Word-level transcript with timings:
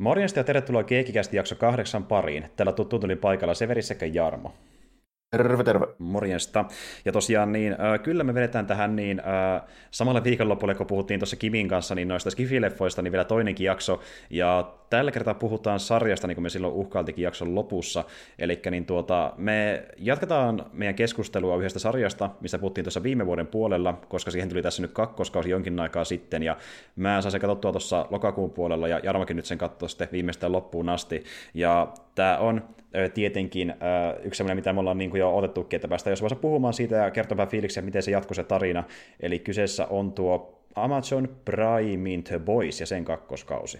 Morjesta 0.00 0.40
ja 0.40 0.44
tervetuloa 0.44 0.84
Keekikästi 0.84 1.36
jakso 1.36 1.54
kahdeksan 1.54 2.04
pariin. 2.04 2.46
Täällä 2.56 2.72
tuttu 2.72 2.98
tuli 2.98 3.16
paikalla 3.16 3.54
Severi 3.54 3.82
sekä 3.82 4.06
Jarmo. 4.06 4.54
Terve, 5.30 5.64
terve. 5.64 5.86
Morjesta. 5.98 6.64
Ja 7.04 7.12
tosiaan 7.12 7.52
niin, 7.52 7.72
äh, 7.72 8.00
kyllä 8.02 8.24
me 8.24 8.34
vedetään 8.34 8.66
tähän 8.66 8.96
niin 8.96 9.20
äh, 9.20 9.62
samalla 9.90 10.24
viikonlopulle, 10.24 10.74
kun 10.74 10.86
puhuttiin 10.86 11.20
tuossa 11.20 11.36
Kimin 11.36 11.68
kanssa 11.68 11.94
niin 11.94 12.08
noista 12.08 12.30
skifileffoista, 12.30 13.02
niin 13.02 13.12
vielä 13.12 13.24
toinenkin 13.24 13.64
jakso. 13.64 14.00
Ja 14.30 14.72
tällä 14.90 15.12
kertaa 15.12 15.34
puhutaan 15.34 15.80
sarjasta, 15.80 16.26
niin 16.26 16.36
kuin 16.36 16.42
me 16.42 16.48
silloin 16.48 16.74
uhkailtikin 16.74 17.22
jakson 17.22 17.54
lopussa. 17.54 18.04
Eli 18.38 18.60
niin 18.70 18.86
tuota, 18.86 19.32
me 19.36 19.84
jatketaan 19.96 20.66
meidän 20.72 20.94
keskustelua 20.94 21.56
yhdestä 21.56 21.78
sarjasta, 21.78 22.30
mistä 22.40 22.58
puhuttiin 22.58 22.84
tuossa 22.84 23.02
viime 23.02 23.26
vuoden 23.26 23.46
puolella, 23.46 24.00
koska 24.08 24.30
siihen 24.30 24.48
tuli 24.48 24.62
tässä 24.62 24.82
nyt 24.82 24.92
kakkoskausi 24.92 25.50
jonkin 25.50 25.80
aikaa 25.80 26.04
sitten. 26.04 26.42
Ja 26.42 26.56
mä 26.96 27.22
sain 27.22 27.32
sen 27.32 27.40
katsottua 27.40 27.72
tuossa 27.72 28.06
lokakuun 28.10 28.50
puolella, 28.50 28.88
ja 28.88 29.00
Jarmokin 29.02 29.36
nyt 29.36 29.44
sen 29.44 29.58
katsoi 29.58 29.88
sitten 29.88 30.08
viimeistään 30.12 30.52
loppuun 30.52 30.88
asti. 30.88 31.24
Ja 31.54 31.92
tämä 32.14 32.38
on 32.38 32.62
tietenkin 33.14 33.74
yksi 34.22 34.38
sellainen, 34.38 34.56
mitä 34.56 34.72
me 34.72 34.80
ollaan 34.80 34.98
niin 34.98 35.10
kuin 35.10 35.20
jo 35.20 35.36
otettukin, 35.36 35.76
että 35.76 35.88
päästään 35.88 36.16
jos 36.20 36.34
puhumaan 36.40 36.74
siitä 36.74 36.96
ja 36.96 37.10
kertomaan 37.10 37.48
fiiliksiä, 37.48 37.82
miten 37.82 38.02
se 38.02 38.10
jatkuu 38.10 38.34
se 38.34 38.44
tarina. 38.44 38.84
Eli 39.20 39.38
kyseessä 39.38 39.86
on 39.86 40.12
tuo 40.12 40.62
Amazon 40.74 41.28
Prime 41.44 42.22
The 42.24 42.38
Boys 42.38 42.80
ja 42.80 42.86
sen 42.86 43.04
kakkoskausi. 43.04 43.78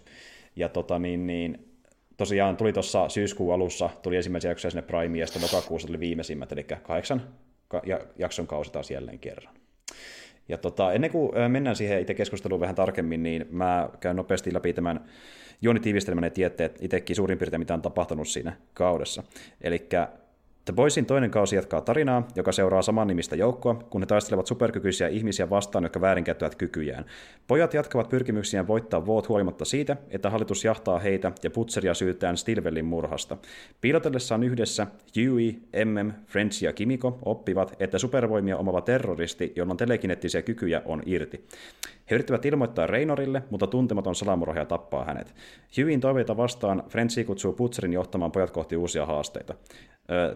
Ja 0.56 0.68
tota 0.68 0.98
niin, 0.98 1.26
niin 1.26 1.68
tosiaan 2.16 2.56
tuli 2.56 2.72
tuossa 2.72 3.08
syyskuun 3.08 3.54
alussa, 3.54 3.90
tuli 4.02 4.16
ensimmäisiä 4.16 4.50
jaksoja 4.50 4.70
sinne 4.70 4.82
Primeen 4.82 5.16
ja 5.16 5.26
sitten 5.26 5.42
lokakuussa 5.42 5.88
tuli 5.88 6.00
viimeisimmät, 6.00 6.52
eli 6.52 6.64
kahdeksan 6.64 7.22
jakson 8.18 8.46
kausi 8.46 8.72
taas 8.72 8.90
jälleen 8.90 9.18
kerran. 9.18 9.54
Ja 10.48 10.58
tota, 10.58 10.92
ennen 10.92 11.10
kuin 11.10 11.32
mennään 11.50 11.76
siihen 11.76 12.00
itse 12.00 12.14
keskusteluun 12.14 12.60
vähän 12.60 12.74
tarkemmin, 12.74 13.22
niin 13.22 13.46
mä 13.50 13.88
käyn 14.00 14.16
nopeasti 14.16 14.54
läpi 14.54 14.72
tämän 14.72 15.04
juonitiivistelmän 15.62 16.24
ja 16.24 16.30
tiedätte 16.30 16.70
itsekin 16.80 17.16
suurin 17.16 17.38
piirtein, 17.38 17.60
mitä 17.60 17.74
on 17.74 17.82
tapahtunut 17.82 18.28
siinä 18.28 18.56
kaudessa. 18.74 19.22
Eli 19.60 19.88
The 20.70 20.74
Boysin 20.74 21.06
toinen 21.06 21.30
kausi 21.30 21.56
jatkaa 21.56 21.80
tarinaa, 21.80 22.28
joka 22.34 22.52
seuraa 22.52 22.82
saman 22.82 23.06
nimistä 23.08 23.36
joukkoa, 23.36 23.74
kun 23.74 24.02
he 24.02 24.06
taistelevat 24.06 24.46
superkykyisiä 24.46 25.08
ihmisiä 25.08 25.50
vastaan, 25.50 25.84
jotka 25.84 26.00
väärinkäyttävät 26.00 26.54
kykyjään. 26.54 27.04
Pojat 27.46 27.74
jatkavat 27.74 28.08
pyrkimyksiään 28.08 28.66
voittaa 28.66 29.06
Voot 29.06 29.28
huolimatta 29.28 29.64
siitä, 29.64 29.96
että 30.10 30.30
hallitus 30.30 30.64
jahtaa 30.64 30.98
heitä 30.98 31.32
ja 31.42 31.50
Putseria 31.50 31.94
syytään 31.94 32.36
Stilwellin 32.36 32.84
murhasta. 32.84 33.36
Piilotellessaan 33.80 34.42
yhdessä 34.42 34.86
Huey, 35.16 35.52
MM, 35.84 36.12
French 36.26 36.62
ja 36.62 36.72
Kimiko 36.72 37.18
oppivat, 37.24 37.76
että 37.80 37.98
supervoimia 37.98 38.56
omava 38.56 38.80
terroristi, 38.80 39.52
jolla 39.56 39.70
on 39.70 39.76
telekinettisiä 39.76 40.42
kykyjä, 40.42 40.82
on 40.84 41.02
irti. 41.06 41.44
He 42.10 42.14
yrittävät 42.14 42.44
ilmoittaa 42.44 42.86
Reinorille, 42.86 43.42
mutta 43.50 43.66
tuntematon 43.66 44.14
salamurhaaja 44.14 44.66
tappaa 44.66 45.04
hänet. 45.04 45.34
Hueyin 45.76 46.00
toiveita 46.00 46.36
vastaan 46.36 46.82
Frenchi 46.88 47.24
kutsuu 47.24 47.52
Putzerin 47.52 47.92
johtamaan 47.92 48.32
pojat 48.32 48.50
kohti 48.50 48.76
uusia 48.76 49.06
haasteita. 49.06 49.54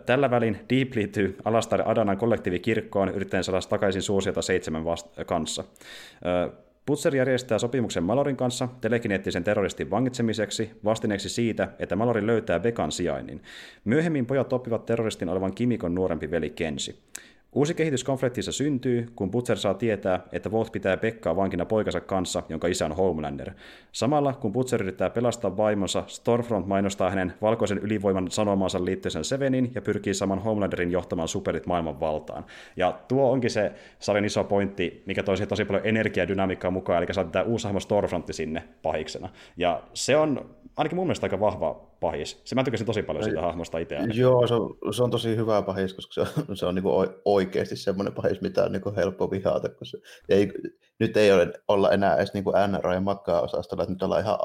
Tällä 0.07 0.31
välin 0.31 0.59
Deep 0.71 0.95
liittyy 0.95 1.37
Alastar 1.45 1.83
Adanan 1.91 2.17
kollektiivikirkkoon 2.17 3.09
yrittäen 3.09 3.45
saada 3.45 3.61
takaisin 3.69 4.03
suosiota 4.03 4.43
seitsemän 4.43 4.85
vast- 4.85 5.25
kanssa. 5.27 5.65
Putzer 6.87 7.17
järjestää 7.17 7.59
sopimuksen 7.59 8.03
Malorin 8.03 8.37
kanssa 8.37 8.69
telekineettisen 8.81 9.45
terroristin 9.45 9.91
vangitsemiseksi 9.91 10.71
vastineeksi 10.85 11.29
siitä, 11.29 11.69
että 11.79 11.97
Malori 11.97 12.27
löytää 12.27 12.61
Bekan 12.61 12.93
sijainnin. 12.93 13.43
Myöhemmin 13.85 14.27
pojat 14.27 14.53
oppivat 14.53 14.87
terroristin 14.87 15.29
olevan 15.29 15.55
Kimikon 15.55 15.95
nuorempi 15.95 16.31
veli 16.31 16.51
Kensi. 16.51 16.99
Uusi 17.55 17.75
kehitys 17.75 18.05
konfliktissa 18.05 18.53
syntyy, 18.53 19.09
kun 19.17 19.31
Butcher 19.31 19.57
saa 19.57 19.75
tietää, 19.75 20.21
että 20.33 20.51
Volt 20.51 20.73
pitää 20.73 20.97
Pekkaa 20.97 21.37
vankina 21.37 21.65
poikansa 21.65 22.01
kanssa, 22.01 22.43
jonka 22.49 22.69
isä 22.69 22.85
on 22.85 22.93
Homelander. 22.93 23.51
Samalla, 23.93 24.33
kun 24.33 24.53
Butcher 24.53 24.83
yrittää 24.83 25.11
pelastaa 25.11 25.57
vaimonsa, 25.57 26.05
Stormfront 26.07 26.67
mainostaa 26.67 27.11
hänen 27.11 27.33
valkoisen 27.43 27.79
ylivoiman 27.79 28.31
sanomaansa 28.31 28.85
liittyisen 28.85 29.25
Sevenin 29.25 29.73
ja 29.75 29.83
pyrkii 29.83 30.15
saman 30.15 30.39
Homelanderin 30.39 30.91
johtamaan 30.91 31.29
superit 31.29 31.67
maailman 31.67 32.01
valtaan. 32.01 32.45
Ja 32.77 32.99
tuo 33.09 33.31
onkin 33.31 33.51
se 33.51 33.73
sarjan 33.99 34.25
iso 34.25 34.45
pointti, 34.45 35.03
mikä 35.07 35.23
toisi 35.23 35.47
tosi 35.47 35.65
paljon 35.65 35.87
energiadynamiikkaa 35.87 36.71
mukaan, 36.71 37.03
eli 37.03 37.15
saa 37.15 37.25
tämä 37.25 37.45
uusi 37.45 37.67
hahmo 37.67 37.81
Stormfrontti 37.81 38.33
sinne 38.33 38.63
pahiksena. 38.83 39.29
Ja 39.57 39.83
se 39.95 40.17
on 40.17 40.51
ainakin 40.77 40.97
mun 40.97 41.07
mielestä 41.07 41.25
aika 41.27 41.41
vahva 41.41 41.94
pahis. 42.05 42.41
Se 42.45 42.55
mä 42.55 42.65
tykkäsin 42.65 42.87
tosi 42.87 43.03
paljon 43.03 43.25
siitä 43.25 43.41
hahmosta 43.41 43.79
itse. 43.79 43.97
Joo, 44.15 44.47
se 44.47 44.55
on, 44.55 44.95
se 44.95 45.03
on 45.03 45.11
tosi 45.11 45.37
hyvä 45.37 45.63
pahis, 45.63 45.95
koska 45.95 46.13
se 46.13 46.21
on, 46.21 46.57
se 46.57 46.67
on 46.67 46.75
niin 46.75 46.85
oikeasti 47.25 47.77
semmoinen 47.77 48.15
pahis, 48.15 48.41
mitä 48.41 48.65
on 48.65 48.73
niin 48.73 48.97
helppo 48.97 49.31
vihata. 49.31 49.69
Kun 49.69 49.87
se, 49.87 49.99
ei, 50.29 50.53
nyt 51.01 51.17
ei 51.17 51.33
ole, 51.33 51.53
olla 51.69 51.91
enää 51.91 52.17
edes 52.17 52.35
niin 52.35 52.45
NRA 52.69 52.95
ja 52.95 53.01
makkaa-osastolla, 53.01 53.83
että 53.83 53.93
nyt 53.93 54.03
ollaan 54.03 54.23
ihan 54.23 54.39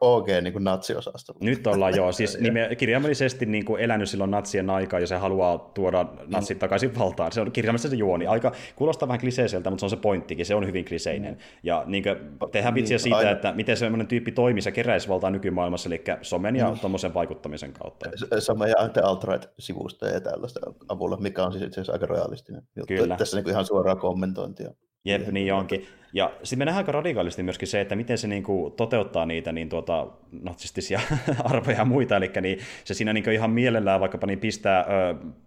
OG 0.00 0.26
niin 0.42 0.54
natsiosastolla. 0.64 1.38
Nyt 1.42 1.66
ollaan 1.66 1.96
joo, 1.96 2.12
siis 2.12 2.38
nime, 2.40 2.68
kirjaimellisesti 2.78 3.46
niin 3.46 3.64
kuin 3.64 3.80
elänyt 3.80 4.08
silloin 4.08 4.30
natsien 4.30 4.70
aikaa 4.70 5.00
ja 5.00 5.06
se 5.06 5.16
haluaa 5.16 5.58
tuoda 5.58 6.06
natsit 6.26 6.58
takaisin 6.58 6.98
valtaan. 6.98 7.32
Se 7.32 7.40
on 7.40 7.52
kirjaimellisesti 7.52 7.96
se 7.96 7.98
juoni. 7.98 8.26
Aika 8.26 8.52
kuulostaa 8.76 9.08
vähän 9.08 9.20
kliseiseltä, 9.20 9.70
mutta 9.70 9.80
se 9.80 9.86
on 9.86 9.90
se 9.90 9.96
pointtikin, 9.96 10.46
se 10.46 10.54
on 10.54 10.66
hyvin 10.66 10.84
kliseinen. 10.84 11.38
Ja 11.62 11.84
niin 11.86 12.02
kuin, 12.02 12.16
tehdään 12.52 12.74
vitsiä 12.74 12.94
niin, 12.94 13.02
siitä, 13.02 13.16
aina. 13.16 13.30
että 13.30 13.52
miten 13.52 13.76
semmoinen 13.76 14.06
tyyppi 14.06 14.32
toimii 14.32 14.62
ja 14.64 14.72
keräisi 14.72 15.08
valtaa 15.08 15.30
nykymaailmassa, 15.30 15.88
eli 15.88 16.04
somen 16.22 16.56
ja 16.56 16.70
mm. 16.70 16.78
tuommoisen 16.78 17.14
vaikuttamisen 17.14 17.72
kautta. 17.72 18.10
Sama 18.38 18.66
ja 18.66 18.88
The 18.92 19.00
Alt-Right-sivusta 19.00 20.06
ja 20.06 20.20
tällaista 20.20 20.60
avulla, 20.88 21.16
mikä 21.16 21.44
on 21.44 21.52
siis 21.52 21.64
itse 21.64 21.80
asiassa 21.80 21.92
aika 21.92 22.06
realistinen 22.06 22.62
juttu. 22.76 22.94
Kyllä. 22.94 23.16
Tässä 23.16 23.36
niin 23.36 23.44
kuin 23.44 23.52
ihan 23.52 23.66
suoraa 23.66 23.96
kommentointia. 23.96 24.70
Jep, 25.04 25.28
niin 25.28 25.54
onkin. 25.54 25.86
Ja 26.12 26.32
sitten 26.42 26.58
me 26.58 26.64
nähdään 26.64 26.82
aika 26.82 26.92
radikaalisti 26.92 27.42
myöskin 27.42 27.68
se, 27.68 27.80
että 27.80 27.96
miten 27.96 28.18
se 28.18 28.28
niinku 28.28 28.74
toteuttaa 28.76 29.26
niitä 29.26 29.52
niin 29.52 29.68
tuota, 29.68 30.06
natsistisia 30.42 31.00
arvoja 31.44 31.76
ja 31.76 31.84
muita, 31.84 32.16
eli 32.16 32.30
niin 32.40 32.58
se 32.84 32.94
siinä 32.94 33.12
niinku 33.12 33.30
ihan 33.30 33.50
mielellään 33.50 34.00
vaikkapa 34.00 34.26
niin 34.26 34.40
pistää 34.40 34.80
ö, 34.80 34.84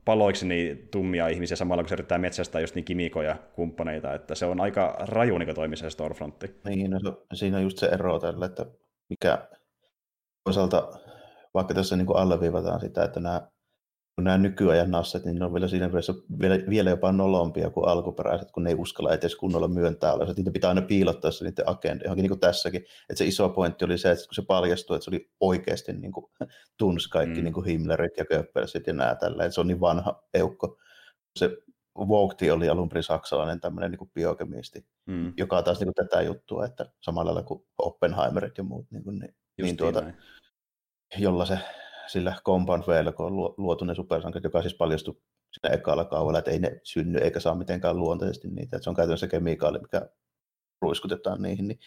paloiksi 0.05 0.47
niin 0.47 0.87
tummia 0.91 1.27
ihmisiä 1.27 1.57
samalla, 1.57 1.83
kun 1.83 1.89
se 1.89 1.95
yrittää 1.95 2.17
metsästää 2.17 2.61
just 2.61 2.75
niin 2.75 2.85
kimikoja 2.85 3.35
kumppaneita, 3.53 4.13
että 4.13 4.35
se 4.35 4.45
on 4.45 4.61
aika 4.61 4.95
raju 4.99 5.37
niin 5.37 5.55
toimii 5.55 5.77
se 5.77 5.89
Storefrontti. 5.89 6.55
Niin, 6.65 6.91
no, 6.91 7.23
siinä 7.33 7.57
on 7.57 7.63
just 7.63 7.77
se 7.77 7.87
ero 7.87 8.19
tällä, 8.19 8.45
että 8.45 8.65
mikä 9.09 9.47
toisaalta, 10.43 10.99
vaikka 11.53 11.73
tässä 11.73 11.95
niin 11.95 12.07
kuin 12.07 12.17
alleviivataan 12.17 12.79
sitä, 12.79 13.03
että 13.03 13.19
nämä 13.19 13.41
kun 14.17 14.23
nämä 14.23 14.37
nykyajan 14.37 14.91
nasset, 14.91 15.25
niin 15.25 15.39
ne 15.39 15.45
on 15.45 15.53
vielä 15.53 15.67
siinä 15.67 15.87
mielessä 15.87 16.13
vielä, 16.41 16.59
vielä 16.69 16.89
jopa 16.89 17.11
nolompia 17.11 17.69
kuin 17.69 17.87
alkuperäiset, 17.87 18.51
kun 18.51 18.63
ne 18.63 18.69
ei 18.69 18.75
uskalla 18.75 19.13
edes 19.13 19.35
kunnolla 19.35 19.67
myöntää 19.67 20.13
olla. 20.13 20.25
Niitä 20.25 20.51
pitää 20.51 20.69
aina 20.69 20.81
piilottaa 20.81 21.31
se 21.31 21.45
niiden 21.45 21.69
agenda, 21.69 22.03
johonkin 22.03 22.23
niin 22.23 22.29
kuin 22.29 22.39
tässäkin. 22.39 22.81
Että 22.81 23.17
se 23.17 23.25
iso 23.25 23.49
pointti 23.49 23.85
oli 23.85 23.97
se, 23.97 24.11
että 24.11 24.25
kun 24.25 24.35
se 24.35 24.41
paljastui, 24.41 24.95
että 24.95 25.05
se 25.05 25.09
oli 25.09 25.29
oikeasti 25.39 25.93
niin 25.93 26.11
kuin, 26.11 26.25
tunsi 26.79 27.09
kaikki 27.09 27.37
mm. 27.37 27.43
niin 27.43 27.53
kuin 27.53 27.65
Himmlerit 27.65 28.17
ja 28.17 28.25
Goebbelsit 28.25 28.87
ja 28.87 28.93
nämä 28.93 29.15
tällä, 29.15 29.45
että 29.45 29.55
se 29.55 29.61
on 29.61 29.67
niin 29.67 29.79
vanha 29.79 30.23
eukko. 30.33 30.77
Se 31.39 31.57
Vogti 31.97 32.51
oli 32.51 32.69
alun 32.69 32.89
perin 32.89 33.03
saksalainen 33.03 33.59
tämmöinen 33.59 33.91
niin 33.91 33.99
kuin 33.99 34.11
biokemisti, 34.13 34.85
mm. 35.05 35.33
joka 35.37 35.63
taas 35.63 35.79
niin 35.79 35.93
kuin 35.93 36.07
tätä 36.07 36.21
juttua, 36.21 36.65
että 36.65 36.85
samalla 37.01 37.33
lailla 37.33 37.47
kuin 37.47 37.65
Oppenheimerit 37.77 38.57
ja 38.57 38.63
muut, 38.63 38.85
niin, 38.91 39.03
kuin, 39.03 39.19
niin, 39.19 39.35
niin 39.61 39.77
tuota, 39.77 40.03
jolla 41.17 41.45
se 41.45 41.59
sillä 42.07 42.35
Compound 42.45 42.83
Vllä, 42.87 43.11
kun 43.11 43.25
on 43.25 43.35
luotu 43.57 43.85
ne 43.85 43.95
supersankarit, 43.95 44.43
joka 44.43 44.61
siis 44.61 44.73
paljastui 44.73 45.17
siinä 45.51 45.75
ekalla 45.75 46.05
kaudella, 46.05 46.39
että 46.39 46.51
ei 46.51 46.59
ne 46.59 46.81
synny 46.83 47.19
eikä 47.19 47.39
saa 47.39 47.55
mitenkään 47.55 47.99
luontaisesti 47.99 48.47
niitä, 48.47 48.77
että 48.77 48.83
se 48.83 48.89
on 48.89 48.95
käytännössä 48.95 49.27
kemikaali, 49.27 49.79
mikä 49.79 50.09
ruiskutetaan 50.81 51.41
niihin. 51.41 51.67
Niin. 51.67 51.79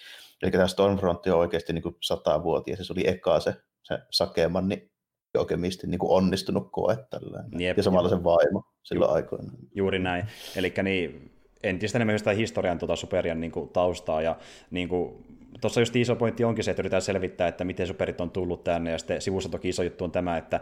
Eli 0.43 0.51
tämä 0.51 0.67
Stormfront 0.67 1.27
on 1.27 1.39
oikeasti 1.39 1.73
niin 1.73 1.97
satavuotias, 2.03 2.79
ja 2.79 2.85
se 2.85 2.93
oli 2.93 3.09
eka 3.09 3.41
se, 3.41 3.55
se 3.83 3.99
Sakeman, 4.11 4.69
niin 4.69 4.91
biokemisti 5.33 5.87
niin 5.87 5.99
kuin 5.99 6.13
onnistunut 6.13 6.69
koe 6.73 6.97
tällä. 7.11 7.45
Jep, 7.59 7.77
ja 7.77 7.83
samalla 7.83 8.09
jep. 8.09 8.19
se 8.19 8.25
vaimo 8.25 8.63
silloin 8.83 9.09
Ju- 9.09 9.15
aikoina. 9.15 9.53
Juuri 9.75 9.99
näin. 9.99 10.27
Eli 10.57 10.75
niin, 10.83 11.33
entistä 11.63 11.99
enemmän 11.99 12.19
sitä 12.19 12.31
historian 12.31 12.79
tuota 12.79 12.97
superian 12.97 13.41
niin 13.41 13.53
kuin, 13.53 13.69
taustaa, 13.69 14.23
ja 14.23 14.37
niin 14.71 14.89
kuin, 14.89 15.25
tuossa 15.61 15.81
just 15.81 15.97
iso 15.97 16.17
pointti 16.17 16.45
onkin 16.45 16.65
se, 16.65 16.71
että 16.71 16.83
yritetään 16.83 17.03
selvittää, 17.03 17.49
että 17.49 17.65
miten 17.65 17.87
superit 17.87 18.21
on 18.21 18.31
tullut 18.31 18.65
tänne, 18.65 18.91
ja 18.91 18.99
sitten 18.99 19.21
sivussa 19.21 19.49
toki 19.49 19.69
iso 19.69 19.83
juttu 19.83 20.05
on 20.05 20.13
tämä, 20.13 20.37
että 20.37 20.61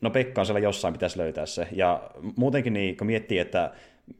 no 0.00 0.10
Pekka 0.10 0.40
on 0.40 0.46
siellä 0.46 0.60
jossain, 0.60 0.94
pitäisi 0.94 1.18
löytää 1.18 1.46
se. 1.46 1.68
Ja 1.72 2.10
muutenkin 2.36 2.72
niin, 2.72 2.96
kun 2.96 3.06
miettii, 3.06 3.38
että 3.38 3.70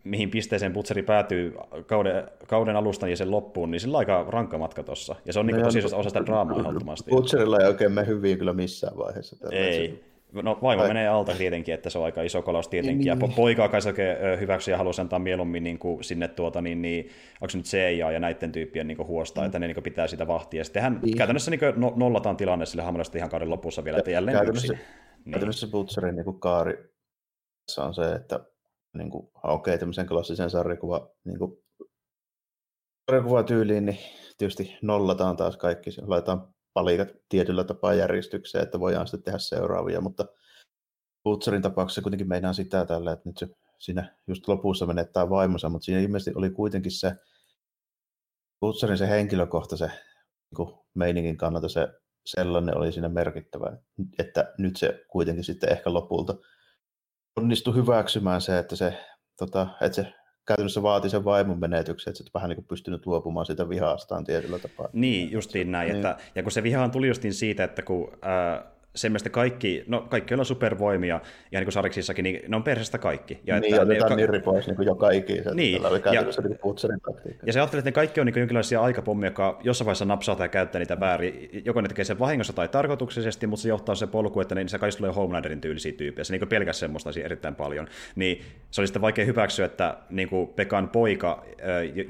mihin 0.05 0.31
pisteeseen 0.31 0.73
Butseri 0.73 1.03
päätyy 1.03 1.55
kauden, 1.87 2.25
kauden 2.47 2.77
alusta 2.77 3.09
ja 3.09 3.17
sen 3.17 3.31
loppuun, 3.31 3.71
niin 3.71 3.81
sillä 3.81 3.97
on 3.97 3.99
aika 3.99 4.27
rankka 4.29 4.59
matka 4.59 4.83
tuossa. 4.83 5.17
Ja 5.25 5.33
se 5.33 5.41
on 5.41 5.47
no 5.47 5.57
niin 5.57 5.65
tosi 5.65 5.79
osa 5.79 6.03
sitä 6.03 6.27
draamaa 6.27 6.59
ehdottomasti. 6.59 7.11
Butcherilla 7.11 7.59
ei 7.61 7.69
oikein 7.69 7.93
mene 7.93 8.07
hyvin 8.07 8.39
kyllä 8.39 8.53
missään 8.53 8.97
vaiheessa. 8.99 9.37
Ei. 9.51 10.12
No 10.33 10.59
vaimo 10.63 10.83
Ai. 10.83 10.89
menee 10.89 11.09
alta 11.09 11.33
tietenkin, 11.35 11.75
että 11.75 11.91
se 11.91 11.99
on 11.99 12.05
aika 12.05 12.23
iso 12.23 12.43
kolaus 12.43 12.69
tietenkin. 12.69 13.07
Ja 13.07 13.15
niin. 13.15 13.33
poikaa 13.33 13.69
kai 13.69 13.83
se 13.83 13.95
hyväksi 14.41 14.71
ja 14.71 14.77
haluaisi 14.77 15.01
antaa 15.01 15.19
mieluummin 15.19 15.65
niin 15.65 15.79
kuin 15.79 16.05
sinne 16.05 16.29
tuota, 16.29 16.61
niin, 16.61 16.83
niin, 16.83 17.11
onko 17.41 17.51
se 17.51 17.59
nyt 17.59 17.67
CIA 17.67 18.11
ja 18.11 18.21
näiden 18.21 18.53
tyyppien 18.53 18.87
niin 18.87 19.07
huostaa, 19.07 19.45
mm. 19.45 19.47
että 19.47 19.59
ne 19.59 19.67
niin 19.67 19.83
pitää 19.83 20.07
sitä 20.07 20.27
vahtia. 20.27 20.61
Ja 20.61 20.65
sittenhän 20.65 21.01
niin. 21.03 21.17
käytännössä 21.17 21.51
niin 21.51 21.61
no, 21.77 21.93
nollataan 21.97 22.37
tilanne 22.37 22.67
sille 22.67 22.83
hamrasta 22.83 23.19
ihan 23.19 23.31
kauden 23.31 23.51
lopussa 23.51 23.85
vielä, 23.85 23.99
että 23.99 24.11
jälleen 24.11 24.37
käytännössä, 24.37 24.73
yksin. 24.73 24.87
Niin. 25.25 25.33
Käytännössä 25.33 25.67
Butcherin 25.67 26.17
niin 26.17 26.41
kaari 26.41 26.93
on 27.79 27.95
se, 27.95 28.13
että 28.13 28.41
niin 28.95 29.11
kuin, 29.11 29.25
okei, 29.43 29.55
okay, 29.55 29.79
tämmöisen 29.79 30.07
klassisen 30.07 30.51
sarjakuva, 30.51 31.11
niin 31.25 31.39
kuin, 31.39 31.59
sarjakuva 33.11 33.43
tyyliin, 33.43 33.87
niin 33.87 33.99
tietysti 34.39 34.79
nollataan 34.83 35.37
taas 35.37 35.57
kaikki, 35.57 35.91
laitetaan 36.07 36.52
palikat 36.75 37.09
tietyllä 37.29 37.65
tapaa 37.65 37.95
järjestykseen, 37.95 38.65
että 38.65 38.81
voidaan 38.81 39.07
sitten 39.07 39.23
tehdä 39.23 39.39
seuraavia, 39.39 40.01
mutta 40.01 40.25
Butcherin 41.25 41.63
tapauksessa 41.63 42.03
kuitenkin 42.03 42.29
meinaa 42.29 42.53
sitä 42.53 42.85
tällä, 42.85 43.13
että 43.13 43.29
nyt 43.29 43.39
se 43.39 43.49
siinä 43.79 44.17
just 44.27 44.49
lopussa 44.49 44.87
menettää 44.87 45.31
vaimonsa, 45.31 45.69
mutta 45.69 45.85
siinä 45.85 46.01
ilmeisesti 46.01 46.33
oli 46.35 46.51
kuitenkin 46.51 46.93
se 46.93 47.15
Butcherin 48.61 48.99
se 48.99 49.09
henkilökohta, 49.09 49.77
se 49.77 49.91
niin 50.59 50.79
meiningin 50.95 51.37
kannalta 51.37 51.69
se 51.69 51.89
sellainen 52.27 52.77
oli 52.77 52.93
siinä 52.93 53.09
merkittävä, 53.09 53.77
että 54.19 54.55
nyt 54.59 54.77
se 54.77 55.05
kuitenkin 55.09 55.45
sitten 55.45 55.73
ehkä 55.73 55.93
lopulta 55.93 56.35
onnistui 57.37 57.75
hyväksymään 57.75 58.41
se, 58.41 58.59
että 58.59 58.77
se, 58.77 59.05
tota, 59.39 59.69
että 59.81 59.97
se 59.97 60.15
käytännössä 60.47 60.83
vaati 60.83 61.11
sen 61.11 61.25
vaimon 61.25 61.61
menetyksen, 61.61 62.11
että 62.11 62.25
se 62.25 62.31
vähän 62.35 62.49
niin 62.49 62.57
kuin 62.57 62.67
pystynyt 62.67 63.07
luopumaan 63.07 63.47
siitä 63.47 63.69
vihastaan 63.69 64.25
tietyllä 64.25 64.59
tapaa. 64.59 64.89
Niin, 64.93 65.33
justiin 65.33 65.73
näin. 65.73 65.89
Niin. 65.89 65.97
Että, 65.97 66.17
ja 66.35 66.43
kun 66.43 66.53
se 66.53 66.63
vihaan 66.63 66.91
tuli 66.91 67.09
justiin 67.09 67.35
siitä, 67.35 67.65
että 67.65 67.83
kun 67.83 68.13
ää, 68.23 68.72
semmoista 68.95 69.31
kaikki, 69.31 69.85
no 69.87 70.01
kaikki 70.01 70.35
on 70.35 70.47
supervoimia, 70.47 71.21
ja 71.53 71.61
niin 71.61 71.67
kuin 71.67 71.73
Sariksissakin, 71.73 72.23
niin 72.23 72.41
ne 72.49 72.57
on 72.57 72.63
perheestä 72.63 72.99
kaikki. 72.99 73.41
Ja 73.47 73.61
niin, 73.61 73.75
että 73.75 73.83
otetaan 73.83 74.11
ne, 74.11 74.17
nirri 74.17 74.41
pois 74.41 74.67
niin 74.67 74.77
kuin 74.77 74.87
joka 74.87 75.11
ikisen. 75.11 75.57
Niin, 75.57 75.87
oli 75.87 76.01
ja, 76.05 76.23
niin 76.23 76.59
ja 77.47 77.53
se 77.53 77.61
ajattelee, 77.61 77.79
että 77.79 77.89
ne 77.89 77.93
kaikki 77.93 78.21
on 78.21 78.27
niin 78.27 78.39
jonkinlaisia 78.39 78.83
aikapommia, 78.83 79.27
jotka 79.27 79.61
jossain 79.65 79.87
vaiheessa 79.87 80.05
napsaa 80.05 80.37
tai 80.37 80.49
käyttää 80.49 80.79
niitä 80.79 81.01
väärin. 81.01 81.51
Joko 81.65 81.81
ne 81.81 81.89
tekee 81.89 82.05
sen 82.05 82.19
vahingossa 82.19 82.53
tai 82.53 82.69
tarkoituksellisesti, 82.69 83.47
mutta 83.47 83.63
se 83.63 83.69
johtaa 83.69 83.95
se 83.95 84.07
polku, 84.07 84.41
että 84.41 84.55
niin 84.55 84.69
se 84.69 84.79
kaikista 84.79 84.99
tulee 84.99 85.13
Homelanderin 85.13 85.61
tyylisiä 85.61 85.93
tyyppejä. 85.93 86.25
Se 86.25 86.37
niin 86.37 86.49
pelkäs 86.49 86.79
semmoista 86.79 87.11
erittäin 87.25 87.55
paljon. 87.55 87.89
Niin 88.17 88.43
se 88.71 88.81
oli 88.81 88.87
sitten 88.87 89.03
vaikea 89.03 89.25
hyväksyä, 89.25 89.67
että 89.67 89.97
niin 90.11 90.29
kuin 90.29 90.49
Pekan 90.49 90.89
poika, 90.89 91.45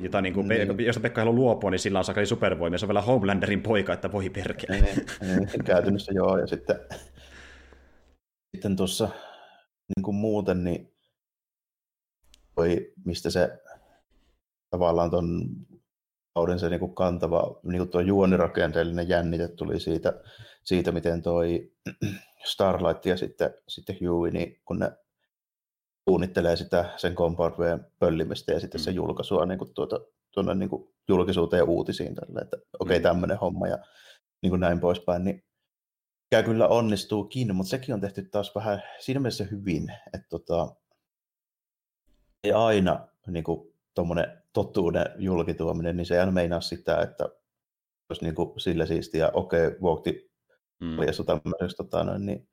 jota 0.01 0.21
niin 0.21 0.35
kuin, 0.35 0.49
niin. 0.49 0.87
josta 0.87 1.01
Pekka 1.01 1.21
haluaa 1.21 1.37
luopua, 1.37 1.71
niin 1.71 1.79
sillä 1.79 1.99
on 1.99 2.05
sakali 2.05 2.27
supervoimia. 2.27 2.79
Se 2.79 2.85
on 2.85 2.89
vielä 2.89 3.01
Homelanderin 3.01 3.63
poika, 3.63 3.93
että 3.93 4.13
voi 4.13 4.31
perkele. 4.31 4.81
Niin, 4.81 5.07
niin, 5.21 5.65
käytännössä 5.65 6.13
joo, 6.13 6.39
ja 6.39 6.47
sitten 6.47 6.72
sitten, 6.75 6.99
sitten 8.55 8.77
tuossa 8.77 9.09
niin 9.97 10.03
kuin 10.03 10.15
muuten, 10.15 10.65
niin 10.65 10.95
toi, 12.55 12.93
mistä 13.05 13.31
se 13.31 13.63
tavallaan 14.71 15.11
tuon 15.11 15.49
kauden 16.35 16.59
se 16.59 16.69
niin 16.69 16.81
kuin 16.81 16.95
kantava, 16.95 17.61
niin 17.63 17.79
kuin 17.79 17.91
tuo 17.91 18.01
juonirakenteellinen 18.01 19.09
jännite 19.09 19.49
tuli 19.49 19.81
siitä, 19.81 20.23
siitä 20.65 20.93
miten 20.93 21.23
toi 21.23 21.73
Starlight 22.45 23.07
ja 23.07 23.17
sitten, 23.17 23.55
sitten 23.69 23.97
Huey, 24.01 24.31
niin 24.31 24.61
kun 24.65 24.79
ne 24.79 24.93
suunnittelee 26.09 26.57
sitä 26.57 26.93
sen 26.97 27.15
Compound 27.15 27.55
pöllimistä 27.99 28.53
ja 28.53 28.61
sitten 28.61 28.81
mm. 28.81 28.83
se 28.83 28.91
julkaisua 28.91 29.47
niin 29.47 29.59
kuin 29.59 29.75
tuota, 29.75 30.01
tuonne 30.35 30.55
niin 30.55 30.71
kuin 30.71 30.95
julkisuuteen 31.09 31.59
ja 31.59 31.65
uutisiin 31.65 32.15
tälle, 32.15 32.41
että 32.41 32.57
okei 32.57 32.67
okay, 32.81 32.99
mm. 32.99 33.03
tämmöinen 33.03 33.39
homma 33.39 33.69
ja 33.69 33.79
niin 34.43 34.51
kuin 34.51 34.61
näin 34.61 34.81
poispäin, 34.81 35.25
niin 35.25 35.45
mikä 36.33 36.43
kyllä 36.43 36.69
onnistuukin, 36.69 37.57
mutta 37.57 37.71
sekin 37.71 37.95
on 37.95 38.01
tehty 38.01 38.23
taas 38.23 38.55
vähän 38.55 38.83
siinä 38.99 39.21
mielessä 39.21 39.45
hyvin, 39.45 39.93
että 40.15 40.29
tota, 40.29 40.75
ei 42.45 42.53
aina 42.53 43.09
niin 43.27 43.45
tuommoinen 43.95 44.43
totuuden 44.53 45.07
julkituominen, 45.19 45.97
niin 45.97 46.07
se 46.07 46.15
ei 46.15 46.21
aina 46.21 46.33
meinaa 46.33 46.61
sitä, 46.61 47.03
että 47.03 47.29
jos 48.11 48.23
niin 48.23 48.35
kuin 48.35 48.61
sillä 48.61 48.87
siistiä, 48.87 49.31
okei, 49.33 49.67
okay, 49.67 49.81
Voughti 49.83 50.31
mm. 50.81 50.97
paljastu 50.97 51.25
tämmöiseksi, 51.25 51.77
tota, 51.77 52.05
noin, 52.05 52.27
niin 52.27 52.49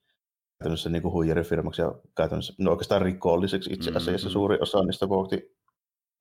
käytännössä 0.59 0.89
niin 0.89 1.03
huijarifirmaksi 1.03 1.81
ja 1.81 1.95
käytännössä 2.17 2.53
no 2.57 2.71
oikeastaan 2.71 3.01
rikolliseksi 3.01 3.73
itse 3.73 3.89
asiassa 3.89 4.11
mm-hmm. 4.11 4.29
suuri 4.33 4.57
osa 4.61 4.83
niistä 4.83 5.09
Voughti 5.09 5.35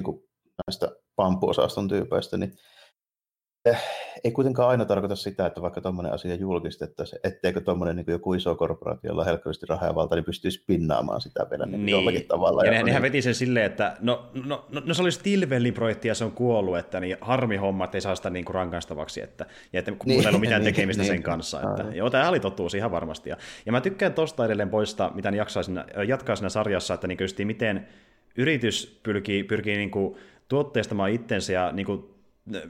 niin 0.02 0.28
näistä 0.66 0.96
pampuosaston 1.16 1.88
tyypeistä, 1.88 2.37
niin 2.37 2.52
ei 4.25 4.32
kuitenkaan 4.32 4.69
aina 4.69 4.84
tarkoita 4.84 5.16
sitä, 5.16 5.46
että 5.46 5.62
vaikka 5.62 5.81
tuommoinen 5.81 6.12
asia 6.12 6.34
julkistettaisiin, 6.34 7.20
etteikö 7.25 7.60
tuommoinen 7.60 7.96
niin 7.96 8.06
joku 8.08 8.34
iso 8.34 8.55
korporaatio, 8.55 9.10
jolla 9.10 9.22
on 9.22 9.26
helkkaristi 9.26 9.66
rahaa 9.69 9.88
ja 9.88 9.94
valta, 9.94 10.14
niin 10.14 10.25
pystyisi 10.25 10.64
pinnaamaan 10.66 11.20
sitä 11.20 11.46
vielä 11.50 11.66
niin 11.66 11.87
niin. 11.87 11.93
jollakin 11.93 12.26
tavalla. 12.28 12.64
Ja, 12.64 12.75
ja 12.75 12.82
nehän 12.82 13.02
veti 13.02 13.22
sen 13.22 13.34
silleen, 13.34 13.66
että 13.66 13.96
no, 14.00 14.31
no, 14.44 14.66
no, 14.70 14.82
no 14.84 14.94
se 14.94 15.02
oli 15.02 15.12
Stilwellin 15.12 15.75
projekti 15.75 16.08
ja 16.08 16.14
se 16.14 16.25
on 16.25 16.32
kuollut, 16.32 16.78
että 16.78 17.00
niin 17.00 17.16
harmi 17.20 17.56
homma, 17.56 17.84
että 17.84 17.96
ei 17.96 18.02
saa 18.02 18.14
sitä 18.14 18.31
niin 18.31 18.44
kuin 18.44 18.55
rankaistavaksi, 18.55 19.22
että, 19.22 19.46
ja 19.72 19.78
että 19.78 19.93
kun 19.93 19.99
niin, 20.06 20.20
ei 20.20 20.26
ollut 20.28 20.40
mitään 20.40 20.62
niin, 20.64 20.75
tekemistä 20.75 21.02
niin, 21.02 21.12
sen 21.12 21.22
kanssa. 21.22 21.62
Että, 21.62 21.82
niin. 21.82 21.96
joo, 21.96 22.10
tämä 22.10 22.28
oli 22.28 22.40
totuus 22.40 22.75
ihan 22.75 22.90
varmasti. 22.90 23.31
Ja, 23.31 23.37
ja 23.66 23.72
mä 23.72 23.81
tykkään 23.81 24.14
tosta 24.14 24.44
edelleen 24.44 24.70
poista, 24.70 25.10
mitä 25.14 25.28
jaksaisin, 25.28 25.81
jatkaa 26.06 26.37
siinä 26.37 26.49
sarjassa, 26.49 26.94
että 26.94 27.06
niin 27.06 27.19
miten 27.44 27.88
yritys 28.37 29.00
pyrkii, 29.02 29.44
pyrkii 29.44 29.76
niin 29.76 29.90
kuin 29.90 30.16
tuotteistamaan 30.49 31.10
itsensä 31.10 31.52
ja 31.52 31.72
niin 31.72 31.87
kuin 31.87 32.18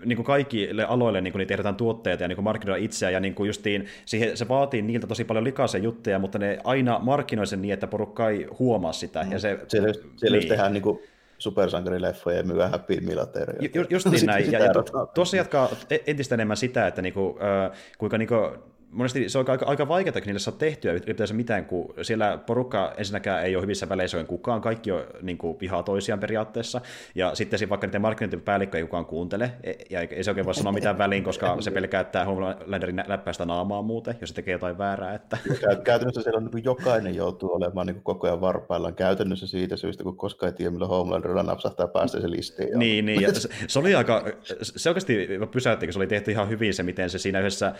niin 0.04 0.16
kuin 0.16 0.26
kaikille 0.26 0.84
aloille 0.84 1.20
niin 1.20 1.32
kuin 1.32 1.38
niitä 1.38 1.56
tehdään 1.56 1.76
tuotteita 1.76 2.24
ja 2.24 2.28
niin 2.28 2.36
kuin 2.36 2.44
markkinoida 2.44 2.84
itseään, 2.84 3.12
ja 3.12 3.20
niin 3.20 3.34
kuin 3.34 3.46
justiin, 3.46 3.86
siihen, 4.04 4.36
se 4.36 4.48
vaatii 4.48 4.82
niiltä 4.82 5.06
tosi 5.06 5.24
paljon 5.24 5.44
likaisen 5.44 5.82
juttuja, 5.82 6.18
mutta 6.18 6.38
ne 6.38 6.58
aina 6.64 6.98
markkinoi 6.98 7.46
sen 7.46 7.62
niin, 7.62 7.74
että 7.74 7.86
porukka 7.86 8.30
ei 8.30 8.46
huomaa 8.58 8.92
sitä. 8.92 9.22
Mm. 9.24 9.32
Ja 9.32 9.38
se, 9.38 9.58
siellä 9.68 9.88
just, 9.88 10.00
siellä 10.16 10.38
niin. 10.38 10.48
tehdään 10.48 10.72
niin 10.72 10.82
kuin 10.82 10.98
supersankarileffoja 11.38 12.36
ja 12.36 12.42
myydä 12.42 12.68
Happy 12.68 13.00
Milateria. 13.00 13.68
Ju, 13.74 13.84
just 13.90 14.06
niin 14.06 14.26
näin. 14.32 14.52
Ja, 14.52 14.58
ja 14.58 14.72
tuossa 15.14 15.36
jatkaa 15.36 15.68
e- 15.90 15.98
entistä 16.06 16.34
enemmän 16.34 16.56
sitä, 16.56 16.86
että 16.86 17.02
niinku, 17.02 17.38
äh, 17.42 17.78
kuinka 17.98 18.18
niinku, 18.18 18.34
monesti 18.92 19.28
se 19.28 19.38
on 19.38 19.50
aika, 19.50 19.66
aika 19.66 19.88
vaikeaa, 19.88 20.08
että 20.16 20.26
niille 20.26 20.38
saa 20.38 20.54
tehtyä 20.58 20.92
ylipäänsä 20.92 21.34
mitään, 21.34 21.64
kun 21.64 21.94
siellä 22.02 22.38
porukka 22.46 22.94
ensinnäkään 22.96 23.44
ei 23.44 23.56
ole 23.56 23.62
hyvissä 23.62 23.88
väleissä 23.88 24.24
kukaan, 24.24 24.60
kaikki 24.60 24.92
on 24.92 25.04
niin 25.22 25.38
kuin, 25.38 25.60
vihaa 25.60 25.82
toisiaan 25.82 26.20
periaatteessa, 26.20 26.80
ja 27.14 27.34
sitten 27.34 27.68
vaikka 27.68 27.86
niiden 27.86 28.02
markkinointipäällikkö 28.02 28.78
ei 28.78 28.84
kukaan 28.84 29.06
kuuntele, 29.06 29.52
e, 29.62 29.72
ja 29.90 30.00
ei 30.00 30.24
se 30.24 30.30
oikein 30.30 30.44
voi 30.44 30.54
sanoa 30.54 30.72
mitään 30.72 30.98
väliin, 30.98 31.24
koska 31.24 31.56
se 31.60 31.70
pelkää, 31.70 32.00
että 32.00 32.24
Homelanderin 32.24 33.02
läppäistä 33.06 33.44
naamaa 33.44 33.82
muuten, 33.82 34.16
jos 34.20 34.28
se 34.28 34.34
tekee 34.34 34.52
jotain 34.52 34.78
väärää. 34.78 35.14
Että... 35.14 35.38
Käytännössä 35.84 36.22
siellä 36.22 36.38
on 36.38 36.50
niin 36.54 36.64
jokainen 36.64 37.14
joutuu 37.14 37.54
olemaan 37.54 37.86
niin 37.86 38.02
koko 38.02 38.26
ajan 38.26 38.40
varpaillaan 38.40 38.94
käytännössä 38.94 39.46
siitä 39.46 39.76
syystä, 39.76 40.04
kun 40.04 40.16
koskaan 40.16 40.52
ei 40.52 40.56
tiedä, 40.56 40.70
milloin 40.70 40.90
Homelanderilla 40.90 41.42
napsahtaa 41.42 41.88
päästä 41.88 42.20
se 42.20 42.30
listiin. 42.30 42.78
Niin, 42.78 43.06
niin 43.06 43.20
ja 43.20 43.34
se, 43.34 43.48
se, 43.66 43.78
oli 43.78 43.94
aika, 43.94 44.24
se 44.62 44.90
oikeasti 44.90 45.28
pysäytti, 45.50 45.86
kun 45.86 45.92
se 45.92 45.98
oli 45.98 46.06
tehty 46.06 46.30
ihan 46.30 46.48
hyvin 46.48 46.74
se, 46.74 46.82
miten 46.82 47.10
se 47.10 47.18
siinä 47.18 47.38
yhdessä 47.38 47.72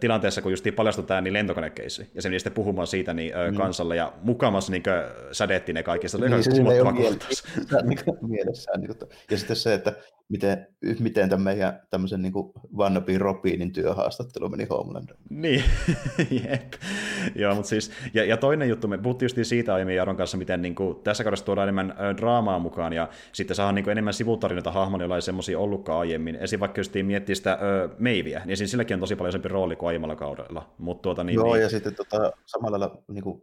tilanteessa, 0.00 0.42
kun 0.42 0.49
just 0.50 0.66
paljastui 0.76 1.04
tämä 1.04 1.20
niin 1.20 1.32
lentokonekeissi, 1.32 2.10
ja 2.14 2.22
se 2.22 2.28
meni 2.28 2.38
sitten 2.38 2.52
puhumaan 2.52 2.86
siitä 2.86 3.14
niin, 3.14 3.32
mm. 3.50 3.56
kansalle, 3.56 3.96
ja 3.96 4.12
mukamassa 4.22 4.72
niin 4.72 4.82
sädetti 5.32 5.72
ne 5.72 5.82
kaikki, 5.82 6.08
se 6.08 6.16
oli 6.16 6.28
niin, 6.28 6.44
se 6.44 6.50
ei 6.50 6.80
ole 6.80 6.92
mielessään. 8.28 8.80
Niin, 8.80 8.90
ja 9.30 9.38
sitten 9.38 9.56
se, 9.56 9.74
että 9.74 9.92
miten, 10.30 10.66
miten 10.98 11.28
tämän 11.28 11.44
meidän 11.44 11.80
tämmöisen 11.90 12.22
niin 12.22 12.32
Vannabi 12.76 13.18
Robinin 13.18 13.72
työhaastattelu 13.72 14.48
meni 14.48 14.64
Homeland. 14.64 15.08
Niin, 15.30 15.64
jep. 16.50 16.72
Joo, 17.34 17.54
mutta 17.54 17.68
siis, 17.68 17.90
ja, 18.14 18.24
ja, 18.24 18.36
toinen 18.36 18.68
juttu, 18.68 18.88
me 18.88 18.98
puhuttiin 18.98 19.24
just 19.24 19.48
siitä 19.48 19.74
aiemmin 19.74 19.96
Jaron 19.96 20.16
kanssa, 20.16 20.36
miten 20.36 20.62
niin 20.62 20.74
kuin, 20.74 21.02
tässä 21.02 21.24
kaudessa 21.24 21.44
tuodaan 21.44 21.64
enemmän 21.64 21.94
ö, 22.00 22.16
draamaa 22.16 22.58
mukaan, 22.58 22.92
ja 22.92 23.08
sitten 23.32 23.54
saadaan 23.54 23.74
niin 23.74 23.84
kuin, 23.84 23.92
enemmän 23.92 24.14
sivutarinoita 24.14 24.72
hahmoja, 24.72 25.02
joilla 25.02 25.16
ei 25.16 25.22
semmoisia 25.22 25.58
ollutkaan 25.58 26.00
aiemmin. 26.00 26.36
Esim. 26.36 26.60
vaikka 26.60 26.80
just 26.80 26.94
miettii 27.02 27.34
sitä 27.34 27.58
ö, 27.62 27.88
Meiviä, 27.98 28.42
niin 28.44 28.56
siinä 28.56 28.68
silläkin 28.68 28.94
on 28.94 29.00
tosi 29.00 29.16
paljon 29.16 29.32
sempi 29.32 29.48
rooli 29.48 29.76
kuin 29.76 29.88
aiemmalla 29.88 30.16
kaudella. 30.16 30.74
Mut, 30.78 31.02
tuota, 31.02 31.24
niin, 31.24 31.34
Joo, 31.34 31.54
niin... 31.54 31.62
ja 31.62 31.68
sitten 31.68 31.94
tota, 31.94 32.32
samalla 32.46 32.80
lailla, 32.80 33.02
niin 33.08 33.24
kuin, 33.24 33.42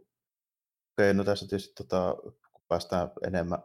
okay, 0.98 1.14
no 1.14 1.24
tässä 1.24 1.48
tietysti 1.48 1.74
tota, 1.74 2.16
kun 2.52 2.62
päästään 2.68 3.10
enemmän 3.26 3.58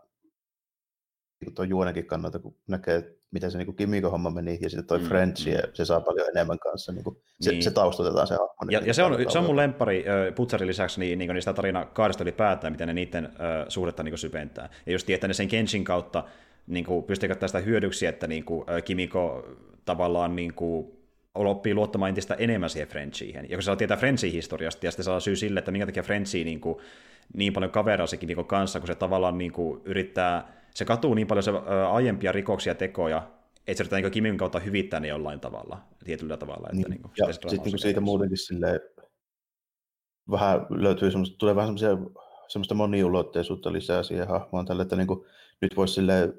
niin 1.43 1.55
tuon 1.55 1.69
juonenkin 1.69 2.05
kannalta, 2.05 2.39
kun 2.39 2.55
näkee, 2.67 3.15
miten 3.31 3.51
se 3.51 3.57
niin 3.57 3.75
Kimiko 3.75 4.09
homma 4.09 4.29
meni, 4.29 4.57
ja 4.61 4.69
sitten 4.69 4.87
toi 4.87 4.99
mm, 4.99 5.05
French, 5.05 5.45
mm. 5.47 5.53
ja 5.53 5.59
se 5.73 5.85
saa 5.85 6.01
paljon 6.01 6.27
enemmän 6.29 6.59
kanssa, 6.59 6.91
niin 6.91 7.03
kuin, 7.03 7.17
se, 7.41 7.51
niin. 7.51 7.63
se 7.63 7.71
taustatetaan 7.71 8.27
se 8.27 8.33
hahmo. 8.33 8.71
Ja, 8.71 8.79
niin 8.79 8.87
ja 8.87 8.93
se, 8.93 9.03
on, 9.03 9.17
se 9.29 9.37
on 9.37 9.45
mun 9.45 9.55
lempari 9.55 10.05
Putsarin 10.35 10.67
lisäksi 10.67 10.99
niin, 10.99 11.19
niin 11.19 11.33
niistä 11.33 11.53
tarina 11.53 11.85
kahdesta 11.85 12.23
ylipäätään, 12.23 12.73
miten 12.73 12.87
ne 12.87 12.93
niiden 12.93 13.25
äh, 13.25 13.65
suhdetta 13.67 14.03
niin 14.03 14.17
syventää. 14.17 14.69
Ja 14.85 14.91
just 14.91 15.09
että 15.09 15.27
ne 15.27 15.33
sen 15.33 15.47
Kenshin 15.47 15.83
kautta 15.83 16.23
niin 16.67 16.85
kuin, 16.85 17.03
pystyy 17.03 17.27
käyttämään 17.27 17.49
sitä 17.49 17.59
hyödyksi, 17.59 18.05
että 18.05 18.27
niin 18.27 18.45
kuin, 18.45 18.65
Kimiko 18.85 19.47
tavallaan 19.85 20.35
niin 20.35 20.53
kuin, 20.53 20.87
oppii 21.35 21.73
luottamaan 21.73 22.09
entistä 22.09 22.33
enemmän 22.33 22.69
siihen 22.69 22.87
Frenchiin. 22.87 23.35
Ja 23.35 23.41
kun 23.41 23.61
se 23.61 23.65
saa 23.65 23.75
tietää 23.75 23.97
Frenchin 23.97 24.31
historiasta, 24.31 24.85
ja 24.85 24.91
sitten 24.91 25.03
saa 25.03 25.19
syy 25.19 25.35
sille, 25.35 25.59
että 25.59 25.71
minkä 25.71 25.85
takia 25.85 26.03
Frenchi 26.03 26.43
niin, 26.43 26.61
kuin, 26.61 26.77
niin 27.33 27.53
paljon 27.53 27.71
kaveraa 27.71 28.07
se 28.07 28.17
Kimikon 28.17 28.45
kanssa, 28.45 28.79
kun 28.79 28.87
se 28.87 28.95
tavallaan 28.95 29.37
niin 29.37 29.51
kuin, 29.51 29.81
yrittää 29.85 30.62
se 30.75 30.85
katuu 30.85 31.13
niin 31.13 31.27
paljon 31.27 31.43
se 31.43 31.51
ä, 31.51 31.89
aiempia 31.89 32.31
rikoksia 32.31 32.71
ja 32.71 32.75
tekoja, 32.75 33.31
että 33.67 33.77
se 33.77 33.81
yrittää 33.83 33.99
niin 33.99 34.11
Kimin 34.11 34.37
kautta 34.37 34.59
hyvittää 34.59 34.99
ne 34.99 35.07
jollain 35.07 35.39
tavalla, 35.39 35.81
tietyllä 36.05 36.37
tavalla. 36.37 36.67
Että 36.67 36.75
niin, 36.75 36.89
niin 36.89 37.01
kuin, 37.01 37.11
ja 37.17 37.33
sitten 37.33 37.59
niin 37.63 37.79
siitä 37.79 38.01
muutenkin 38.01 38.37
silleen, 38.37 38.79
vähän 40.31 40.65
löytyy 40.69 41.11
semmoista, 41.11 41.37
tulee 41.37 41.55
vähän 41.55 41.77
semmoisia, 41.77 42.11
semmoista 42.47 42.75
moniulotteisuutta 42.75 43.73
lisää 43.73 44.03
siihen 44.03 44.27
hahmoon 44.27 44.65
tälle, 44.65 44.81
että 44.81 44.95
niin 44.95 45.07
kuin, 45.07 45.25
nyt 45.61 45.77
voisi 45.77 45.93
silleen 45.93 46.33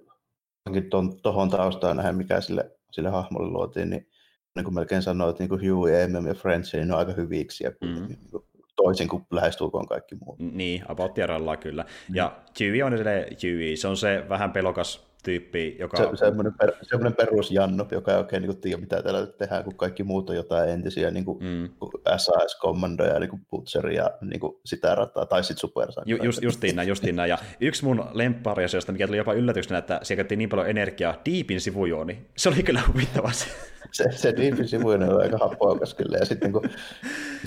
tuohon 1.22 1.50
taustaan 1.50 1.96
nähdä, 1.96 2.12
mikä 2.12 2.40
sille, 2.40 2.70
sille 2.90 3.08
hahmolle 3.08 3.48
luotiin, 3.48 3.90
niin 3.90 4.08
niin 4.54 4.64
kuin 4.64 4.74
melkein 4.74 5.02
että 5.02 5.42
niin 5.42 5.48
kuin 5.48 5.70
Huey, 5.70 6.08
MM 6.08 6.26
ja 6.26 6.34
French, 6.34 6.74
niin 6.74 6.88
ne 6.88 6.94
on 6.94 6.98
aika 6.98 7.12
hyviksiä 7.12 7.72
mm. 7.80 8.06
niin 8.08 8.18
kuin, 8.30 8.44
toisin 8.76 9.08
kuin 9.08 9.26
lähestulkoon 9.30 9.86
kaikki 9.86 10.14
muut. 10.14 10.38
Niin, 10.38 10.82
about 10.88 11.14
kyllä. 11.56 11.84
Mm. 12.08 12.14
Ja 12.14 12.36
Chewie 12.56 12.84
on 12.84 12.94
edelleen 12.94 13.36
Chewie, 13.36 13.76
se 13.76 13.88
on 13.88 13.96
se 13.96 14.24
vähän 14.28 14.52
pelokas 14.52 15.13
tyyppi, 15.24 15.76
joka... 15.78 15.96
Se, 15.96 16.16
semmoinen, 16.16 16.54
per, 16.60 16.72
semmoinen 16.82 17.16
perusjanno, 17.16 17.86
joka 17.90 18.12
ei 18.12 18.18
oikein 18.18 18.42
niin 18.42 18.60
tiedä, 18.60 18.80
mitä 18.80 19.02
täällä 19.02 19.26
tehdään, 19.26 19.64
kun 19.64 19.74
kaikki 19.74 20.02
muut 20.02 20.30
on 20.30 20.36
jotain 20.36 20.70
entisiä 20.70 21.10
niin 21.10 21.24
kuin 21.24 21.44
mm. 21.44 21.68
SAS-kommandoja, 22.16 23.18
niin 23.18 23.30
kuin 23.30 23.46
Butcheria, 23.50 24.10
niin 24.20 24.40
kuin 24.40 24.56
sitä 24.64 24.94
rataa, 24.94 25.26
tai 25.26 25.44
sitten 25.44 25.60
Super 25.60 25.88
Ju, 26.06 26.16
just, 26.22 26.42
justiin 26.42 26.76
näin, 26.76 26.88
justiin 26.88 27.16
näin. 27.16 27.30
Ja 27.30 27.38
yksi 27.60 27.84
mun 27.84 28.04
lemppariasioista, 28.12 28.92
mikä 28.92 29.06
tuli 29.06 29.16
jopa 29.16 29.32
yllätyksenä, 29.32 29.78
että 29.78 30.00
siellä 30.02 30.18
käytettiin 30.18 30.38
niin 30.38 30.48
paljon 30.48 30.70
energiaa, 30.70 31.22
Deepin 31.30 31.60
sivujooni. 31.60 32.26
Se 32.36 32.48
oli 32.48 32.62
kyllä 32.62 32.82
huvittava 32.88 33.32
se. 33.32 33.46
Se, 33.92 34.04
se 34.12 34.34
Deepin 34.36 34.68
sivujooni 34.68 35.04
on 35.04 35.22
aika 35.22 35.38
happoakas 35.38 35.94
kyllä, 35.94 36.18
ja 36.18 36.24
sitten 36.24 36.52
niin 36.52 36.70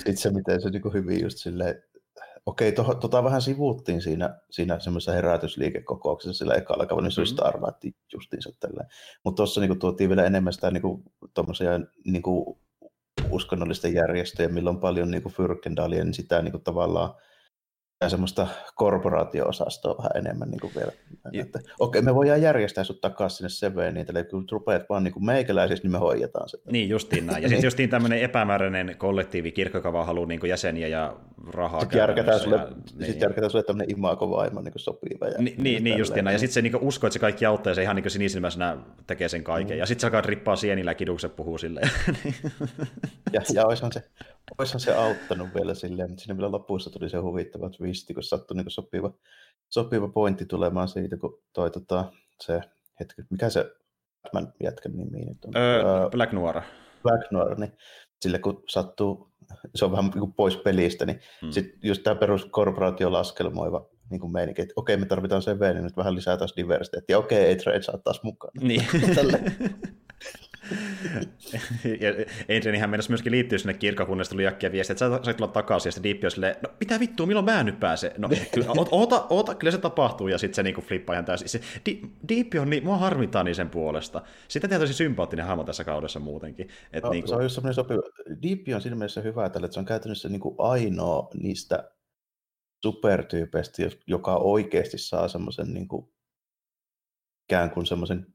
sit 0.06 0.18
se, 0.18 0.30
miten 0.30 0.62
se 0.62 0.70
niin 0.70 0.82
kuin 0.82 0.94
hyvin 0.94 1.22
just 1.22 1.38
silleen, 1.38 1.82
Okei, 2.48 2.72
to, 2.72 2.94
tota 2.94 3.24
vähän 3.24 3.42
sivuuttiin 3.42 4.02
siinä, 4.02 4.38
siinä 4.50 4.78
semmoisessa 4.78 5.12
herätysliikekokouksessa 5.12 6.38
sillä 6.38 6.54
ekalla 6.54 6.86
kaudella, 6.86 7.06
niin 7.06 7.12
se 7.12 7.20
oli 7.20 7.26
Star 7.26 7.60
Wars 7.60 7.76
justiinsa 8.12 8.50
tälleen. 8.60 8.88
Mutta 9.24 9.36
tuossa 9.36 9.60
niin 9.60 9.78
tuotiin 9.78 10.10
vielä 10.10 10.24
enemmän 10.24 10.52
sitä 10.52 10.70
niin 10.70 10.82
kuin, 10.82 11.02
niin 12.04 12.22
kuin, 12.22 12.58
uskonnollisten 13.30 13.94
järjestöjä, 13.94 14.48
millä 14.48 14.70
on 14.70 14.80
paljon 14.80 15.10
niin 15.10 15.22
Fyrkendalia, 15.22 16.04
niin 16.04 16.14
sitä 16.14 16.42
niin 16.42 16.52
kuin, 16.52 16.64
tavallaan 16.64 17.14
semmoista 18.06 18.46
korporaatio-osastoa 18.74 19.98
vähän 19.98 20.10
enemmän 20.14 20.50
niin 20.50 20.60
kuin 20.60 20.72
vielä. 20.76 20.92
Että, 21.32 21.60
okei, 21.80 22.02
me 22.02 22.14
voidaan 22.14 22.42
järjestää 22.42 22.84
sut 22.84 23.00
takaisin 23.00 23.36
sinne 23.36 23.48
Seveen, 23.48 23.94
niin 23.94 24.06
eli 24.08 24.24
kun 24.24 24.46
rupeat 24.52 24.88
vaan 24.88 25.04
niin 25.04 25.24
meikäläisiksi, 25.24 25.82
niin 25.82 25.92
me 25.92 25.98
hoidetaan 25.98 26.48
se. 26.48 26.58
Niin, 26.70 26.88
justiin 26.88 27.26
näin. 27.26 27.42
Ja 27.42 27.48
sitten 27.48 27.66
justiin 27.66 27.90
tämmöinen 27.90 28.18
epämääräinen 28.18 28.96
kollektiivi 28.98 29.52
kirkkokava 29.52 30.04
haluaa 30.04 30.26
niin 30.26 30.40
jäseniä 30.48 30.88
ja 30.88 31.16
rahaa. 31.46 31.80
Sitten 31.80 31.98
järkätään 31.98 32.40
sulle, 32.40 32.56
ja, 32.56 32.68
niin. 32.98 33.12
sit 33.12 33.20
järkätään 33.20 33.50
sulle 33.50 33.64
tämmöinen 33.64 33.90
imagovaimo 33.90 34.60
niin 34.60 34.72
sopiva. 34.76 35.28
Ja 35.28 35.38
Ni, 35.38 35.54
niin, 35.58 35.84
niin 35.84 35.98
justiin 35.98 36.24
näin. 36.24 36.34
Ja 36.34 36.38
sitten 36.38 36.54
se 36.54 36.62
niin 36.62 36.76
uskoo, 36.76 37.08
että 37.08 37.12
se 37.12 37.18
kaikki 37.18 37.46
auttaa 37.46 37.70
ja 37.70 37.74
se 37.74 37.82
ihan 37.82 37.96
niin 37.96 38.10
sinisilmäisenä 38.10 38.76
tekee 39.06 39.28
sen 39.28 39.44
kaiken. 39.44 39.76
Mm. 39.76 39.78
Ja 39.78 39.86
sitten 39.86 40.00
se 40.00 40.06
alkaa 40.06 40.20
rippaa 40.20 40.56
sienillä 40.56 40.90
ja 40.90 40.94
kidukset 40.94 41.36
puhuu 41.36 41.58
silleen. 41.58 41.90
ja, 43.32 43.40
ja 43.54 43.66
olisihan 43.66 43.92
se, 43.92 44.02
olisihan 44.58 44.80
se 44.80 44.94
auttanut 44.94 45.48
vielä 45.54 45.74
silleen, 45.74 46.10
mutta 46.10 46.22
siinä 46.22 46.36
vielä 46.36 46.52
lopussa 46.52 46.90
tuli 46.90 47.10
se 47.10 47.18
huvittava 47.18 47.70
twisti, 47.70 48.14
kun 48.14 48.22
sattui 48.22 48.56
niin 48.56 48.70
sopiva, 48.70 49.12
sopiva 49.68 50.08
pointti 50.08 50.46
tulemaan 50.46 50.88
siitä, 50.88 51.16
kun 51.16 51.42
toi 51.52 51.70
tota, 51.70 52.12
se 52.40 52.60
hetki, 53.00 53.22
mikä 53.30 53.50
se 53.50 53.72
Batman 54.22 54.52
jätkän 54.62 54.92
nimi 54.92 55.24
nyt 55.24 55.44
on? 55.44 55.56
Öö, 55.56 56.10
Black 56.10 56.32
Noir. 56.32 56.60
Black 57.02 57.30
Noir, 57.30 57.60
niin 57.60 57.72
sille 58.20 58.38
kun 58.38 58.62
sattuu, 58.68 59.32
se 59.74 59.84
on 59.84 59.92
vähän 59.92 60.10
niin 60.14 60.32
pois 60.32 60.56
pelistä, 60.56 61.06
niin 61.06 61.20
hmm. 61.40 61.50
sitten 61.50 61.78
just 61.82 62.02
tämä 62.02 62.16
perus 62.16 62.44
korporaatiolaskelmoiva 62.44 63.88
niin 64.10 64.20
kuin 64.20 64.32
meininki, 64.32 64.62
että 64.62 64.74
okei, 64.76 64.96
me 64.96 65.06
tarvitaan 65.06 65.42
CV, 65.42 65.60
niin 65.74 65.84
nyt 65.84 65.96
vähän 65.96 66.14
lisää 66.14 66.36
taas 66.36 66.54
diversiteettiä. 66.56 67.18
Okei, 67.18 67.44
ei 67.44 67.56
trade 67.56 67.82
saa 67.82 67.98
taas 67.98 68.22
mukaan. 68.22 68.52
Niin. 68.60 68.86
Adrianihän 72.56 72.90
mennessä 72.90 73.10
myöskin 73.10 73.32
liittyy 73.32 73.58
sinne 73.58 73.74
kirkkokunnasta 73.74 74.32
tuli 74.32 74.44
jäkkiä 74.44 74.72
viestiä, 74.72 74.92
että 74.92 75.08
sä 75.10 75.20
sait 75.24 75.36
tulla 75.36 75.52
takaisin, 75.52 75.88
ja 75.88 75.92
sitten 75.92 76.10
Deep 76.10 76.24
on 76.24 76.30
silleen, 76.30 76.56
no 76.62 76.68
mitä 76.80 77.00
vittua, 77.00 77.26
milloin 77.26 77.44
mä 77.44 77.62
nyt 77.62 77.80
pääsen? 77.80 78.12
No 78.18 78.28
kyllä, 78.54 78.66
oota, 78.90 79.26
oota, 79.30 79.54
kyllä 79.54 79.70
se 79.70 79.78
tapahtuu, 79.78 80.28
ja 80.28 80.38
sitten 80.38 80.54
se 80.54 80.62
niinku 80.62 80.80
flippaa 80.80 81.14
ihan 81.14 81.24
täysin. 81.24 81.48
Se, 81.48 81.60
Deep 82.28 82.46
on, 82.60 82.70
niin, 82.70 82.84
mua 82.84 82.98
harmittaa 82.98 83.42
niin 83.44 83.54
sen 83.54 83.70
puolesta. 83.70 84.22
Sitä 84.48 84.68
tietysti 84.68 84.94
sympaattinen 84.94 85.46
hahmo 85.46 85.64
tässä 85.64 85.84
kaudessa 85.84 86.20
muutenkin. 86.20 86.68
Et 86.92 87.04
no, 87.04 87.10
niinku... 87.10 87.28
Se 87.28 87.34
on 87.34 87.42
just 87.42 87.54
semmoinen 87.54 87.74
sopiva. 87.74 88.02
Deep 88.42 88.60
on 88.74 88.80
siinä 88.80 88.96
mielessä 88.96 89.20
hyvä, 89.20 89.46
että 89.46 89.60
se 89.70 89.80
on 89.80 89.86
käytännössä 89.86 90.28
niinku 90.28 90.54
ainoa 90.58 91.30
niistä 91.42 91.90
supertyypeistä, 92.82 93.82
joka 94.06 94.36
oikeasti 94.36 94.98
saa 94.98 95.28
semmoisen 95.28 95.74
niinku, 95.74 96.12
ikään 97.50 97.70
kuin 97.70 97.86
semmoisen 97.86 98.26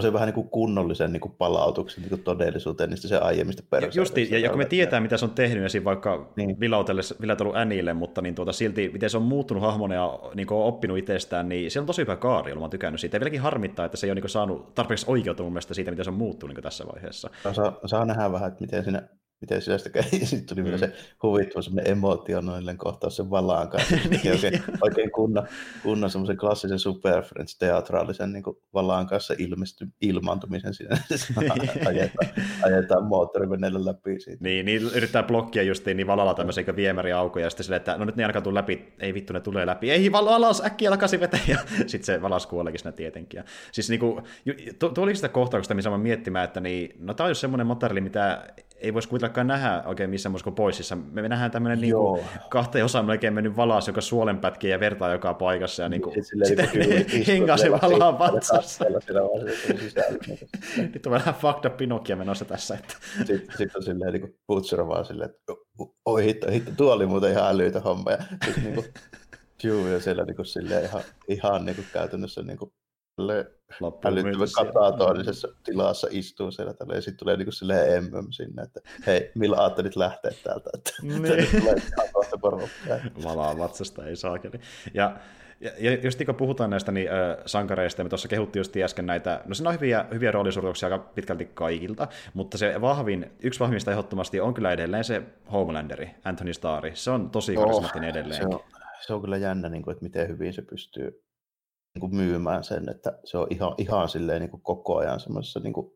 se 0.00 0.12
vähän 0.12 0.26
niin 0.26 0.34
kuin 0.34 0.48
kunnollisen 0.48 1.12
niin 1.12 1.20
kuin 1.20 1.34
palautuksen 1.38 2.02
niin 2.02 2.08
kuin 2.08 2.22
todellisuuteen 2.22 2.90
niistä 2.90 3.08
se 3.08 3.16
aiemmista 3.16 3.62
persoonista. 3.70 4.00
Justi, 4.00 4.28
ja, 4.30 4.38
ja 4.38 4.48
kun 4.48 4.58
me 4.58 4.64
tietää, 4.64 5.00
mitä 5.00 5.16
se 5.16 5.24
on 5.24 5.30
tehnyt, 5.30 5.64
esim. 5.64 5.84
vaikka 5.84 6.32
niin. 6.36 6.60
vilautellut 6.60 7.56
Änille, 7.56 7.94
mutta 7.94 8.22
niin 8.22 8.34
tuota, 8.34 8.52
silti, 8.52 8.90
miten 8.92 9.10
se 9.10 9.16
on 9.16 9.22
muuttunut 9.22 9.62
hahmona 9.62 9.94
ja 9.94 10.18
niin 10.34 10.46
kuin 10.46 10.58
on 10.58 10.64
oppinut 10.64 10.98
itsestään, 10.98 11.48
niin 11.48 11.70
se 11.70 11.80
on 11.80 11.86
tosi 11.86 12.02
hyvä 12.02 12.16
kaari, 12.16 12.54
mä 12.54 12.60
oon 12.60 12.70
tykännyt 12.70 13.00
siitä. 13.00 13.16
Ja 13.16 13.20
vieläkin 13.20 13.40
harmittaa, 13.40 13.84
että 13.84 13.96
se 13.96 14.06
ei 14.06 14.10
ole 14.10 14.14
niin 14.14 14.22
kuin 14.22 14.30
saanut 14.30 14.74
tarpeeksi 14.74 15.06
oikeutta 15.08 15.42
mun 15.42 15.52
mielestä 15.52 15.74
siitä, 15.74 15.90
miten 15.90 16.04
se 16.04 16.10
on 16.10 16.16
muuttunut 16.16 16.56
niin 16.56 16.62
tässä 16.62 16.84
vaiheessa. 16.86 17.30
Saa, 17.52 17.78
saa 17.86 18.04
nähdä 18.04 18.32
vähän, 18.32 18.48
että 18.48 18.60
miten 18.60 18.84
siinä 18.84 19.02
miten 19.40 19.62
sillä 19.62 19.78
sitä 19.78 19.90
käy. 19.90 20.02
Sitten 20.24 20.46
tuli 20.46 20.60
mm. 20.60 20.64
vielä 20.64 20.78
se 20.78 20.92
huvittava 21.22 21.62
semmoinen 21.62 21.92
emotionaalinen 21.92 22.76
kohtaus 22.76 23.16
sen 23.16 23.30
valaan 23.30 23.68
kanssa. 23.68 23.96
niin, 24.10 24.32
oikein, 24.32 24.62
oikein 24.80 25.10
kunnon, 25.10 25.46
kunnon 25.82 26.10
semmoisen 26.10 26.36
klassisen 26.36 26.78
Super 26.78 27.22
Friends 27.22 27.58
teatraalisen 27.58 28.32
niin 28.32 28.44
valaan 28.74 29.06
kanssa 29.06 29.34
ilmesty, 29.38 29.88
ilmaantumisen 30.00 30.74
siinä. 30.74 30.98
ajetaan, 31.88 32.28
ajetaan 32.62 33.04
moottoriveneellä 33.04 33.84
läpi 33.84 34.20
siitä. 34.20 34.44
Niin, 34.44 34.66
niin 34.66 34.82
yrittää 34.82 35.22
blokkia 35.22 35.62
justiin 35.62 35.96
niin 35.96 36.06
valalla 36.06 36.34
tämmöisen 36.34 36.76
viemäriaukoja 36.76 37.46
ja 37.46 37.50
sitten 37.50 37.64
silleen, 37.64 37.80
että 37.80 37.98
no 37.98 38.04
nyt 38.04 38.16
ne 38.16 38.24
ainakaan 38.24 38.42
tuu 38.42 38.54
läpi, 38.54 38.92
ei 38.98 39.14
vittu 39.14 39.32
ne 39.32 39.40
tulee 39.40 39.66
läpi, 39.66 39.90
ei 39.90 40.12
valas 40.12 40.62
äkkiä 40.64 40.90
takaisin 40.90 41.20
veteen 41.20 41.42
ja 41.48 41.58
sitten 41.86 42.04
se 42.04 42.22
valas 42.22 42.46
kuoleekin 42.46 42.78
siinä 42.78 42.92
tietenkin. 42.92 43.38
Ja, 43.38 43.44
siis 43.72 43.90
niin 43.90 44.00
kuin, 44.00 44.24
tuo, 44.78 44.88
tuo 44.88 45.04
oli 45.04 45.14
sitä 45.14 45.28
kohtauksesta, 45.28 45.74
missä 45.74 45.90
mä 45.90 45.98
miettimään, 45.98 46.44
että 46.44 46.60
niin, 46.60 46.94
no 46.98 47.14
tämä 47.14 47.28
on 47.28 47.34
semmoinen 47.34 47.66
materiaali, 47.66 48.00
mitä 48.00 48.44
ei 48.80 48.94
voisi 48.94 49.08
kuitenkaan 49.08 49.46
nähdä 49.46 49.82
oikein 49.86 50.10
missään 50.10 50.34
kuin 50.44 50.54
poississa. 50.54 50.96
Me 50.96 51.28
nähdään 51.28 51.50
tämmöinen 51.50 51.80
niin 51.80 51.94
kuin, 51.94 52.20
kahteen 52.50 52.84
osaan 52.84 53.06
melkein 53.06 53.34
mennyt 53.34 53.56
valas, 53.56 53.86
joka 53.86 54.00
suolenpätkiä 54.00 54.70
ja 54.70 54.80
vertaa 54.80 55.12
joka 55.12 55.34
paikassa. 55.34 55.82
Ja 55.82 55.88
niin 55.88 56.02
kuin, 56.02 56.24
sitten 56.24 56.68
hengaa 57.26 57.56
se 57.56 57.70
valaa 57.70 58.18
vatsassa. 58.18 58.84
Nyt 60.76 61.06
on 61.06 61.12
vähän 61.12 61.34
fucked 61.34 61.70
up 61.70 61.76
Pinokia 61.76 62.16
menossa 62.16 62.44
tässä. 62.44 62.74
Että. 62.74 62.94
Sitten, 63.18 63.56
sitten 63.56 63.70
on 63.76 63.82
silleen 63.82 64.12
niin 64.12 64.20
kuin 64.20 64.34
Butcher 64.46 64.86
vaan 64.86 65.04
silleen, 65.04 65.30
että 65.30 65.52
oi 66.04 66.24
hitto, 66.24 66.50
hitto, 66.50 66.70
tuo 66.76 66.92
oli 66.92 67.06
muuten 67.06 67.30
ihan 67.30 67.48
älyitä 67.48 67.80
homma. 67.80 68.10
Ja 68.10 68.18
sitten 68.44 68.64
niin 68.64 68.74
kuin, 68.74 68.86
Juu, 69.62 69.86
ja 69.86 70.00
siellä 70.00 70.24
niin 70.24 70.36
kuin, 70.36 70.46
silleen 70.46 70.84
ihan, 70.84 71.02
ihan 71.28 71.64
niin 71.64 71.76
kuin, 71.76 71.86
käytännössä 71.92 72.42
niin 72.42 72.58
kuin, 72.58 72.72
älyttömän 74.04 74.48
katatonisessa 74.54 75.48
tilassa 75.64 76.08
istuu 76.10 76.50
siellä 76.50 76.74
tälle, 76.74 76.94
ja 76.94 77.00
sitten 77.00 77.18
tulee 77.18 77.36
niinku 77.36 77.52
silleen 77.52 78.04
MM 78.04 78.26
sinne, 78.30 78.62
että 78.62 78.80
hei, 79.06 79.30
millä 79.34 79.56
ajattelit 79.56 79.96
lähteä 79.96 80.30
täältä, 80.44 80.70
että 80.74 80.90
niin. 81.02 81.22
tulee 81.22 81.46
porukkaa. 82.40 82.98
Valaa 83.24 83.58
vatsasta, 83.58 84.06
ei 84.06 84.16
saakeli. 84.16 84.60
Ja 84.94 85.16
ja, 85.60 85.70
ja 85.78 85.94
just 86.02 86.18
niin 86.18 86.26
kun 86.26 86.34
puhutaan 86.34 86.70
näistä 86.70 86.92
niin, 86.92 87.08
äh, 87.08 87.36
sankareista, 87.46 88.02
me 88.02 88.08
tuossa 88.08 88.28
kehuttiin 88.28 88.60
just 88.60 88.76
äsken 88.76 89.06
näitä, 89.06 89.40
no 89.46 89.54
se 89.54 89.68
on 89.68 89.74
hyviä, 89.74 90.06
hyviä 90.14 90.30
roolisuorituksia 90.30 90.86
aika 90.86 90.98
pitkälti 90.98 91.44
kaikilta, 91.44 92.08
mutta 92.34 92.58
se 92.58 92.80
vahvin, 92.80 93.30
yksi 93.42 93.60
vahvista 93.60 93.90
ehdottomasti 93.90 94.40
on 94.40 94.54
kyllä 94.54 94.72
edelleen 94.72 95.04
se 95.04 95.22
Homelanderi, 95.52 96.10
Anthony 96.24 96.52
Starri. 96.54 96.92
Se 96.94 97.10
on 97.10 97.30
tosi 97.30 97.54
karismaattinen 97.54 98.10
oh, 98.10 98.16
edelleen. 98.16 98.42
Se 98.42 98.46
on, 98.46 98.60
se 99.00 99.14
on 99.14 99.20
kyllä 99.20 99.36
jännä, 99.36 99.68
niin 99.68 99.82
kuin, 99.82 99.92
että 99.92 100.04
miten 100.04 100.28
hyvin 100.28 100.52
se 100.52 100.62
pystyy 100.62 101.22
niin 101.94 102.00
kuin 102.00 102.16
myymään 102.16 102.64
sen, 102.64 102.88
että 102.88 103.18
se 103.24 103.38
on 103.38 103.46
ihan, 103.50 103.74
ihan 103.78 104.08
silleen 104.08 104.40
niin 104.40 104.50
kuin 104.50 104.62
koko 104.62 104.96
ajan 104.96 105.20
semmoisessa 105.20 105.60
niin 105.60 105.72
kuin, 105.72 105.92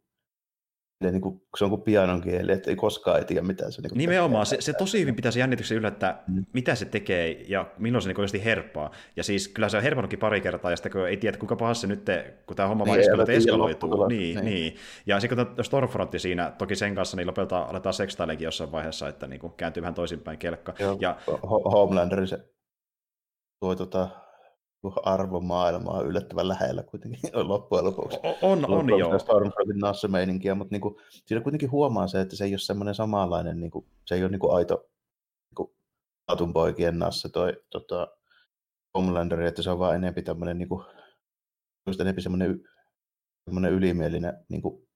niin 1.01 1.21
kuin, 1.21 1.43
se 1.59 1.65
on 1.65 1.71
kuin 1.71 1.83
pianon 1.83 2.21
kieli, 2.21 2.53
että 2.53 2.71
ei 2.71 2.77
koskaan 2.77 3.19
ei 3.19 3.25
tiedä, 3.25 3.43
mitä 3.43 3.71
se 3.71 3.83
niin 3.83 3.99
Nimenomaan, 3.99 4.47
se, 4.47 4.57
se 4.61 4.73
tosi 4.73 5.01
hyvin 5.01 5.17
pitäisi 5.17 5.41
jännityksen 5.41 5.77
yllä, 5.77 5.89
että 5.89 6.23
mm. 6.29 6.45
mitä 6.53 6.75
se 6.75 6.85
tekee 6.85 7.45
ja 7.49 7.71
milloin 7.79 8.03
se 8.03 8.13
niin 8.13 8.45
herppaa. 8.45 8.91
Ja 9.17 9.25
siis 9.25 9.49
kyllä 9.49 9.69
se 9.69 9.77
on 9.77 9.83
herpannutkin 9.83 10.19
pari 10.19 10.41
kertaa, 10.41 10.71
ja 10.71 10.77
sitten 10.77 10.93
kun 10.93 11.09
ei 11.09 11.17
tiedä, 11.17 11.39
kuinka 11.39 11.57
pahassa 11.57 11.81
se 11.81 11.87
nyt, 11.87 12.07
kun 12.47 12.57
tämä 12.57 12.69
homma 12.69 12.85
niin, 12.85 13.17
vaan 13.17 13.31
eskaloituu. 13.31 14.07
Niin, 14.07 14.35
niin. 14.35 14.45
niin. 14.45 14.77
Ja 15.07 15.21
sitten 15.21 15.47
kun 15.47 15.65
Stormfrontti 15.65 16.19
siinä, 16.19 16.53
toki 16.59 16.77
sen 16.77 16.95
kanssa, 16.95 17.17
niin 17.17 17.27
lopulta 17.27 17.63
aletaan 17.63 17.95
sekstailekin 17.95 18.45
jossain 18.45 18.73
vaiheessa, 18.73 19.09
että 19.09 19.27
niin 19.27 19.41
kuin 19.41 19.53
kääntyy 19.53 19.81
vähän 19.81 19.95
toisinpäin 19.95 20.39
kelkka. 20.39 20.75
Joo, 20.79 20.97
ja, 21.01 21.17
Homelander 21.73 22.27
se 22.27 22.39
tuo 23.61 23.75
tota, 23.75 24.24
arvomaailmaa 25.03 26.03
yllättävän 26.03 26.49
lähellä 26.49 26.83
kuitenkin 26.83 27.21
loppujen 27.49 27.85
lopuksi. 27.85 28.19
On, 28.43 28.65
on, 28.65 28.71
on 28.71 28.99
joo. 28.99 29.19
Stormfrontin 29.19 29.79
nassemeininkiä, 29.79 30.55
mutta 30.55 30.75
niin 30.75 30.81
kuin, 30.81 30.97
siinä 31.27 31.43
kuitenkin 31.43 31.71
huomaa 31.71 32.07
se, 32.07 32.21
että 32.21 32.37
se 32.37 32.45
ei 32.45 32.53
ole 32.53 32.59
semmoinen 32.59 32.95
samanlainen, 32.95 33.61
niin 33.61 33.71
kuin, 33.71 33.87
se 34.05 34.15
ei 34.15 34.23
ole 34.23 34.31
niin 34.31 34.41
kuin 34.41 34.55
aito 34.55 34.91
niin 35.59 35.69
kuin, 36.39 36.53
poikien 36.53 36.99
nasse 36.99 37.29
toi 37.29 37.53
tota, 37.71 38.09
Homelander, 38.99 39.41
että 39.41 39.63
se 39.63 39.71
on 39.71 39.79
vaan 39.79 39.97
enempi 39.97 40.23
tämmöinen 40.23 40.59
niin 40.59 40.69
kuin, 40.69 40.85
just 41.87 42.01
enempi 42.01 42.23
semmoinen, 42.23 42.61
semmoinen 43.45 43.73
ylimielinen 43.73 44.35
niin 44.49 44.63
kuin, 44.63 44.89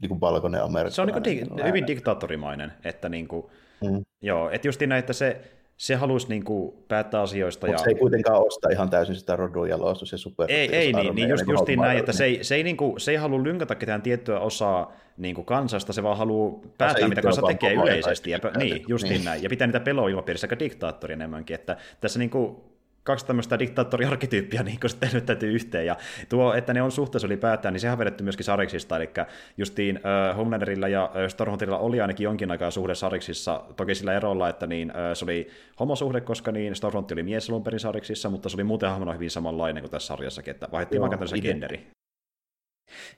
niin 0.00 0.08
kuin 0.08 0.20
valkoinen 0.20 0.62
Amerikka. 0.62 0.94
Se 0.94 1.02
on 1.02 1.06
niin 1.06 1.22
kuin 1.22 1.24
di- 1.24 1.64
hyvin 1.68 1.86
diktaattorimainen, 1.86 2.72
että 2.84 3.08
niin 3.08 3.28
kuin, 3.28 3.46
mm. 3.82 4.04
joo, 4.22 4.50
että 4.50 4.68
just 4.68 4.80
näin, 4.80 4.98
että 4.98 5.12
se, 5.12 5.54
se 5.76 5.94
halusi 5.94 6.28
niin 6.28 6.44
kuin 6.44 6.74
päättää 6.88 7.20
asioista. 7.20 7.66
Mutta 7.66 7.80
ja... 7.80 7.84
se 7.84 7.90
ei 7.90 7.94
kuitenkaan 7.94 8.46
osta 8.46 8.68
ihan 8.70 8.90
täysin 8.90 9.16
sitä 9.16 9.36
rodun 9.36 9.68
jalostus 9.68 10.12
ja 10.12 10.18
super. 10.18 10.46
Ei, 10.48 10.76
ei 10.76 10.92
niin, 10.92 11.14
niin 11.14 11.28
just, 11.28 11.44
justiin 11.48 11.80
näin, 11.80 11.98
että 11.98 12.12
se 12.12 12.24
ei, 12.24 12.44
se 12.44 12.54
ei, 12.54 12.62
niin 12.62 12.76
kuin, 12.76 13.00
se 13.00 13.10
ei 13.10 13.16
halua 13.16 13.42
lynkata 13.42 13.74
ketään 13.74 14.02
tiettyä 14.02 14.40
osaa 14.40 14.92
niin 15.16 15.34
kuin 15.34 15.44
kansasta, 15.44 15.92
se 15.92 16.02
vaan 16.02 16.18
haluaa 16.18 16.60
päättää, 16.78 17.08
mitä 17.08 17.22
kansa 17.22 17.42
tekee 17.42 17.74
yleisesti. 17.74 18.30
Ja, 18.30 18.38
niin, 18.56 18.84
justiin 18.88 19.12
niin. 19.12 19.24
näin. 19.24 19.42
Ja 19.42 19.48
pitää 19.48 19.66
niitä 19.66 19.80
peloa 19.80 20.08
ilmapiirissä 20.08 20.44
aika 20.44 20.58
diktaattori 20.58 21.12
enemmänkin. 21.12 21.54
Että 21.54 21.76
tässä 22.00 22.18
niin 22.18 22.30
kuin, 22.30 22.56
kaksi 23.04 23.26
tämmöistä 23.26 23.58
diktaattoriarkkityyppiä 23.58 24.62
niin 24.64 24.78
sitten 24.86 25.08
nyt 25.12 25.26
täytyy 25.26 25.52
yhteen. 25.52 25.86
Ja 25.86 25.96
tuo, 26.28 26.54
että 26.54 26.74
ne 26.74 26.82
on 26.82 26.92
suhteessa 26.92 27.26
ylipäätään, 27.26 27.72
niin 27.72 27.80
sehän 27.80 27.92
on 27.92 27.98
vedetty 27.98 28.24
myöskin 28.24 28.44
Sariksista, 28.44 28.96
eli 28.96 29.10
justiin 29.56 29.96
äh, 29.96 30.36
Homelanderilla 30.36 30.88
ja 30.88 31.10
Stormhuntilla 31.28 31.78
oli 31.78 32.00
ainakin 32.00 32.24
jonkin 32.24 32.50
aikaa 32.50 32.70
suhde 32.70 32.94
Sariksissa, 32.94 33.62
toki 33.76 33.94
sillä 33.94 34.12
erolla, 34.12 34.48
että 34.48 34.66
niin, 34.66 34.90
äh, 34.90 34.96
se 35.14 35.24
oli 35.24 35.48
homosuhde, 35.80 36.20
koska 36.20 36.52
niin 36.52 36.74
Stormfront 36.74 37.12
oli 37.12 37.22
mies 37.22 37.50
alun 37.50 37.64
perin 37.64 37.80
Sariksissa, 37.80 38.30
mutta 38.30 38.48
se 38.48 38.56
oli 38.56 38.64
muuten 38.64 38.90
hahmona 38.90 39.12
hyvin 39.12 39.30
samanlainen 39.30 39.82
kuin 39.82 39.90
tässä 39.90 40.06
sarjassakin, 40.06 40.50
että 40.50 40.68
vaihdettiin 40.72 41.00
vaan 41.00 41.18
genderi. 41.42 41.93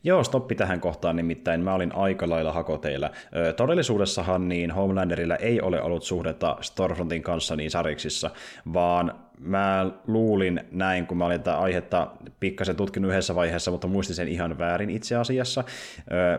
Joo, 0.04 0.24
stoppi 0.24 0.54
tähän 0.54 0.80
kohtaan, 0.80 1.16
nimittäin 1.16 1.60
mä 1.60 1.74
olin 1.74 1.94
aika 1.94 2.28
lailla 2.28 2.52
hakoteilla. 2.52 3.10
Todellisuudessahan 3.56 4.48
niin 4.48 4.70
Homelanderilla 4.70 5.36
ei 5.36 5.60
ole 5.60 5.82
ollut 5.82 6.02
suhdetta 6.02 6.56
Stormfrontin 6.60 7.22
kanssa 7.22 7.56
niin 7.56 7.70
sariksissa, 7.70 8.30
vaan 8.74 9.14
mä 9.40 9.90
luulin 10.06 10.60
näin, 10.70 11.06
kun 11.06 11.16
mä 11.16 11.26
olin 11.26 11.40
tätä 11.40 11.58
aihetta 11.58 12.10
pikkasen 12.40 12.76
tutkinut 12.76 13.10
yhdessä 13.10 13.34
vaiheessa, 13.34 13.70
mutta 13.70 13.86
muistin 13.86 14.16
sen 14.16 14.28
ihan 14.28 14.58
väärin 14.58 14.90
itse 14.90 15.16
asiassa. 15.16 15.64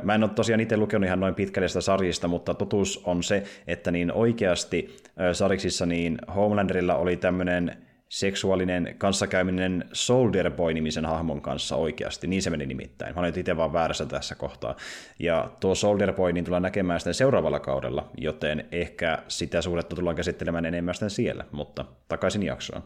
Mä 0.04 0.16
en 0.16 0.24
ole 0.24 0.32
tosiaan 0.36 0.60
itse 0.60 0.78
lukenut 0.78 1.08
ihan 1.08 1.20
noin 1.20 1.36
pitkälle 1.36 1.68
sitä 1.68 1.82
sarjista, 1.82 2.28
mutta 2.28 2.54
totuus 2.54 3.02
on 3.06 3.24
se, 3.24 3.44
että 3.68 3.92
niin 3.92 4.12
oikeasti 4.12 4.98
sariksissa 5.34 5.86
niin 5.86 6.18
Homelanderilla 6.36 6.96
oli 6.96 7.18
tämmöinen 7.18 7.78
seksuaalinen 8.10 8.96
kanssakäyminen 8.98 9.86
Soldier 9.94 10.52
Boy-nimisen 10.52 11.06
hahmon 11.06 11.42
kanssa 11.42 11.76
oikeasti, 11.76 12.28
niin 12.28 12.42
se 12.42 12.50
meni 12.50 12.66
nimittäin. 12.66 13.16
Mä 13.16 13.22
olin 13.22 13.40
itse 13.40 13.58
vaan 13.58 13.74
väärässä 13.74 14.06
tässä 14.06 14.36
kohtaa. 14.36 14.76
Ja 15.20 15.52
tuo 15.60 15.76
Soldier 15.76 16.14
Boy 16.14 16.34
niin 16.34 16.46
tullaan 16.46 16.64
näkemään 16.64 17.00
sitten 17.00 17.14
seuraavalla 17.14 17.60
kaudella, 17.60 18.10
joten 18.18 18.68
ehkä 18.72 19.24
sitä 19.28 19.62
suhdetta 19.62 19.96
tullaan 19.96 20.16
käsittelemään 20.16 20.66
enemmän 20.66 20.96
sitten 20.96 21.10
siellä, 21.10 21.46
mutta 21.52 21.86
takaisin 22.08 22.44
jaksoon 22.44 22.84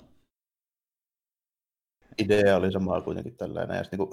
idea 2.18 2.58
oli 2.58 2.72
sama 2.72 3.02
kuitenkin 3.02 3.36
tällainen, 3.36 3.78
ja 3.78 3.84
niin 3.92 4.10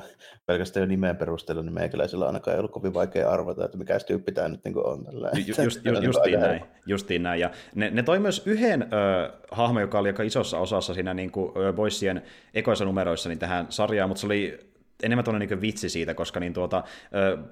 pelkästään 0.46 0.82
jo 0.82 0.86
nimen 0.86 1.16
perusteella, 1.16 1.62
niin 1.62 1.74
meikäläisellä 1.74 2.26
ainakaan 2.26 2.54
ei 2.54 2.58
ollut 2.58 2.72
kovin 2.72 2.94
vaikea 2.94 3.30
arvata, 3.30 3.64
että 3.64 3.78
mikä 3.78 3.98
tyyppi 4.06 4.32
tämä 4.32 4.48
nyt 4.48 4.64
niin 4.64 4.86
on. 4.86 5.04
Tällainen. 5.04 5.46
Ju, 5.46 5.54
just, 5.64 5.84
ju, 5.84 6.00
justiin, 6.02 6.40
näin, 6.40 6.62
justiin 6.86 7.22
näin, 7.22 7.40
ja 7.40 7.50
ne, 7.74 7.90
ne 7.90 8.02
toi 8.02 8.18
myös 8.18 8.42
yhden 8.46 8.82
ö, 8.82 9.32
hahmo, 9.50 9.80
joka 9.80 9.98
oli 9.98 10.08
aika 10.08 10.22
isossa 10.22 10.58
osassa 10.58 10.94
siinä 10.94 11.14
niin 11.14 11.30
kuin, 11.30 11.52
Boissien 11.76 12.22
ekoissa 12.54 12.84
numeroissa 12.84 13.28
niin 13.28 13.38
tähän 13.38 13.66
sarjaan, 13.68 14.10
mutta 14.10 14.20
se 14.20 14.26
oli 14.26 14.68
enemmän 15.02 15.24
tuonne 15.24 15.46
niin 15.46 15.60
vitsi 15.60 15.88
siitä, 15.88 16.14
koska 16.14 16.40
niin 16.40 16.52
tuota, 16.52 16.84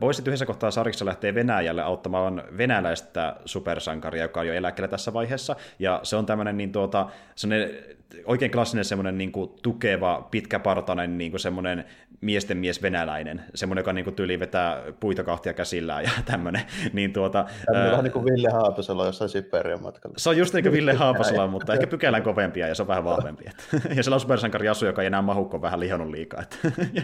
voisit 0.01 0.29
yhdessä 0.29 0.47
kohtaa 0.47 0.71
sarjassa 0.71 1.05
lähteä 1.05 1.35
Venäjälle 1.35 1.83
auttamaan 1.83 2.43
venäläistä 2.57 3.37
supersankaria, 3.45 4.23
joka 4.23 4.41
on 4.41 4.47
jo 4.47 4.55
eläkkeellä 4.55 4.89
tässä 4.89 5.13
vaiheessa, 5.13 5.57
ja 5.79 6.01
se 6.03 6.17
on 6.17 6.27
tämmöinen 6.27 6.57
niin 6.57 6.73
tuota, 6.73 7.09
oikein 8.25 8.51
klassinen 8.51 8.85
semmoinen 8.85 9.19
niin 9.19 9.33
kuin, 9.33 9.51
tukeva, 9.63 10.29
pitkäpartainen 10.31 11.19
niin 11.19 11.31
kuin 11.33 11.41
semmoinen 11.41 11.85
miesten 12.21 12.57
mies 12.57 12.83
venäläinen, 12.83 13.45
semmoinen, 13.55 13.81
joka 13.81 13.93
niin 13.93 14.05
kuin, 14.05 14.17
tyyli 14.17 14.41
vetää 14.41 14.83
puita 15.01 15.25
kahtia 15.25 15.55
käsillään 15.55 16.05
ja 16.05 16.11
tämmöinen. 16.31 16.63
Niin, 16.93 17.13
tuota, 17.13 17.45
ää... 17.75 17.91
vähän 17.91 18.05
niin 18.05 18.13
kuin 18.13 18.25
Ville 18.25 18.51
Haapasalo 18.51 19.07
jossain 19.07 19.29
Siperian 19.29 19.83
matkalla. 19.83 20.15
Se 20.19 20.29
on 20.29 20.37
just 20.37 20.55
niin 20.55 20.63
kuin 20.63 20.73
Ville 20.73 20.93
Haapasalo, 20.93 21.49
mutta 21.49 21.73
ehkä 21.73 21.87
pykälän 21.87 22.23
kovempia 22.23 22.69
ja 22.69 22.75
se 22.75 22.83
on 22.83 22.89
vähän 22.89 23.05
vahvempi. 23.05 23.45
ja 23.97 24.03
se 24.03 24.11
on 24.11 24.21
supersankari 24.21 24.69
Asu, 24.69 24.87
joka 24.87 25.03
ei 25.03 25.07
enää 25.07 25.23
mahu, 25.23 25.45
kun 25.45 25.63
vähän 25.63 25.81
lihonnut 25.81 26.11
liikaa. 26.11 26.43
ja, 26.95 27.03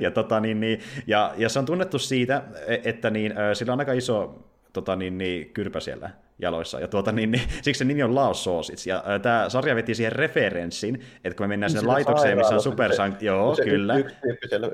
ja, 0.00 0.10
tota, 0.10 0.40
niin, 0.40 0.60
niin, 0.60 0.80
ja, 1.06 1.34
ja, 1.36 1.48
se 1.48 1.58
on 1.58 1.66
tunnettu 1.66 1.98
siitä, 1.98 2.42
e, 2.66 2.78
että 2.84 3.10
niin, 3.10 3.34
sillä 3.52 3.72
on 3.72 3.80
aika 3.80 3.92
iso 3.92 4.44
tota, 4.72 4.96
niin, 4.96 5.18
niin, 5.18 5.50
kyrpä 5.50 5.80
siellä 5.80 6.10
jaloissa. 6.38 6.80
Ja 6.80 6.88
tuota, 6.88 7.12
niin, 7.12 7.30
niin, 7.30 7.42
siksi 7.62 7.78
se 7.78 7.84
nimi 7.84 8.02
on 8.02 8.14
Laos 8.14 8.44
Sausage. 8.44 8.82
Ja 8.86 9.04
äh, 9.08 9.20
tämä 9.20 9.48
sarja 9.48 9.74
veti 9.74 9.94
siihen 9.94 10.12
referenssin, 10.12 11.00
että 11.24 11.36
kun 11.36 11.44
me 11.44 11.48
mennään 11.48 11.70
sinne 11.70 11.86
laitokseen, 11.86 12.38
missä 12.38 12.54
on 12.54 12.62
supersank... 12.62 13.22
Joo, 13.22 13.54
se 13.54 13.64
kyllä. 13.64 13.96
Yksi 13.96 14.16
tyyppi 14.22 14.48
siellä 14.48 14.68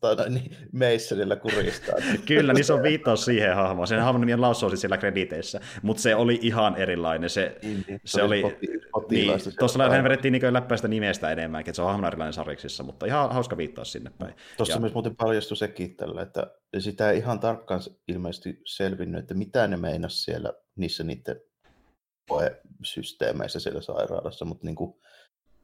tota, 0.00 0.28
niin, 0.28 0.56
meissonilla 0.72 1.36
kuristaa. 1.36 1.94
kyllä, 2.28 2.52
niin 2.52 2.64
se 2.64 2.72
on 2.72 2.82
viittaus 2.82 3.24
siihen 3.24 3.54
hahmoon. 3.54 3.86
Sen 3.86 4.00
hahmon 4.00 4.20
nimi 4.20 4.34
on 4.34 4.40
Laos 4.40 4.60
Sausage 4.60 4.80
siellä 4.80 4.98
krediteissä. 4.98 5.60
Mutta 5.82 6.02
se 6.02 6.14
oli 6.14 6.38
ihan 6.42 6.76
erilainen. 6.76 7.30
Se, 7.30 7.56
niin, 7.62 7.84
niin, 7.88 8.00
se, 8.04 8.12
se 8.16 8.22
oli... 8.22 8.42
Poti, 8.92 9.16
niin, 9.16 9.32
tuossa 9.58 9.90
hän 9.90 10.04
vedettiin 10.04 10.32
niin 10.32 10.52
läppäistä 10.52 10.88
nimestä 10.88 11.30
enemmänkin, 11.30 11.70
että 11.70 11.76
se 11.76 11.82
on 11.82 11.88
hahmon 11.88 12.06
erilainen 12.06 12.32
sarjiksissa, 12.32 12.82
mutta 12.82 13.06
ihan 13.06 13.32
hauska 13.32 13.56
viittaus 13.56 13.92
sinne 13.92 14.10
päin. 14.18 14.34
Tuossa 14.56 14.74
ja... 14.74 14.80
myös 14.80 14.94
muuten 14.94 15.16
paljastui 15.16 15.56
sekin 15.56 15.96
tällä, 15.96 16.22
että 16.22 16.46
sitä 16.78 17.10
ei 17.10 17.18
ihan 17.18 17.40
tarkkaan 17.40 17.80
ilmeisesti 18.08 18.60
selvinnyt, 18.66 19.20
että 19.20 19.34
mitä 19.34 19.66
ne 19.66 19.76
meinas 19.76 20.22
siellä 20.22 20.52
niissä 20.76 21.04
niiden 21.04 21.40
systeemeissä 22.82 23.60
siellä 23.60 23.80
sairaalassa, 23.80 24.44
mutta 24.44 24.66
niin 24.66 24.74
kuin, 24.74 24.94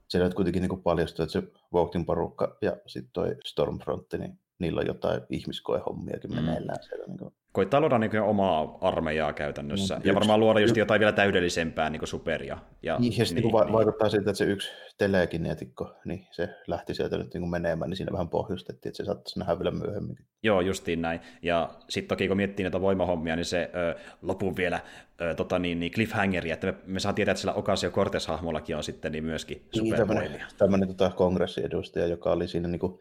siellä 0.09 0.31
kuitenkin 0.31 0.63
niin 0.63 0.83
paljastui, 0.83 1.23
että 1.23 1.33
se 1.33 1.43
Voughtin 1.73 2.07
porukka 2.07 2.59
ja 2.63 2.77
sitten 2.87 3.13
toi 3.13 3.37
Stormfront, 3.45 4.13
niin 4.19 4.41
niillä 4.59 4.81
on 4.81 4.87
jotain 4.87 5.21
ihmiskoehommiakin 5.31 6.31
mm. 6.31 6.37
meneillään 6.37 6.83
siellä. 6.83 7.07
Niin 7.07 7.19
kuin. 7.19 7.35
Koittaa 7.59 7.81
luoda 7.81 7.99
niin 7.99 8.21
omaa 8.21 8.79
armeijaa 8.81 9.33
käytännössä, 9.33 9.97
mm, 9.97 10.03
ja 10.05 10.15
varmaan 10.15 10.41
luoda 10.41 10.61
just 10.61 10.77
jotain 10.77 10.99
vielä 10.99 11.13
täydellisempää 11.13 11.91
niin 11.91 12.07
superia. 12.07 12.59
Ja, 12.83 12.99
niin, 12.99 13.13
ja 13.19 13.25
niin, 13.25 13.35
niin, 13.35 13.45
niin, 13.45 13.73
vaikuttaa 13.73 14.09
siltä, 14.09 14.31
että 14.31 14.39
se 14.39 14.45
yksi 14.45 14.73
telekineetikko, 14.99 15.95
niin 16.05 16.27
se 16.31 16.49
lähti 16.67 16.95
sieltä 16.95 17.19
nyt 17.19 17.35
niin 17.35 17.51
menemään, 17.51 17.91
niin 17.91 17.97
siinä 17.97 18.13
vähän 18.13 18.29
pohjustettiin, 18.29 18.91
että 18.91 18.97
se 18.97 19.05
saattaisi 19.05 19.39
nähdä 19.39 19.59
vielä 19.59 19.71
myöhemmin. 19.71 20.17
Joo, 20.43 20.61
justiin 20.61 21.03
näin. 21.03 21.21
Ja 21.43 21.71
sitten 21.89 22.09
toki 22.09 22.29
kun 22.29 22.37
miettii 22.37 22.65
näitä 22.65 22.81
voimahommia, 22.81 23.37
niin 23.37 23.45
se 23.45 23.71
ö, 23.75 23.99
lopun 24.23 24.57
vielä 24.57 24.81
ö, 25.21 25.35
tota, 25.35 25.59
niin, 25.59 25.81
niin 25.81 25.93
cliffhangeria, 25.93 26.55
että 26.55 26.67
me, 26.67 26.75
me 26.87 27.01
saa 27.01 27.13
tietää, 27.13 27.33
että 27.33 27.41
sillä 27.41 27.55
Ocasio 27.55 27.91
Cortez-hahmollakin 27.91 28.77
on 28.77 28.85
sitten 28.85 29.13
niin 29.13 29.25
myöskin 29.25 29.69
supervoimia. 29.73 30.21
Niin, 30.21 30.31
tämmöinen, 30.31 30.57
tämmöinen 30.59 30.89
tota, 30.89 31.11
kongressiedustaja, 31.11 32.07
joka 32.07 32.33
oli 32.33 32.49
siinä 32.49 32.69
niin 32.69 32.81
kuin, 32.81 32.99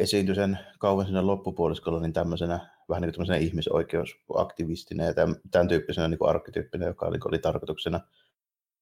esiintyi 0.00 0.34
sen 0.34 0.58
kauan 0.78 1.06
siinä 1.06 1.26
loppupuoliskolla 1.26 2.00
niin 2.00 2.12
tämmöisenä 2.12 2.60
vähän 2.88 3.02
niin 3.02 3.14
kuin 3.14 3.42
ihmisoikeusaktivistina 3.42 5.04
ja 5.04 5.14
tämän, 5.14 5.36
tämän 5.50 5.68
tyyppisenä 5.68 6.08
niin 6.08 6.18
kuin 6.18 6.28
joka 6.86 7.06
oli, 7.06 7.18
oli 7.24 7.38
tarkoituksena 7.38 8.00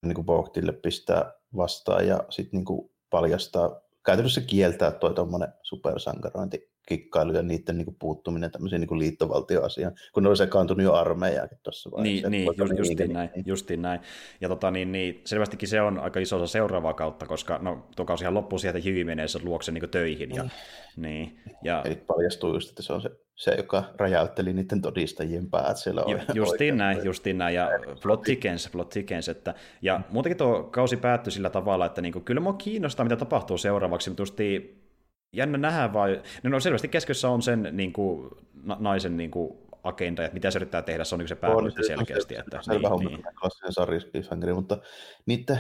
niin 0.07 0.15
kuin 0.15 0.27
pistää 0.73 1.33
vastaan 1.57 2.07
ja 2.07 2.25
sitten 2.31 2.59
niin 2.59 2.91
paljastaa, 3.11 3.81
käytännössä 4.05 4.41
kieltää 4.41 4.91
toi 4.91 5.15
tuommoinen 5.15 5.49
supersankarointi 5.63 6.71
kikkailu 6.89 7.33
ja 7.33 7.43
niiden 7.43 7.77
niin 7.77 7.85
kuin 7.85 7.97
puuttuminen 7.99 8.51
tämmöisiin 8.51 8.81
niin 8.81 8.99
liittovaltioasiaan, 8.99 9.95
kun 10.13 10.23
ne 10.23 10.29
oli 10.29 10.37
sekaantunut 10.37 10.85
jo 10.85 10.95
armeijaakin 10.95 11.59
tuossa 11.63 11.91
vaiheessa. 11.91 12.29
Niin, 12.29 12.47
niin 12.47 12.59
just, 12.59 12.79
justiin, 12.79 12.99
niin, 12.99 13.13
näin, 13.13 13.31
niin. 13.35 13.45
justiin 13.47 13.83
näin. 13.83 14.01
Ja 14.41 14.49
tota, 14.49 14.71
niin, 14.71 14.93
niin, 14.93 15.21
selvästikin 15.25 15.69
se 15.69 15.81
on 15.81 15.99
aika 15.99 16.21
iso 16.21 16.37
osa 16.37 16.47
seuraavaa 16.47 16.95
kautta, 16.95 17.27
koska 17.27 17.59
no, 17.63 17.87
tuo 17.97 18.05
kausihan 18.05 18.35
loppuu 18.35 18.59
sieltä 18.59 18.79
Jyvi 18.79 19.05
menee 19.05 19.29
sen 19.29 19.45
luokse 19.45 19.73
niin 19.73 19.91
töihin. 19.91 20.35
Ja, 20.35 20.49
niin, 20.97 21.41
ja... 21.63 21.83
Eli 21.87 21.97
paljastuu 21.97 22.55
just, 22.55 22.69
että 22.69 22.83
se 22.83 22.93
on 22.93 23.03
se, 23.03 23.11
se 23.39 23.55
joka 23.55 23.85
räjäytteli 23.97 24.53
niiden 24.53 24.83
todistajien 24.83 25.51
päät 25.51 25.77
siellä. 25.77 26.05
Ju, 26.07 26.19
justiin 26.35 26.77
näin, 26.77 27.05
justiin 27.05 27.39
näin, 27.39 27.55
ja 27.55 27.69
plot 28.03 28.23
thickens, 28.23 28.69
plot 28.73 28.89
thickens, 28.89 29.29
että, 29.29 29.55
ja 29.83 30.01
muutenkin 30.11 30.37
tuo 30.37 30.63
kausi 30.63 30.97
päättyi 30.97 31.33
sillä 31.33 31.51
tavalla, 31.51 31.87
että 31.87 32.01
niin 32.01 32.13
kuin, 32.13 32.25
kyllä 32.25 32.41
mua 32.41 32.53
kiinnostaa, 32.53 33.05
mitä 33.05 33.17
tapahtuu 33.17 33.59
seuraavaksi, 33.59 34.11
mutta 34.11 34.23
justiin 34.23 34.85
jännä 35.33 35.59
nähdä 35.59 35.93
vai, 35.93 36.23
no, 36.43 36.51
no 36.51 36.61
selvästi 36.61 36.89
keskiössä 36.89 37.29
on 37.29 37.43
sen 37.43 37.69
niin 37.73 37.93
kuin, 37.93 38.31
na- 38.63 38.77
naisen 38.81 39.17
niin 39.17 39.31
kuin, 39.31 39.59
agenda, 39.83 40.25
että 40.25 40.35
mitä 40.35 40.51
se 40.51 40.59
yrittää 40.59 40.83
tehdä, 40.83 41.05
se 41.05 41.15
on 41.15 41.19
niin 41.19 41.29
se 41.29 41.35
pääpointti 41.35 41.87
selkeästi. 41.87 42.35
Se, 42.35 42.41
että, 42.41 42.59
se, 42.63 42.73
niin, 42.73 42.93
on 42.93 43.01
niin. 43.01 43.23
klassinen 43.41 43.73
sarjispifangeri, 43.73 44.55
mutta 44.55 44.79
niiden 45.27 45.59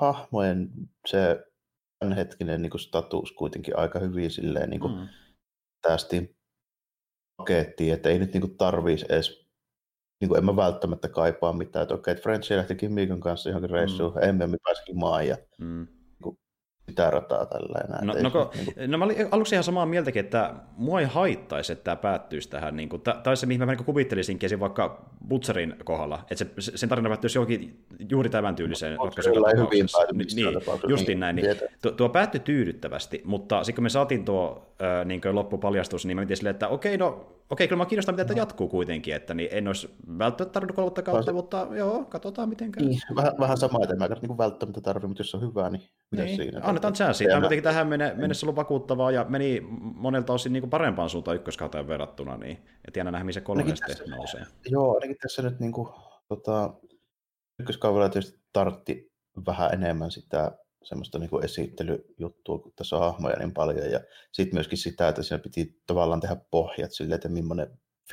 hahmojen 0.00 0.70
se 1.06 1.44
tämänhetkinen 1.98 2.62
niin 2.62 2.70
kuin 2.70 2.80
status 2.80 3.32
kuitenkin 3.32 3.78
aika 3.78 3.98
hyvin 3.98 4.30
silleen 4.30 4.70
niin 4.70 4.80
kuin 4.80 4.94
mm. 4.94 5.08
Pakettiin, 7.36 7.94
että 7.94 8.08
ei 8.08 8.18
nyt 8.18 8.34
niin 8.34 8.56
tarvitsisi 8.56 9.12
edes 9.12 9.44
niin 10.20 10.28
kuin 10.28 10.38
en 10.38 10.44
mä 10.44 10.56
välttämättä 10.56 11.08
kaipaa 11.08 11.52
mitään, 11.52 11.82
että 11.82 11.94
okei, 11.94 12.12
että 12.12 12.22
French 12.22 12.52
lähti 12.52 12.74
Kim 12.74 12.92
kanssa 13.20 13.48
johonkin 13.48 13.70
reissuun, 13.70 14.12
mm. 14.14 14.22
emme 14.42 14.58
pääsikin 14.64 14.98
maan 14.98 15.28
ja 15.28 15.36
mm 15.58 15.86
sitä 16.88 17.10
rataa 17.10 17.46
tällainen. 17.46 18.06
No, 18.06 18.14
no, 18.22 18.30
ko, 18.30 18.50
niin 18.54 18.74
kuin... 18.74 18.90
no 18.90 18.98
mä 18.98 19.04
olin 19.04 19.28
aluksi 19.30 19.54
ihan 19.54 19.64
samaa 19.64 19.86
mieltäkin, 19.86 20.24
että 20.24 20.54
mua 20.76 21.00
ei 21.00 21.06
haittaisi, 21.06 21.72
että 21.72 21.84
tämä 21.84 21.96
päättyisi 21.96 22.50
tähän, 22.50 22.76
niin 22.76 22.88
kuin, 22.88 23.02
tai 23.22 23.36
se, 23.36 23.46
mihin 23.46 23.60
mä 23.60 23.66
niin 23.66 23.84
kuvittelisinkin 23.84 24.60
vaikka 24.60 25.10
Butcherin 25.28 25.76
kohdalla, 25.84 26.24
että 26.30 26.44
se, 26.58 26.76
sen 26.76 26.88
tarina 26.88 27.08
päättyisi 27.08 27.38
johonkin 27.38 27.84
juuri 28.10 28.30
tämän 28.30 28.56
tyyliseen 28.56 28.94
no, 28.94 29.04
ratkaisuun. 29.04 29.36
hyvin 29.56 29.86
niin, 30.12 30.26
niin, 30.34 30.90
justiin 30.90 31.20
näin. 31.20 31.36
Niin, 31.36 31.56
tuo, 31.82 31.92
tuo 31.92 32.08
päättyi 32.08 32.40
tyydyttävästi, 32.40 33.22
mutta 33.24 33.64
sitten 33.64 33.74
kun 33.74 33.82
me 33.82 33.88
saatiin 33.88 34.24
tuo 34.24 34.73
niin 35.04 35.20
loppupaljastus, 35.32 36.06
niin 36.06 36.16
mä 36.16 36.20
mietin 36.20 36.36
silleen, 36.36 36.54
että 36.54 36.68
okei, 36.68 36.96
no 36.96 37.26
okei, 37.50 37.68
kyllä 37.68 37.82
mä 37.82 37.86
kiinnostaa, 37.86 38.12
miten 38.12 38.26
tämä 38.26 38.36
no. 38.36 38.42
jatkuu 38.42 38.68
kuitenkin, 38.68 39.14
että 39.14 39.34
niin 39.34 39.48
en 39.52 39.66
olisi 39.66 39.94
välttämättä 40.18 40.52
tarvinnut 40.52 40.76
kolmatta 40.76 41.02
kautta, 41.02 41.24
se... 41.24 41.32
mutta 41.32 41.66
joo, 41.70 42.04
katsotaan 42.04 42.48
miten 42.48 42.72
käy. 42.72 42.86
Niin, 42.86 43.00
vähän, 43.16 43.32
vähän 43.40 43.56
sama, 43.56 43.78
että 43.82 43.96
mä 43.96 44.08
niin 44.22 44.38
välttämättä 44.38 44.80
tarvitse, 44.80 45.06
mutta 45.06 45.20
jos 45.20 45.30
se 45.30 45.36
on 45.36 45.42
hyvää, 45.42 45.70
niin 45.70 45.82
mitä 46.10 46.24
niin. 46.24 46.36
siinä? 46.36 46.60
Annetaan 46.62 46.94
chanssi. 46.94 47.24
Tämä 47.24 47.40
kuitenkin 47.40 47.64
tähän 47.64 47.88
mennessä 47.88 48.46
ollut 48.46 48.56
vakuuttavaa 48.56 49.10
ja 49.10 49.26
meni 49.28 49.60
monelta 49.80 50.32
osin 50.32 50.52
niin 50.52 50.62
kuin 50.62 50.70
parempaan 50.70 51.10
suuntaan 51.10 51.36
ykköskauteen 51.36 51.88
verrattuna, 51.88 52.36
niin 52.36 52.58
et 52.88 52.92
tiedä 52.92 53.10
nähdä, 53.10 53.24
missä 53.24 53.40
kolmannen 53.40 53.76
sitten 53.76 54.10
nousee. 54.10 54.42
Joo, 54.66 54.94
ainakin 54.94 55.16
tässä 55.22 55.42
nyt 55.42 55.60
niin 55.60 55.72
kuin, 55.72 55.88
tota, 56.28 56.74
ykköskaudella 57.60 58.08
tietysti 58.08 58.40
tartti 58.52 59.12
vähän 59.46 59.74
enemmän 59.74 60.10
sitä 60.10 60.52
semmoista 60.84 61.18
niin 61.18 61.44
esittelyjuttua, 61.44 62.58
kun 62.58 62.72
tässä 62.76 62.96
on 62.96 63.02
hahmoja 63.02 63.36
niin 63.36 63.52
paljon. 63.52 63.90
Ja 63.90 64.00
sitten 64.32 64.56
myöskin 64.56 64.78
sitä, 64.78 65.08
että 65.08 65.22
siinä 65.22 65.38
piti 65.42 65.80
tavallaan 65.86 66.20
tehdä 66.20 66.36
pohjat 66.50 66.92
sille, 66.92 67.14
että 67.14 67.28
millainen 67.28 67.68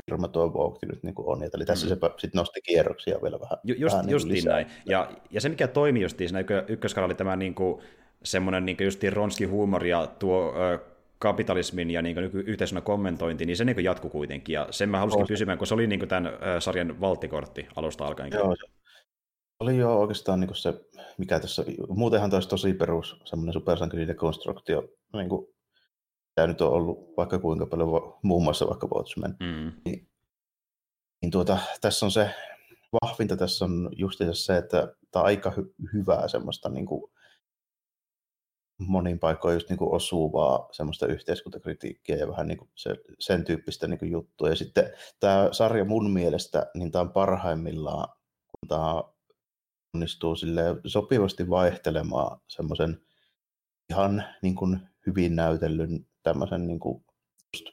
firma 0.06 0.28
tuo 0.28 0.54
Vogue 0.54 0.90
nyt 0.92 1.04
niin 1.04 1.16
on. 1.18 1.44
Eli 1.54 1.66
tässä 1.66 1.86
mm. 1.86 1.90
se 1.90 1.96
sitten 1.96 2.40
nosti 2.40 2.62
kierroksia 2.62 3.22
vielä 3.24 3.40
vähän. 3.40 3.58
Ju, 3.64 3.76
just, 3.78 3.94
vähän 3.94 4.06
niin 4.06 4.14
justiin 4.14 4.46
näin. 4.46 4.68
Ja, 4.86 5.12
ja 5.32 5.42
se, 5.42 5.50
mikä 5.50 5.68
toimi 5.68 6.02
justiin 6.02 6.30
siinä 6.30 6.44
ykköskalla, 6.68 7.06
oli 7.06 7.16
tämä 7.16 7.36
niin 7.36 7.56
kuin, 7.56 7.82
semmoinen 8.24 8.66
niin 8.66 8.78
justiin 8.82 9.14
ronski 9.14 9.46
huumori 9.46 9.90
ja 9.90 10.08
tuo 10.08 10.56
ö, 10.58 10.80
kapitalismin 11.20 11.92
ja 11.92 12.02
niin 12.02 12.16
kuin, 12.16 12.48
yhteiskunnan 12.48 12.84
kommentointi, 12.84 13.46
niin 13.46 13.58
se 13.58 13.66
niin 13.66 13.84
jatkuu 13.84 14.10
kuitenkin. 14.10 14.54
Ja 14.54 14.68
sen 14.72 14.90
mä 14.90 15.00
halusin 15.00 15.28
pysymään, 15.28 15.58
kun 15.58 15.68
se 15.68 15.74
oli 15.74 15.88
niin 15.88 16.00
kuin, 16.00 16.10
tämän 16.10 16.28
ö, 16.28 16.62
sarjan 16.62 17.02
valttikortti 17.02 17.68
alusta 17.76 18.06
alkaen. 18.06 18.32
Joo, 18.34 18.56
se 18.56 18.81
oli 19.62 19.78
jo 19.78 20.00
oikeastaan 20.00 20.40
niin 20.40 20.56
se, 20.56 20.74
mikä 21.18 21.40
tässä, 21.40 21.64
muutenhan 21.90 22.30
taisi 22.30 22.50
tosi 22.50 22.74
perus 22.74 23.22
semmoinen 23.26 23.54
supersankaridekonstruktio, 23.54 24.84
niin 25.14 25.30
kuin 25.30 25.48
tämä 26.36 26.48
nyt 26.48 26.62
on 26.62 26.72
ollut 26.72 27.14
vaikka 27.18 27.40
kuinka 27.40 27.66
paljon, 27.66 28.18
muun 28.24 28.44
muassa 28.44 28.68
vaikka 28.68 28.88
Watchmen, 28.88 29.36
mm. 29.40 29.72
niin, 29.86 30.08
niin 31.22 31.32
tuota, 31.32 31.58
tässä 31.82 32.06
on 32.06 32.12
se, 32.12 32.30
vahvinta 33.02 33.38
tässä 33.38 33.66
on 33.66 33.90
just 33.96 34.22
se, 34.34 34.58
että 34.58 34.96
tämä 35.12 35.22
on 35.22 35.28
aika 35.28 35.50
hy- 35.50 35.94
hyvää 35.94 36.28
semmoista 36.28 36.70
niin 36.70 36.86
kuin, 36.86 37.12
monin 38.88 39.20
paikoin 39.20 39.54
just 39.54 39.70
niin 39.70 39.78
kuin 39.78 39.96
osuvaa 39.96 40.70
semmoista 40.72 41.08
yhteiskuntakritiikkiä 41.08 42.16
ja 42.16 42.28
vähän 42.28 42.48
niin 42.48 42.58
kuin 42.58 42.70
se, 42.76 42.96
sen 43.20 43.46
tyyppistä 43.46 43.88
niin 43.88 44.00
kuin 44.00 44.12
juttua. 44.12 44.50
Ja 44.50 44.56
sitten 44.56 44.92
tämä 45.20 45.50
sarja 45.52 45.86
mun 45.86 46.12
mielestä, 46.12 46.72
niin 46.74 46.92
tämä 46.92 47.02
on 47.02 47.12
parhaimmillaan, 47.12 48.08
kun 48.52 48.68
tämä 48.68 49.04
onnistuu 49.94 50.36
sille 50.36 50.62
sopivasti 50.86 51.50
vaihtelemaan 51.50 52.40
semmoisen 52.48 53.02
ihan 53.90 54.24
niin 54.42 54.56
kuin 54.56 54.80
hyvin 55.08 55.36
näytellyn 55.36 56.06
tämmöisen 56.24 56.68
niin 56.68 56.80
kuin 56.80 57.06
just 57.54 57.66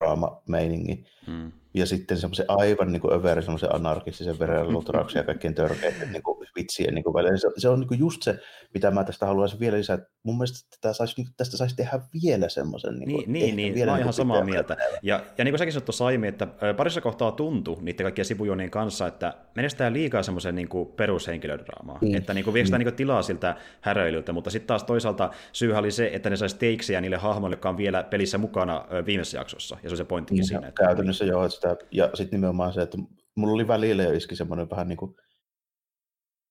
draama-meiningin. 0.00 1.06
Hmm. 1.26 1.52
Ja 1.78 1.86
sitten 1.86 2.18
semmoisen 2.18 2.44
aivan 2.48 2.92
niin 2.92 3.12
överin 3.12 3.44
semmoisen 3.44 3.74
anarkistisen 3.74 4.38
verenlutrauksen 4.38 5.20
ja 5.20 5.24
kaikkien 5.24 5.54
törkeiden 5.54 6.12
niin 6.12 6.22
kuin, 6.22 6.38
vitsien 6.56 6.94
niin 6.94 7.04
kuin 7.04 7.14
välillä. 7.14 7.36
Se, 7.36 7.48
se 7.56 7.68
on 7.68 7.80
niin 7.80 7.88
kuin 7.88 8.00
just 8.00 8.22
se, 8.22 8.40
mitä 8.74 8.90
mä 8.90 9.04
tästä 9.04 9.26
haluaisin 9.26 9.60
vielä 9.60 9.76
lisää. 9.76 9.98
Mun 10.22 10.36
mielestä 10.38 10.76
tätä 10.80 10.92
saisi, 10.92 11.14
niin, 11.16 11.28
tästä 11.36 11.56
saisi 11.56 11.76
tehdä 11.76 12.00
vielä 12.22 12.48
semmoisen. 12.48 12.98
Niin, 12.98 13.08
niin, 13.08 13.32
niin, 13.32 13.56
niin 13.56 13.74
vielä 13.74 13.86
mä 13.86 13.92
oon 13.92 13.98
niin 13.98 14.04
ihan 14.04 14.12
samaa 14.12 14.44
mieltä. 14.44 14.76
Ja, 15.02 15.22
ja 15.38 15.44
niin 15.44 15.52
kuin 15.52 15.58
säkin 15.58 15.72
sanoit 15.72 15.84
tuossa 15.84 16.06
aiemmin, 16.06 16.28
että 16.28 16.46
parissa 16.76 17.00
kohtaa 17.00 17.32
tuntui 17.32 17.76
niiden 17.80 18.04
kaikkien 18.04 18.24
sivujuonien 18.24 18.70
kanssa, 18.70 19.06
että 19.06 19.34
menestää 19.54 19.92
liikaa 19.92 20.22
semmoisen 20.22 20.54
niin 20.54 20.68
kuin 20.68 20.88
perushenkilödraamaa. 20.88 21.98
Niin. 22.00 22.16
Että 22.16 22.34
niin 22.34 22.44
kuin, 22.44 22.54
viekö 22.54 22.70
mm. 22.70 22.78
niin 22.78 22.94
tilaa 22.94 23.22
siltä 23.22 23.56
häröilyltä, 23.80 24.32
mutta 24.32 24.50
sitten 24.50 24.66
taas 24.66 24.84
toisaalta 24.84 25.30
syyhän 25.52 25.80
oli 25.80 25.90
se, 25.90 26.10
että 26.12 26.30
ne 26.30 26.36
saisi 26.36 26.58
teiksejä 26.58 27.00
niille 27.00 27.16
hahmoille, 27.16 27.54
jotka 27.54 27.68
on 27.68 27.76
vielä 27.76 28.02
pelissä 28.02 28.38
mukana 28.38 28.84
viimeisessä 29.06 29.38
jaksossa. 29.38 29.76
Ja 29.82 29.88
se 29.88 29.92
on 29.92 29.96
se 29.96 30.04
pointtikin 30.04 30.40
niin, 30.40 30.48
siinä. 30.48 30.68
Että... 30.68 30.84
Käytännössä 30.84 31.24
joo, 31.24 31.44
että 31.44 31.54
sitä, 31.54 31.67
ja 31.90 32.10
sitten 32.14 32.40
nimenomaan 32.40 32.72
se, 32.72 32.82
että 32.82 32.98
mulla 33.34 33.54
oli 33.54 33.68
välillä 33.68 34.02
jo 34.02 34.12
iski 34.12 34.36
semmoinen 34.36 34.70
vähän 34.70 34.88
niin 34.88 34.96
kuin 34.96 35.14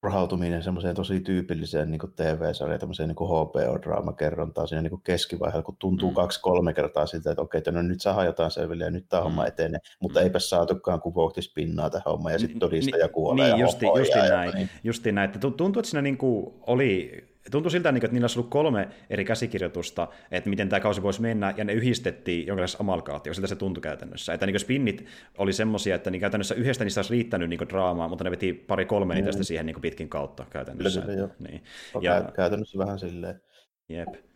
turhautuminen 0.02 0.64
semmoiseen 0.64 0.96
tosi 0.96 1.20
tyypilliseen 1.20 1.92
niin 1.92 2.02
TV-sarjaan, 2.16 2.80
tämmöiseen 2.80 3.10
niin 3.10 3.18
HBO-draamakerrontaan 3.18 4.68
siinä 4.68 4.82
niin 4.82 5.02
keskivaiheella, 5.04 5.64
kun 5.64 5.76
tuntuu 5.80 6.10
mm. 6.10 6.16
kaksi-kolme 6.16 6.74
kertaa 6.74 7.06
siltä, 7.06 7.32
että 7.32 7.42
okei, 7.42 7.58
että 7.58 7.72
no 7.72 7.82
nyt 7.82 8.02
saa 8.02 8.26
jotain 8.26 8.52
selville 8.52 8.84
ja 8.84 8.92
nyt 8.92 9.06
tämä 9.10 9.22
mm. 9.22 9.24
homma 9.24 9.46
etenee, 9.46 9.80
mutta 10.02 10.20
mm. 10.20 10.24
eipä 10.24 10.40
saatukaan, 10.40 11.02
kun 11.02 11.16
vauhti 11.16 11.42
spinnaa 11.42 11.90
tähän 11.90 12.04
hommaan 12.06 12.34
ja 12.34 12.40
sitten 12.40 12.60
todistaja 12.60 13.08
kuolee 13.08 13.46
niin, 13.46 13.60
ja 13.60 13.66
justi, 13.66 13.86
justi 13.86 14.20
näin, 14.30 14.56
niin. 14.56 14.70
justi 14.84 15.12
näin, 15.12 15.26
että 15.26 15.40
tuntuu, 15.40 15.80
että 15.80 15.90
siinä 15.90 16.02
niin 16.02 16.18
kuin 16.18 16.54
oli 16.68 17.12
tuntui 17.52 17.72
siltä, 17.72 17.92
niin 17.92 18.06
että 18.06 18.14
niillä 18.14 18.24
olisi 18.24 18.40
ollut 18.40 18.52
kolme 18.52 18.88
eri 19.10 19.26
käsikirjoitusta, 19.26 20.08
että 20.32 20.50
miten 20.50 20.70
tämä 20.70 20.80
kausi 20.80 21.04
voisi 21.04 21.22
mennä, 21.22 21.54
ja 21.58 21.64
ne 21.64 21.74
yhdistettiin 21.74 22.48
jonkinlaisessa 22.48 22.84
amalkaatio, 22.84 23.34
siltä 23.34 23.48
se 23.48 23.56
tuntui 23.56 23.82
käytännössä. 23.82 24.34
Että 24.34 24.46
niin 24.46 24.60
spinnit 24.60 25.06
oli 25.38 25.54
semmoisia, 25.54 25.96
että 25.96 26.12
niin 26.12 26.20
käytännössä 26.20 26.56
yhdestä 26.56 26.84
niistä 26.84 27.00
olisi 27.00 27.14
riittänyt 27.14 27.50
niin 27.50 27.70
draamaa, 27.70 28.08
mutta 28.08 28.24
ne 28.24 28.32
veti 28.32 28.54
pari-kolme 28.54 29.16
niitä 29.16 29.32
mm. 29.32 29.44
siihen 29.44 29.66
niin 29.66 29.82
pitkin 29.82 30.10
kautta 30.10 30.46
käytännössä. 30.50 31.02
Kyllä, 31.02 31.14
joo. 31.14 31.30
Niin. 31.48 31.64
Ja, 32.02 32.32
käytännössä 32.36 32.78
vähän 32.78 33.00
silleen. 33.00 33.42
Jep 33.90 34.27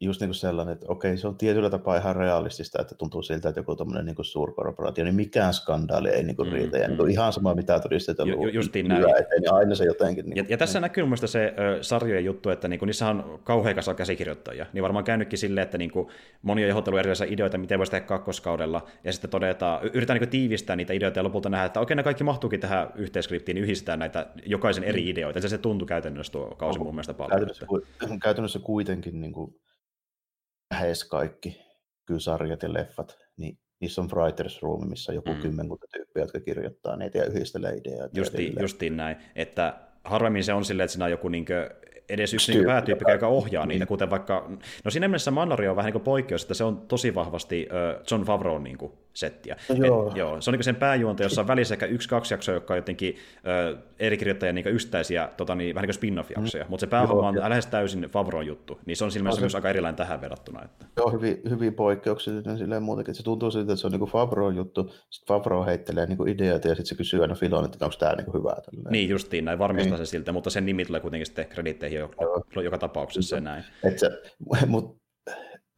just 0.00 0.20
niin 0.20 0.28
kuin 0.28 0.34
sellainen, 0.34 0.72
että 0.72 0.86
okei, 0.88 1.16
se 1.16 1.28
on 1.28 1.36
tietyllä 1.36 1.70
tapaa 1.70 1.96
ihan 1.96 2.16
realistista, 2.16 2.82
että 2.82 2.94
tuntuu 2.94 3.22
siltä, 3.22 3.48
että 3.48 3.60
joku 3.60 3.76
tuommoinen 3.76 4.06
niin 4.06 4.24
suurkorporaatio, 4.24 5.04
niin 5.04 5.14
mikään 5.14 5.54
skandaali 5.54 6.08
ei 6.08 6.22
niin 6.22 6.36
kuin 6.36 6.48
mm, 6.48 6.54
riitä. 6.54 6.78
Ja 6.78 6.88
mm. 6.88 6.96
niin 6.96 7.10
ihan 7.10 7.32
sama, 7.32 7.54
mitä 7.54 7.80
todistetaan. 7.80 8.28
Ju, 8.28 8.48
justiin 8.48 8.88
näin. 8.88 9.04
Eteen, 9.04 9.40
niin 9.40 9.52
aina 9.52 9.74
se 9.74 9.84
jotenkin. 9.84 10.24
Niin, 10.24 10.36
ja, 10.36 10.44
ja 10.48 10.56
tässä 10.56 10.78
niin. 10.78 10.82
näkyy 10.82 11.04
mun 11.04 11.18
se 11.18 11.54
ö, 11.58 11.82
sarjojen 11.82 12.24
juttu, 12.24 12.50
että 12.50 12.68
niin 12.68 12.78
kuin, 12.78 12.86
niissä 12.86 13.06
on 13.06 13.40
kauhean 13.44 13.74
kasa 13.74 13.94
käsikirjoittajia. 13.94 14.66
Niin 14.72 14.82
varmaan 14.82 15.04
käynytkin 15.04 15.38
silleen, 15.38 15.62
että 15.62 15.78
niin 15.78 15.90
kuin, 15.90 16.08
moni 16.42 16.64
on 16.64 16.68
johdellut 16.68 16.98
erilaisia 16.98 17.26
ideoita, 17.30 17.58
miten 17.58 17.78
voisi 17.78 17.90
tehdä 17.90 18.06
kakkoskaudella, 18.06 18.86
ja 19.04 19.12
sitten 19.12 19.30
todetaan, 19.30 19.82
yritetään 19.82 20.14
niin 20.14 20.28
kuin, 20.28 20.30
tiivistää 20.30 20.76
niitä 20.76 20.92
ideoita 20.92 21.18
ja 21.18 21.24
lopulta 21.24 21.48
nähdä, 21.48 21.66
että 21.66 21.80
okei, 21.80 21.96
ne 21.96 22.02
kaikki 22.02 22.24
mahtuukin 22.24 22.60
tähän 22.60 22.88
yhteiskriptiin, 22.94 23.54
niin 23.54 23.64
yhdistetään 23.64 23.98
näitä 23.98 24.26
jokaisen 24.46 24.84
eri 24.84 25.02
mm. 25.02 25.08
ideoita. 25.08 25.40
Se, 25.40 25.48
se 25.48 25.58
tuntuu 25.58 25.86
käytännössä 25.86 26.32
tuo 26.32 26.54
kausi 26.58 26.78
mun 26.78 26.94
mielestä 26.94 27.14
paljon. 27.14 27.30
Käytännössä, 27.30 27.66
käytännössä 28.22 28.58
kuitenkin 28.58 29.20
niin 29.20 29.32
kuin, 29.32 29.54
lähes 30.80 31.04
kaikki 31.04 31.60
sarjat 32.18 32.62
ja 32.62 32.72
leffat, 32.72 33.18
niin 33.36 33.58
niissä 33.80 34.00
on 34.00 34.10
writers 34.10 34.62
room, 34.62 34.88
missä 34.88 35.12
joku 35.12 35.34
mm. 35.34 35.40
kymmenkunta 35.40 35.86
tyyppiä, 35.92 36.22
jotka 36.22 36.40
kirjoittaa 36.40 36.96
niitä 36.96 37.18
ja 37.18 37.24
yhdistelee 37.24 37.72
ideoita. 37.72 38.18
Justi, 38.18 38.52
justiin 38.60 38.96
näin, 38.96 39.16
että 39.34 39.80
harvemmin 40.04 40.44
se 40.44 40.52
on 40.52 40.64
silleen, 40.64 40.84
että 40.84 40.92
siinä 40.92 41.04
on 41.04 41.10
joku 41.10 41.28
niinkö 41.28 41.70
edes 42.08 42.34
yksi 42.34 42.52
niin 42.52 42.64
päätyyppi, 42.64 43.10
joka 43.12 43.28
ohjaa 43.28 43.66
niitä, 43.66 43.82
niin. 43.82 43.88
kuten 43.88 44.10
vaikka, 44.10 44.50
no 44.84 44.90
siinä 44.90 45.08
mielessä 45.08 45.30
Mandalori 45.30 45.68
on 45.68 45.76
vähän 45.76 45.88
niin 45.88 45.92
kuin 45.92 46.04
poikkeus, 46.04 46.42
että 46.42 46.54
se 46.54 46.64
on 46.64 46.86
tosi 46.86 47.14
vahvasti 47.14 47.68
John 48.10 48.24
Favreau 48.24 48.58
niin 48.58 48.78
kuin 48.78 48.92
settiä. 49.14 49.56
No, 49.68 49.86
joo. 49.86 50.08
Et, 50.08 50.16
joo. 50.16 50.40
Se 50.40 50.50
on 50.50 50.52
niin 50.52 50.64
sen 50.64 50.76
pääjuonta, 50.76 51.22
jossa 51.22 51.40
on 51.40 51.46
välissä 51.46 51.74
ehkä 51.74 51.86
yksi-kaksi 51.86 52.34
jaksoa, 52.34 52.54
jotka 52.54 52.74
on 52.74 52.78
jotenkin 52.78 53.14
uh, 53.14 53.78
eri 53.98 54.16
kirjoittajien 54.16 54.54
niin 54.54 54.66
yksittäisiä 54.66 55.28
tota, 55.36 55.54
niin, 55.54 55.74
vähän 55.74 55.82
niin 55.82 55.88
kuin 55.88 55.94
spin-off-jaksoja, 55.94 56.64
mm. 56.64 56.70
mutta 56.70 56.80
se 56.80 56.86
päähomma 56.86 57.28
on 57.28 57.40
lähes 57.48 57.66
täysin 57.66 58.02
Favreau 58.02 58.42
juttu, 58.42 58.80
niin 58.86 58.96
se 58.96 59.04
on 59.04 59.10
siinä 59.10 59.22
mielessä 59.22 59.40
myös 59.40 59.54
aika 59.54 59.70
erilainen 59.70 59.96
tähän 59.96 60.20
verrattuna. 60.20 60.64
Että. 60.64 60.86
Joo, 60.96 61.10
hyvin, 61.10 61.40
hyvin 61.50 61.74
poikkeuksellinen 61.74 62.58
silleen 62.58 62.82
muutenkin, 62.82 63.14
se 63.14 63.22
tuntuu 63.22 63.50
siltä, 63.50 63.72
että 63.72 63.80
se 63.80 63.86
on 63.86 63.92
niin 63.92 64.10
Favreau 64.10 64.50
juttu, 64.50 64.82
sitten 65.10 65.28
Favreau 65.28 65.64
heittelee 65.64 66.06
niin 66.06 66.28
ideoita 66.28 66.68
ja 66.68 66.74
sitten 66.74 66.86
se 66.86 66.94
kysyy 66.94 67.22
aina 67.22 67.34
Filon, 67.34 67.64
että 67.64 67.84
onko 67.84 67.96
tämä 67.98 68.14
niin 68.14 68.34
hyvä. 68.34 68.50
Tälleen. 68.50 68.92
Niin, 68.92 69.08
justiin 69.08 69.44
näin, 69.44 69.58
varmistaa 69.58 69.96
niin. 69.98 70.06
se 70.06 70.10
siltä, 70.10 70.32
mutta 70.32 70.50
sen 70.50 70.66
nimi 70.66 70.84
tulee 70.84 71.00
kuitenkin 71.00 71.26
sitten 71.26 71.48
kreditteihin 71.48 71.98
joka, 71.98 72.60
joka 72.62 72.78
tapauksessa 72.78 73.36
se 73.36 73.40
näin. 73.40 73.64
Et 73.84 73.98
se, 73.98 74.10
mut, 74.66 74.99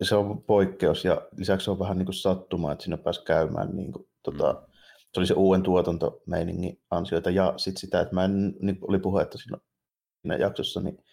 se 0.05 0.15
on 0.15 0.43
poikkeus 0.43 1.05
ja 1.05 1.23
lisäksi 1.37 1.65
se 1.65 1.71
on 1.71 1.79
vähän 1.79 1.99
niin 1.99 2.07
kuin 2.07 2.15
sattuma, 2.15 2.73
että 2.73 2.85
siinä 2.85 2.97
pääsi 2.97 3.25
käymään 3.25 3.77
niin 3.77 3.93
kuin, 3.93 4.09
tota, 4.23 4.53
mm. 4.53 4.73
se 5.13 5.21
oli 5.21 5.27
se 5.27 5.35
uuden 5.35 5.63
tuotantomeiningin 5.63 6.81
ansioita 6.91 7.31
ja 7.31 7.55
sitten 7.57 7.81
sitä, 7.81 8.01
että 8.01 8.15
mä 8.15 8.25
en, 8.25 8.55
niin 8.61 8.79
oli 8.89 8.99
puhe, 8.99 9.23
että 9.23 9.39
siinä, 9.39 9.59
siinä 10.23 10.37
jaksossa, 10.37 10.81
niin 10.81 11.05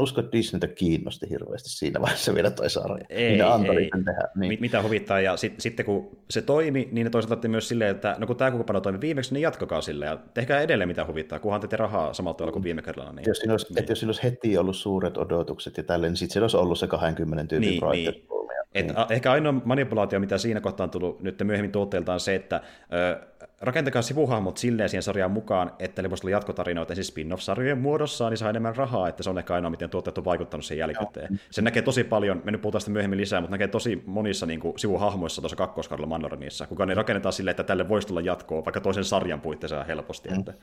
usko, 0.00 0.20
että 0.20 0.32
Disneytä 0.32 0.66
kiinnosti 0.68 1.30
hirveästi 1.30 1.68
siinä 1.68 2.00
vaiheessa 2.00 2.34
vielä 2.34 2.50
toi 2.50 2.70
sarja. 2.70 3.06
Ei, 3.08 3.42
antoi 3.42 3.76
ei. 3.76 3.90
Tehdä, 4.04 4.28
niin. 4.36 4.58
Mitä 4.60 4.82
huvittaa, 4.82 5.20
ja 5.20 5.36
sit, 5.36 5.54
sitten 5.58 5.86
kun 5.86 6.18
se 6.30 6.42
toimi, 6.42 6.88
niin 6.92 7.04
ne 7.04 7.10
toisaalta 7.10 7.48
myös 7.48 7.68
silleen, 7.68 7.90
että 7.90 8.16
no 8.18 8.26
kun 8.26 8.36
tämä 8.36 8.50
kokoonpano 8.50 8.80
toimi 8.80 9.00
viimeksi, 9.00 9.34
niin 9.34 9.42
jatkakaa 9.42 9.80
sille, 9.80 10.06
ja 10.06 10.18
tehkää 10.34 10.60
edelleen 10.60 10.88
mitä 10.88 11.06
huvittaa, 11.06 11.38
kunhan 11.38 11.60
teette 11.60 11.76
rahaa 11.76 12.12
samalla 12.12 12.34
tavalla 12.34 12.52
kuin 12.52 12.62
viime 12.62 12.82
kerralla. 12.82 13.12
Niin, 13.12 13.24
jos 13.26 13.38
siinä 13.38 13.54
olisi, 13.54 13.66
niin. 13.68 13.78
että 13.78 13.92
jos 13.92 14.00
siinä 14.00 14.08
olisi 14.08 14.22
heti 14.22 14.58
ollut 14.58 14.76
suuret 14.76 15.18
odotukset 15.18 15.76
ja 15.76 15.82
tälleen, 15.82 16.10
niin 16.10 16.16
sitten 16.16 16.32
siellä 16.32 16.44
olisi 16.44 16.56
ollut 16.56 16.78
se 16.78 16.86
20 16.86 17.44
tyypin 17.48 17.68
niin, 17.68 17.82
niin. 17.92 18.26
Et 18.74 18.86
niin. 18.86 18.96
Ehkä 19.10 19.32
ainoa 19.32 19.52
manipulaatio, 19.52 20.20
mitä 20.20 20.38
siinä 20.38 20.60
kohtaa 20.60 20.84
on 20.84 20.90
tullut 20.90 21.22
nyt 21.22 21.42
myöhemmin 21.44 21.72
tuotteilta, 21.72 22.12
on 22.12 22.20
se, 22.20 22.34
että 22.34 22.60
ö, 22.92 23.26
rakentakaa 23.60 24.02
sivuhahmot 24.02 24.56
silleen 24.56 24.88
siihen 24.88 25.02
sarjaan 25.02 25.30
mukaan, 25.30 25.72
että 25.78 26.02
ne 26.02 26.10
voisi 26.10 26.26
olla 26.26 26.36
jatkotarinoita 26.36 26.94
siis 26.94 27.06
spin-off-sarjojen 27.06 27.78
muodossa, 27.78 28.30
niin 28.30 28.38
saa 28.38 28.50
enemmän 28.50 28.76
rahaa, 28.76 29.08
että 29.08 29.22
se 29.22 29.30
on 29.30 29.38
ehkä 29.38 29.54
ainoa, 29.54 29.70
miten 29.70 29.90
tuotteet 29.90 30.18
on 30.18 30.24
vaikuttanut 30.24 30.64
sen 30.64 30.78
jälkikäteen. 30.78 31.40
Se 31.50 31.62
näkee 31.62 31.82
tosi 31.82 32.04
paljon, 32.04 32.42
me 32.44 32.50
nyt 32.50 32.60
puhutaan 32.60 32.80
sitä 32.80 32.90
myöhemmin 32.90 33.20
lisää, 33.20 33.40
mutta 33.40 33.54
näkee 33.54 33.68
tosi 33.68 34.02
monissa 34.06 34.46
niin 34.46 34.60
kuin, 34.60 34.78
sivuhahmoissa 34.78 35.42
tuossa 35.42 35.56
kakkoskaudella 35.56 36.08
Mandorinissa, 36.08 36.66
kuka 36.66 36.86
ne 36.86 36.94
rakennetaan 36.94 37.32
silleen, 37.32 37.52
että 37.52 37.64
tälle 37.64 37.88
voisi 37.88 38.08
tulla 38.08 38.20
jatkoa, 38.20 38.64
vaikka 38.64 38.80
toisen 38.80 39.04
sarjan 39.04 39.40
puitteissa 39.40 39.84
helposti. 39.84 40.28
Mm. 40.28 40.38
Että... 40.38 40.54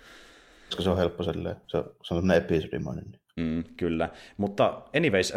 Koska 0.66 0.84
se 0.84 0.90
on 0.90 0.98
helppo 0.98 1.24
silleen, 1.24 1.56
se 1.68 1.78
on, 1.78 1.92
se 2.04 2.14
on 2.14 2.32
episodimainen. 2.32 3.06
Mm, 3.38 3.64
kyllä, 3.78 4.10
mutta 4.38 4.82
anyways, 4.96 5.34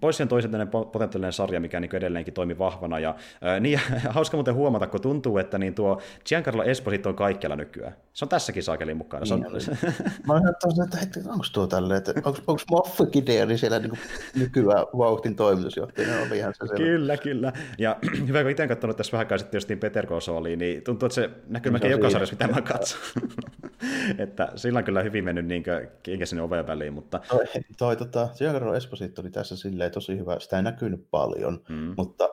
pois 0.00 0.16
sen 0.16 0.28
toisen 0.28 0.50
potentiaalinen 0.92 1.32
sarja, 1.32 1.60
mikä 1.60 1.80
niin 1.80 1.96
edelleenkin 1.96 2.34
toimi 2.34 2.58
vahvana, 2.58 2.98
ja 2.98 3.14
äh, 3.46 3.60
niin, 3.60 3.80
hauska 4.08 4.36
muuten 4.36 4.54
huomata, 4.54 4.86
kun 4.86 5.00
tuntuu, 5.00 5.38
että 5.38 5.58
niin 5.58 5.74
tuo 5.74 6.00
Giancarlo 6.26 6.62
Esposito 6.62 7.08
on 7.08 7.16
kaikkialla 7.16 7.56
nykyään. 7.56 7.96
Se 8.12 8.24
on 8.24 8.28
tässäkin 8.28 8.62
saakeliin 8.62 8.96
mukana. 8.96 9.26
Se 9.26 9.34
on... 9.34 9.40
Niin, 9.40 9.78
Mä 10.26 10.32
olen 10.32 10.48
että, 10.84 10.98
että 11.02 11.20
onko 11.30 11.44
tuo 11.52 11.66
tälle, 11.66 11.96
että 11.96 12.12
onko, 12.24 12.58
Moffa 12.70 13.06
Gideoni 13.06 13.58
siellä 13.58 13.78
niin 13.78 13.98
nykyään 14.36 14.86
vauhtin 14.98 15.36
toimitusjohtajana? 15.36 16.22
Oli 16.22 16.38
ihan 16.38 16.54
se 16.54 16.76
kyllä, 16.76 17.16
kyllä. 17.16 17.52
Ja 17.78 17.96
hyvä, 18.28 18.42
kun 18.42 18.50
itse 18.50 18.68
katsonut 18.68 18.96
tässä 18.96 19.12
vähän 19.12 19.38
sitten 19.38 19.58
justiin 19.58 19.78
Peter 19.78 20.06
Kosoliin, 20.06 20.58
niin 20.58 20.82
tuntuu, 20.82 21.06
että 21.06 21.14
se 21.14 21.30
näkyy 21.48 21.72
melkein 21.72 21.90
joka 21.90 22.10
sarjassa, 22.10 22.34
mitä 22.34 22.54
mä 22.54 22.62
katson. 22.62 22.98
että 24.18 24.52
sillä 24.56 24.78
on 24.78 24.84
kyllä 24.84 25.02
hyvin 25.02 25.24
mennyt 25.24 25.46
niin 25.46 25.64
kenkä 26.02 26.26
sinne 26.26 26.42
oven 26.42 26.66
väliin, 26.66 26.92
mutta... 26.92 27.20
Toi, 27.28 27.44
toi 27.78 27.96
tota, 27.96 28.28
Giancarlo 28.38 28.74
Esposito 28.74 29.22
oli 29.22 29.30
tässä 29.30 29.56
silleen 29.56 29.90
tosi 29.90 30.18
hyvä, 30.18 30.40
sitä 30.40 30.56
ei 30.56 30.62
näkynyt 30.62 31.10
paljon, 31.10 31.64
mm. 31.68 31.94
mutta 31.96 32.28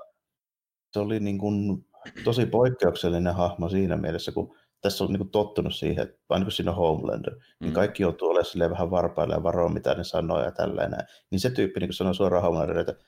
se 0.94 1.00
oli 1.00 1.20
niin 1.20 1.38
kuin 1.38 1.86
tosi 2.24 2.46
poikkeuksellinen 2.46 3.36
hahmo 3.36 3.70
siinä 3.70 3.98
mielessä, 3.98 4.32
kun 4.32 4.56
tässä 4.82 5.04
on 5.04 5.10
niin 5.10 5.18
kuin 5.18 5.30
tottunut 5.30 5.76
siihen, 5.76 6.04
että 6.04 6.20
aina 6.30 6.46
kun 6.46 6.52
siinä 6.52 6.72
on 6.72 6.78
Homelander, 6.78 7.34
niin 7.34 7.42
mm. 7.60 7.66
niin 7.66 7.74
kaikki 7.74 8.04
joutuu 8.04 8.30
olemaan 8.30 8.72
vähän 8.72 8.92
varpailla 8.92 9.36
ja 9.36 9.44
varoa, 9.44 9.70
mitä 9.70 9.94
ne 9.94 10.04
sanoo 10.04 10.44
ja 10.44 10.52
tällainen. 10.52 11.00
Niin 11.32 11.40
se 11.40 11.50
tyyppi 11.50 11.80
niin 11.80 11.94
sanoo 11.94 12.14
suoraan 12.14 12.44
Homelanderille, 12.44 12.92
että 12.92 13.04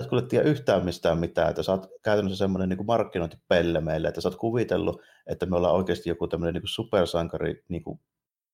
et 0.00 0.08
kuule 0.08 0.22
tiedä 0.22 0.48
yhtään 0.48 0.84
mistään 0.84 1.18
mitään, 1.18 1.50
että 1.50 1.62
sä 1.62 1.72
oot 1.72 1.86
käytännössä 2.02 2.38
semmoinen 2.38 2.68
niin 2.68 2.86
markkinointipelle 2.86 3.80
meille, 3.80 4.08
että 4.08 4.20
sä 4.20 4.28
oot 4.28 4.36
kuvitellut, 4.36 5.02
että 5.26 5.46
me 5.46 5.56
ollaan 5.56 5.74
oikeasti 5.74 6.08
joku 6.08 6.28
tämmöinen 6.28 6.54
niin 6.54 6.68
supersankari 6.68 7.64
niin 7.68 7.82
kuin 7.82 8.00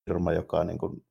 firma, 0.05 0.33
joka 0.33 0.65
niin 0.65 0.79
kuin 0.79 1.05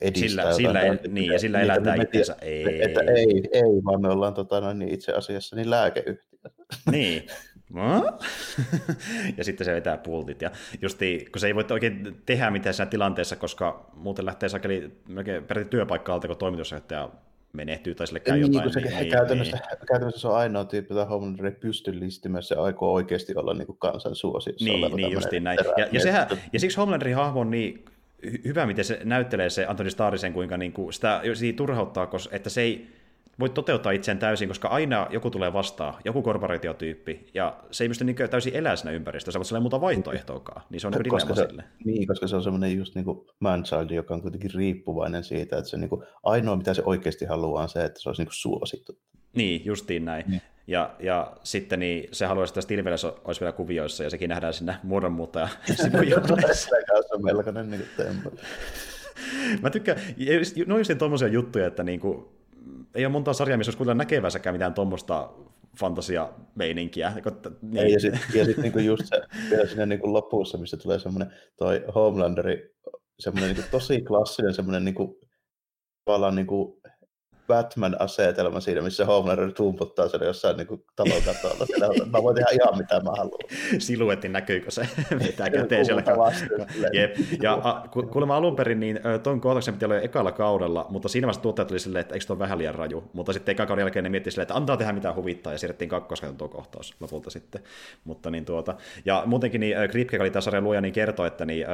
edistää 0.00 0.52
sillä, 0.52 0.54
sillä 0.54 0.80
ei, 0.80 1.08
niin, 1.08 1.32
ja 1.32 1.38
sillä 1.38 1.60
elätään 1.60 2.02
itseensä. 2.02 2.36
Ei. 2.40 2.82
Että 2.82 3.00
ei, 3.00 3.48
ei, 3.52 3.84
vaan 3.84 4.02
me 4.02 4.08
ollaan 4.08 4.34
tota, 4.34 4.60
no, 4.60 4.72
niin 4.72 4.94
itse 4.94 5.12
asiassa 5.12 5.56
niin 5.56 5.70
lääkeyhtiö. 5.70 6.38
Niin, 6.90 7.26
ja 9.36 9.44
sitten 9.44 9.64
se 9.64 9.74
vetää 9.74 9.96
pultit. 9.96 10.42
Ja 10.42 10.50
justi, 10.82 11.26
kun 11.32 11.40
se 11.40 11.46
ei 11.46 11.54
voi 11.54 11.64
oikein 11.70 12.22
tehdä 12.26 12.50
mitään 12.50 12.74
siinä 12.74 12.90
tilanteessa, 12.90 13.36
koska 13.36 13.90
muuten 13.94 14.26
lähtee 14.26 14.48
sakeli 14.48 14.98
melkein 15.08 15.44
peräti 15.44 15.70
työpaikka 15.70 16.14
alta, 16.14 16.26
kun 16.26 16.36
toimitusjohtaja 16.36 17.10
menehtyy 17.54 17.94
tai 17.94 18.06
sille 18.06 18.20
käy 18.20 18.38
niin, 18.38 18.52
jotain. 18.52 18.72
Se, 18.72 18.80
niin, 19.00 19.10
käytännössä, 19.10 19.56
niin. 19.56 19.86
käytännössä 19.86 20.20
se 20.20 20.28
on 20.28 20.36
ainoa 20.36 20.64
tyyppi, 20.64 20.94
jota 20.94 21.06
Homelander 21.06 21.46
ei 21.46 21.52
pysty 21.52 22.00
listimään, 22.00 22.42
se 22.42 22.54
aikoo 22.54 22.92
oikeasti 22.92 23.36
olla 23.36 23.54
niin 23.54 23.66
kuin 23.66 23.78
kansan 23.78 24.14
suosiossa. 24.14 24.64
Niin, 24.64 24.96
niin 24.96 25.12
justiin 25.12 25.44
näin. 25.44 25.58
Ja, 25.76 25.86
ja, 25.92 26.00
sehän, 26.00 26.26
ja 26.52 26.60
siksi 26.60 26.76
Homelanderin 26.76 27.16
hahmo 27.16 27.40
on 27.40 27.50
niin 27.50 27.84
hyvä, 28.44 28.66
miten 28.66 28.84
se 28.84 29.00
näyttelee 29.04 29.50
se 29.50 29.66
Antoni 29.66 29.90
Starisen, 29.90 30.32
kuinka 30.32 30.56
niin 30.56 30.72
kuin 30.72 30.92
sitä, 30.92 31.20
sitä 31.34 31.56
turhauttaa, 31.56 32.06
koska, 32.06 32.36
että 32.36 32.50
se 32.50 32.60
ei, 32.60 32.88
voi 33.40 33.50
toteuttaa 33.50 33.92
itseään 33.92 34.18
täysin, 34.18 34.48
koska 34.48 34.68
aina 34.68 35.06
joku 35.10 35.30
tulee 35.30 35.52
vastaan, 35.52 35.94
joku 36.04 36.22
korporaatiotyyppi, 36.22 37.26
ja 37.34 37.56
se 37.70 37.84
ei 37.84 37.88
pysty 37.88 38.04
niin 38.04 38.16
täysin 38.30 38.56
elää 38.56 38.76
siinä 38.76 38.90
ympäristössä, 38.90 39.38
mutta 39.38 39.48
sillä 39.48 39.58
ei 39.58 39.62
muuta 39.62 39.80
vaihtoehtoakaan, 39.80 40.62
niin 40.70 40.80
se 40.80 40.86
on 40.86 40.94
koska 41.08 41.34
se, 41.34 41.46
sille. 41.48 41.64
Niin, 41.84 42.06
koska 42.06 42.26
se 42.26 42.36
on 42.36 42.42
semmoinen 42.42 42.76
just 42.76 42.94
niin 42.94 43.04
kuin 43.04 43.26
manchild, 43.40 43.90
joka 43.90 44.14
on 44.14 44.22
kuitenkin 44.22 44.50
riippuvainen 44.54 45.24
siitä, 45.24 45.58
että 45.58 45.70
se 45.70 45.76
niin 45.76 45.90
kuin, 45.90 46.02
ainoa 46.22 46.56
mitä 46.56 46.74
se 46.74 46.82
oikeasti 46.86 47.24
haluaa 47.24 47.62
on 47.62 47.68
se, 47.68 47.84
että 47.84 48.00
se 48.00 48.08
olisi 48.08 48.20
niin 48.22 48.26
kuin 48.26 48.34
suosittu. 48.34 48.98
Niin, 49.34 49.64
justiin 49.64 50.04
näin. 50.04 50.24
Niin. 50.28 50.42
Ja, 50.66 50.94
ja 50.98 51.36
sitten 51.42 51.78
niin 51.78 52.08
se 52.12 52.26
haluaisi, 52.26 52.50
että 52.50 52.60
Stilveles 52.60 53.04
olisi 53.04 53.40
vielä 53.40 53.52
kuvioissa, 53.52 54.04
ja 54.04 54.10
sekin 54.10 54.28
nähdään 54.28 54.54
sinne 54.54 54.76
muodonmuuttaja 54.82 55.48
sivujohdessa. 55.82 56.68
Se 57.08 57.14
on 57.14 57.24
melkoinen 57.24 57.70
niin 57.70 57.82
kuin 58.22 58.38
Mä 59.62 59.70
tykkään, 59.70 60.00
no 60.66 60.78
just 60.78 60.90
tommosia 60.98 61.28
juttuja, 61.28 61.66
että 61.66 61.82
niinku, 61.82 62.33
ei 62.94 63.04
ole 63.04 63.12
monta 63.12 63.32
sarjaa, 63.32 63.58
missä 63.58 63.70
olisi 63.70 63.78
kuitenkaan 63.78 63.98
näkevänsäkään 63.98 64.54
mitään 64.54 64.74
tuommoista 64.74 65.30
fantasia-meininkiä. 65.80 67.12
Niin. 67.62 67.76
Ei, 67.76 67.92
ja 67.92 68.00
sitten 68.00 68.46
sit 68.46 68.56
niinku 68.56 68.78
just 68.78 69.02
se, 69.06 69.22
vielä 69.50 69.66
siinä 69.66 69.86
niinku 69.86 70.12
lopussa, 70.12 70.58
missä 70.58 70.76
tulee 70.76 70.98
semmoinen 70.98 71.32
toi 71.56 71.84
Homelanderi, 71.94 72.74
semmoinen 73.18 73.54
niinku 73.54 73.68
tosi 73.70 74.00
klassinen 74.00 74.54
semmoinen 74.54 74.84
niinku, 74.84 75.20
tavallaan 76.04 76.34
niinku 76.34 76.80
Batman-asetelma 77.46 78.60
siinä, 78.60 78.80
missä 78.80 79.04
Homelander 79.04 79.52
tumputtaa 79.52 80.08
sen 80.08 80.20
jossain 80.24 80.56
niin 80.56 80.84
talon 80.96 81.22
katolla. 81.24 82.06
mä 82.12 82.22
voin 82.22 82.34
tehdä 82.34 82.48
ihan 82.52 82.78
mitä 82.78 83.00
mä 83.00 83.10
haluan. 83.16 83.40
Siluetti 83.78 84.28
näkyykö 84.28 84.70
se, 84.70 84.88
mitä 85.28 85.50
käteen 85.50 85.86
siellä. 85.86 86.02
Jep. 86.92 87.16
Ja 87.42 87.60
a, 87.62 87.88
kuulemma 88.12 88.36
alun 88.36 88.56
perin, 88.56 88.80
niin 88.80 89.00
tuon 89.22 89.40
kohtauksen 89.40 89.74
piti 89.74 89.84
olla 89.84 89.94
jo 89.94 90.02
ekalla 90.02 90.32
kaudella, 90.32 90.86
mutta 90.88 91.08
siinä 91.08 91.26
vaiheessa 91.26 91.42
tuottajat 91.42 91.68
tuli 91.68 91.78
silleen, 91.78 92.00
että 92.00 92.14
eikö 92.14 92.26
tuo 92.26 92.38
vähän 92.38 92.58
liian 92.58 92.74
raju. 92.74 93.04
Mutta 93.12 93.32
sitten 93.32 93.52
ekan 93.52 93.66
kauden 93.66 93.82
jälkeen 93.82 94.02
ne 94.02 94.08
miettii 94.08 94.30
silleen, 94.30 94.44
että 94.44 94.54
antaa 94.54 94.76
tehdä 94.76 94.92
mitä 94.92 95.14
huvittaa, 95.14 95.52
ja 95.52 95.58
siirrettiin 95.58 95.88
kakkoskauteen 95.88 96.38
tuo 96.38 96.48
kohtaus 96.48 96.94
lopulta 97.00 97.30
sitten. 97.30 97.62
Mutta 98.04 98.30
niin 98.30 98.44
tuota, 98.44 98.74
ja 99.04 99.22
muutenkin 99.26 99.60
niin 99.60 99.76
Kripke, 99.90 100.20
oli 100.20 100.30
tämä 100.30 100.40
sarjan 100.40 100.64
luoja, 100.64 100.80
niin 100.80 100.92
kertoi, 100.92 101.26
että 101.26 101.46
niin, 101.46 101.66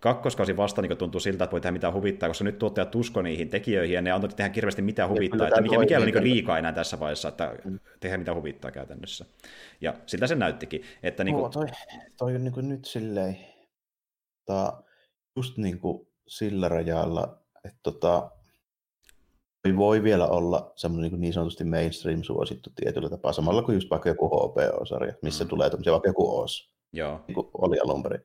kakkoskausi 0.00 0.56
vasta 0.56 0.82
niin 0.82 0.96
tuntuu 0.96 1.20
siltä, 1.20 1.44
että 1.44 1.52
voi 1.52 1.60
tehdä 1.60 1.72
mitä 1.72 1.92
huvittaa, 1.92 2.28
koska 2.28 2.44
nyt 2.44 2.58
tuottajat 2.58 2.94
usko 2.94 3.22
niihin 3.22 3.48
tekijöihin, 3.48 3.94
ja 3.94 4.02
ne 4.02 4.10
antoi 4.10 4.30
tehdä 4.30 4.52
hirveästi 4.54 4.82
mitä 4.82 5.08
huvittaa, 5.08 5.48
että 5.48 5.60
mikä, 5.60 5.78
mikä 5.78 5.98
on 5.98 6.06
niin 6.06 6.24
liikaa 6.24 6.58
enää 6.58 6.72
tässä 6.72 7.00
vaiheessa, 7.00 7.28
että 7.28 7.56
tehdä 8.00 8.18
mitä 8.18 8.34
huvittaa 8.34 8.70
käytännössä. 8.70 9.24
Ja 9.80 9.94
siltä 10.06 10.26
se 10.26 10.34
näyttikin. 10.34 10.82
Että 11.02 11.24
niin 11.24 11.34
kuin... 11.34 11.52
toi, 11.52 11.66
toi 12.16 12.34
on 12.34 12.44
niin 12.44 12.54
kuin 12.54 12.68
nyt 12.68 12.84
silleen, 12.84 13.38
tota, 14.46 14.82
just 15.36 15.58
niin 15.58 15.78
kuin 15.78 16.08
sillä 16.28 16.68
rajalla, 16.68 17.38
että 17.64 17.80
tota, 17.82 18.30
voi 19.76 20.02
vielä 20.02 20.26
olla 20.26 20.72
semmoinen 20.76 21.10
niin, 21.10 21.20
niin 21.20 21.32
sanotusti 21.32 21.64
mainstream-suosittu 21.64 22.70
tietyllä 22.76 23.08
tapaa, 23.08 23.32
samalla 23.32 23.62
kuin 23.62 23.74
just 23.74 23.90
vaikka 23.90 24.08
joku 24.08 24.26
HBO-sarja, 24.28 25.14
missä 25.22 25.44
mm. 25.44 25.48
tulee 25.50 25.70
tämmöisiä 25.70 25.92
vaikka 25.92 26.08
joku 26.08 26.40
OS, 26.40 26.70
Joo. 26.92 27.20
Niin 27.28 27.34
kuin 27.34 27.48
oli 27.58 27.78
alun 27.80 28.02
perin. 28.02 28.20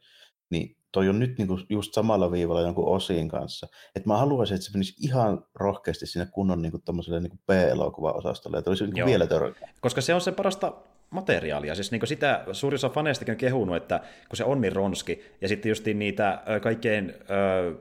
Niin 0.49 0.77
toi 0.95 1.10
on 1.10 1.19
nyt 1.19 1.38
niinku 1.38 1.60
just 1.69 1.93
samalla 1.93 2.31
viivalla 2.31 2.62
jonkun 2.62 2.88
osiin 2.88 3.29
kanssa. 3.29 3.67
Et 3.95 4.05
mä 4.05 4.17
haluaisin, 4.17 4.55
että 4.55 4.65
se 4.65 4.71
menisi 4.73 4.95
ihan 5.01 5.45
rohkeasti 5.55 6.05
sinne 6.05 6.27
kunnon 6.31 6.62
niinku 6.62 6.81
niinku 7.19 7.38
B-elokuva-osastolle, 7.47 8.58
että 8.58 8.69
olisi 8.71 8.84
niinku 8.84 9.05
vielä 9.05 9.27
törkeä. 9.27 9.69
Koska 9.81 10.01
se 10.01 10.13
on 10.13 10.21
se 10.21 10.31
parasta 10.31 10.73
materiaalia. 11.10 11.75
Siis 11.75 11.91
niin 11.91 12.08
sitä 12.08 12.45
suurin 12.51 12.75
osa 12.75 12.89
faneistakin 12.89 13.31
on 13.31 13.38
kehunut, 13.38 13.75
että 13.75 13.99
kun 14.29 14.38
se 14.38 14.43
on 14.43 14.62
niin 14.62 14.73
ronski, 14.73 15.23
ja 15.41 15.47
sitten 15.47 15.69
just 15.69 15.86
niitä 15.86 16.43
kaikkein 16.62 17.13
ö, 17.29 17.75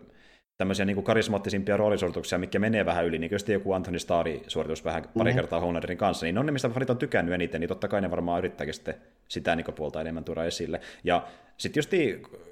tämmöisiä 0.58 0.84
niin 0.84 1.04
karismaattisimpia 1.04 1.76
roolisuorituksia, 1.76 2.38
mikä 2.38 2.58
menee 2.58 2.86
vähän 2.86 3.06
yli, 3.06 3.18
niin 3.18 3.30
kuin 3.30 3.52
joku 3.52 3.72
Anthony 3.72 3.98
Starr-suoritus 3.98 4.84
vähän 4.84 5.02
pari 5.02 5.30
mm-hmm. 5.30 5.36
kertaa 5.36 5.60
Homelanderin 5.60 5.98
kanssa, 5.98 6.26
niin 6.26 6.34
ne 6.34 6.40
on 6.40 6.46
ne, 6.46 6.52
mistä 6.52 6.68
fanit 6.68 6.90
on 6.90 6.98
tykännyt 6.98 7.34
eniten, 7.34 7.60
niin 7.60 7.68
totta 7.68 7.88
kai 7.88 8.00
ne 8.00 8.10
varmaan 8.10 8.38
yrittääkin 8.38 8.74
sitten 8.74 8.94
sitä 9.28 9.56
niin 9.56 9.74
puolta 9.74 10.00
enemmän 10.00 10.24
tuoda 10.24 10.44
esille. 10.44 10.80
Ja 11.04 11.26
sitten 11.56 11.78
just 11.78 11.90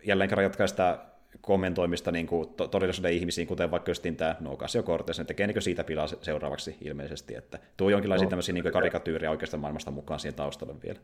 jälleen 0.05 0.29
kerran 0.29 0.45
jatkaa 0.45 0.67
sitä 0.67 0.99
kommentoimista 1.41 2.13
niin 2.13 2.27
kuin 2.27 2.49
todellisuuden 2.71 3.13
ihmisiin, 3.13 3.47
kuten 3.47 3.71
vaikka 3.71 3.91
just 3.91 4.05
tämä 4.17 4.37
no, 4.41 4.57
Casio 4.57 4.83
Cortez, 4.83 5.19
ne 5.19 5.25
tekee 5.25 5.47
niin 5.47 5.63
siitä 5.63 5.85
pilaa 5.85 6.07
seuraavaksi 6.07 6.77
ilmeisesti, 6.81 7.35
että 7.35 7.59
tuo 7.77 7.91
jonkinlaisia 7.91 8.27
no, 8.27 8.31
tämmöisiä 8.31 8.53
niin 8.53 8.73
karikatyyriä 8.73 9.31
oikeasta 9.31 9.57
maailmasta 9.57 9.91
mukaan 9.91 10.21
siihen 10.21 10.35
taustalle 10.35 10.75
vielä. 10.83 11.01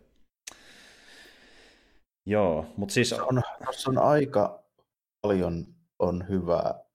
Joo, 2.26 2.66
mutta 2.76 2.92
siis... 2.92 3.08
Se 3.08 3.22
on, 3.22 3.42
se 3.70 3.90
on 3.90 3.98
aika 3.98 4.62
paljon 5.22 5.66
on 5.98 6.28
hyvää. 6.28 6.87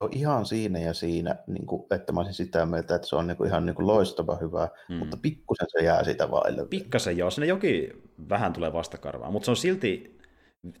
On 0.00 0.08
ihan 0.12 0.46
siinä 0.46 0.78
ja 0.78 0.94
siinä, 0.94 1.36
niin 1.46 1.66
kuin, 1.66 1.86
että 1.90 2.12
mä 2.12 2.20
olisin 2.20 2.34
sitä 2.34 2.66
mieltä, 2.66 2.94
että 2.94 3.08
se 3.08 3.16
on 3.16 3.26
niin 3.26 3.36
kuin, 3.36 3.48
ihan 3.48 3.66
niin 3.66 3.76
kuin 3.76 3.86
loistava 3.86 4.36
hyvä, 4.40 4.68
mm. 4.88 4.96
mutta 4.96 5.16
pikkusen 5.16 5.66
se 5.68 5.84
jää 5.84 6.04
sitä 6.04 6.30
vaille. 6.30 6.66
Pikkasen 6.66 7.16
joo, 7.16 7.30
sinne 7.30 7.46
jokin 7.46 8.02
vähän 8.28 8.52
tulee 8.52 8.72
vastakarvaa, 8.72 9.30
mutta 9.30 9.44
se 9.44 9.50
on 9.50 9.56
silti 9.56 10.18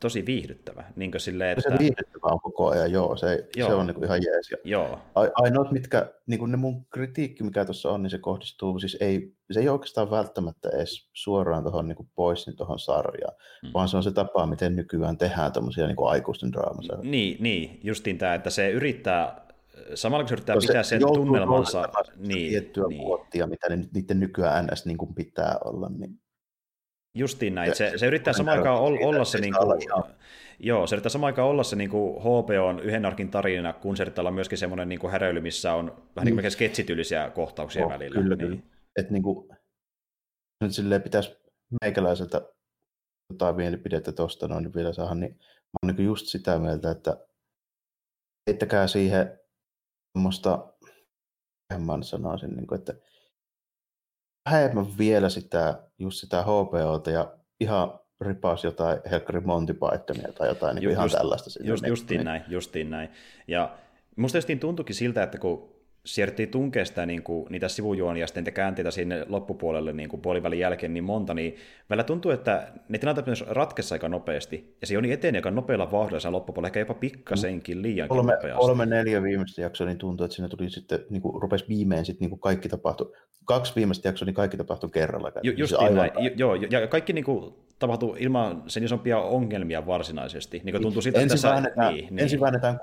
tosi 0.00 0.26
viihdyttävä. 0.26 0.84
Niin 0.96 1.12
silleen, 1.16 1.58
että... 1.58 1.70
Se 1.70 1.78
viihdyttävä 1.78 2.26
on 2.32 2.40
koko 2.40 2.68
ajan, 2.68 2.92
joo, 2.92 3.16
se, 3.16 3.48
joo. 3.56 3.68
se 3.68 3.74
on 3.74 3.86
niin 3.86 3.94
kuin 3.94 4.04
ihan 4.04 4.22
jees. 4.22 4.50
Joo. 4.64 4.98
Ainoat, 5.14 5.72
mitkä, 5.72 6.12
niin 6.26 6.38
kuin 6.38 6.50
ne 6.50 6.56
mun 6.56 6.84
kritiikki, 6.84 7.44
mikä 7.44 7.64
tuossa 7.64 7.90
on, 7.90 8.02
niin 8.02 8.10
se 8.10 8.18
kohdistuu, 8.18 8.78
siis 8.78 8.96
ei, 9.00 9.35
se 9.50 9.60
ei 9.60 9.68
oikeastaan 9.68 10.10
välttämättä 10.10 10.68
edes 10.68 11.08
suoraan 11.12 11.62
tuohon 11.62 11.88
niin 11.88 12.10
pois 12.14 12.46
niin 12.46 12.56
tuohon 12.56 12.78
sarjaan, 12.78 13.34
mm. 13.62 13.70
vaan 13.74 13.88
se 13.88 13.96
on 13.96 14.02
se 14.02 14.10
tapa, 14.10 14.46
miten 14.46 14.76
nykyään 14.76 15.18
tehdään 15.18 15.52
tämmöisiä 15.52 15.86
niin 15.86 15.96
aikuisten 16.06 16.52
draamassa. 16.52 16.98
Niin, 17.02 17.36
niin, 17.40 17.80
justiin 17.84 18.18
tämä, 18.18 18.34
että 18.34 18.50
se 18.50 18.70
yrittää 18.70 19.46
samalla 19.94 20.24
kun 20.24 20.28
se 20.28 20.34
yrittää 20.34 20.56
pitää 20.60 20.82
sen 20.82 21.00
tunnelmansa. 21.00 21.88
Niin, 22.16 22.50
tiettyä 22.50 22.84
niin. 22.88 23.02
vuottia, 23.02 23.46
mitä 23.46 23.68
ne, 23.68 23.88
niiden 23.94 24.20
nykyään 24.20 24.66
NS 24.66 24.86
niin 24.86 24.98
kuin 24.98 25.14
pitää 25.14 25.58
olla. 25.64 25.88
Niin 25.88 26.20
Justiin 27.14 27.54
näin. 27.54 27.76
Se, 27.76 27.92
se 27.96 28.06
yrittää 28.06 28.32
samaan 28.32 28.58
aikaan 28.58 28.80
olla, 28.80 28.98
olla 29.06 29.24
se, 29.24 29.38
niin 29.38 29.54
kuin, 29.54 29.80
joo, 30.58 30.86
se 30.86 30.94
yrittää 30.94 31.10
samaan 31.10 31.28
aikaan 31.28 31.48
olla 31.48 31.62
se 31.62 31.76
niin 31.76 31.90
kuin 31.90 32.20
HBOn 32.20 32.80
yhden 32.80 33.06
arkin 33.06 33.30
tarina, 33.30 33.72
kun 33.72 33.96
se 33.96 34.02
yrittää 34.02 34.22
olla 34.22 34.30
myöskin 34.30 34.58
semmoinen 34.58 34.88
niin 34.88 34.98
kuin 34.98 35.10
häräily, 35.10 35.40
missä 35.40 35.74
on 35.74 36.02
vähän 36.16 36.26
niin 36.26 36.34
kuin 36.34 36.44
mm. 36.44 36.50
sketsityylisiä 36.50 37.30
kohtauksia 37.30 37.86
oh, 37.86 37.92
välillä. 37.92 38.22
Kyllä, 38.22 38.36
niin. 38.36 38.64
Että 38.96 39.12
niin 39.12 39.22
kuin, 39.22 39.48
nyt 40.60 40.74
silleen 40.74 41.02
pitäisi 41.02 41.36
meikäläiseltä 41.82 42.40
jotain 43.32 43.56
mielipidettä 43.56 44.12
tuosta 44.12 44.48
noin 44.48 44.62
niin 44.62 44.74
vielä 44.74 44.92
saada, 44.92 45.14
niin 45.14 45.32
mä 45.32 45.78
oon 45.82 45.96
niin 45.96 46.06
just 46.06 46.26
sitä 46.26 46.58
mieltä, 46.58 46.90
että 46.90 47.26
heittäkää 48.50 48.86
siihen 48.86 49.40
semmoista, 50.16 50.72
mä 51.78 52.02
sanoisin, 52.02 52.56
niin 52.56 52.66
kuin, 52.66 52.78
että 52.78 52.94
vähemmän 54.50 54.86
vielä 54.98 55.28
sitä, 55.28 55.90
just 55.98 56.20
sitä 56.20 56.42
HPOta 56.42 57.10
ja 57.10 57.38
ihan 57.60 58.00
ripaus 58.20 58.64
jotain 58.64 58.98
Helkkari 59.10 59.40
Monty 59.40 59.74
Pythonia 59.74 60.32
tai 60.32 60.48
jotain 60.48 60.74
niin 60.74 60.82
just, 60.82 60.92
ihan 60.92 61.10
tällaista. 61.10 61.50
Just, 61.64 61.86
justiin 61.86 62.18
niin. 62.18 62.24
näin, 62.24 62.44
justiin 62.48 62.90
näin. 62.90 63.08
Ja 63.48 63.78
musta 64.16 64.38
justiin 64.38 64.60
tuntuikin 64.60 64.94
siltä, 64.94 65.22
että 65.22 65.38
kun 65.38 65.75
siirrettiin 66.06 66.48
tunkea 66.48 66.84
sitä, 66.84 67.06
niin 67.06 67.22
kuin, 67.22 67.46
niitä 67.50 67.68
sivujuonia 67.68 68.26
sitten 68.26 68.44
käänteitä 68.44 68.90
sinne 68.90 69.26
loppupuolelle 69.28 69.92
niin 69.92 70.08
kuin 70.08 70.22
puolivälin 70.22 70.58
jälkeen 70.58 70.94
niin 70.94 71.04
monta, 71.04 71.34
niin 71.34 71.56
välillä 71.90 72.04
tuntuu, 72.04 72.30
että 72.30 72.68
ne 72.88 72.98
tilanteet 72.98 73.26
myös 73.26 73.44
ratkessa 73.48 73.94
aika 73.94 74.08
nopeasti, 74.08 74.76
ja 74.80 74.86
se 74.86 74.94
joni 74.94 75.12
eteen 75.12 75.36
aika 75.36 75.50
nopealla 75.50 75.90
vauhdilla 75.90 76.32
loppupuolella, 76.32 76.68
ehkä 76.68 76.80
jopa 76.80 76.94
pikkasenkin 76.94 77.82
liian 77.82 78.08
kolme, 78.08 78.32
nopeasti. 78.32 78.60
Kolme, 78.60 78.86
neljä 78.86 79.22
viimeistä 79.22 79.62
jaksoa, 79.62 79.86
niin 79.86 79.98
tuntuu, 79.98 80.24
että 80.24 80.34
siinä 80.34 80.48
tuli 80.48 80.70
sitten, 80.70 80.98
niin 81.10 81.22
kuin, 81.22 81.42
rupesi 81.42 81.64
viimein 81.68 82.04
sitten 82.04 82.24
niin 82.24 82.30
kuin 82.30 82.40
kaikki 82.40 82.68
tapahtui, 82.68 83.12
kaksi 83.44 83.72
viimeistä 83.76 84.08
jaksoa, 84.08 84.26
niin 84.26 84.34
kaikki 84.34 84.56
tapahtui 84.56 84.90
kerralla. 84.90 85.32
Ju, 85.42 85.52
just 85.56 85.74
aivan... 85.78 85.96
näin, 85.96 86.38
joo, 86.38 86.54
ja 86.54 86.86
kaikki 86.86 87.12
niin 87.12 87.24
kuin, 87.24 87.54
tapahtuu 87.78 88.16
ilman 88.18 88.62
sen 88.66 88.84
isompia 88.84 89.18
ongelmia 89.18 89.86
varsinaisesti. 89.86 90.60
Niin 90.64 90.82
tuntuu 90.82 91.02
siitä, 91.02 91.20
ensin, 91.20 91.28
tässä, 91.28 91.48
väännetään, 91.48 91.94
niin, 91.94 92.06
niin. 92.06 92.18
ensin 92.18 92.40
väännetään 92.40 92.80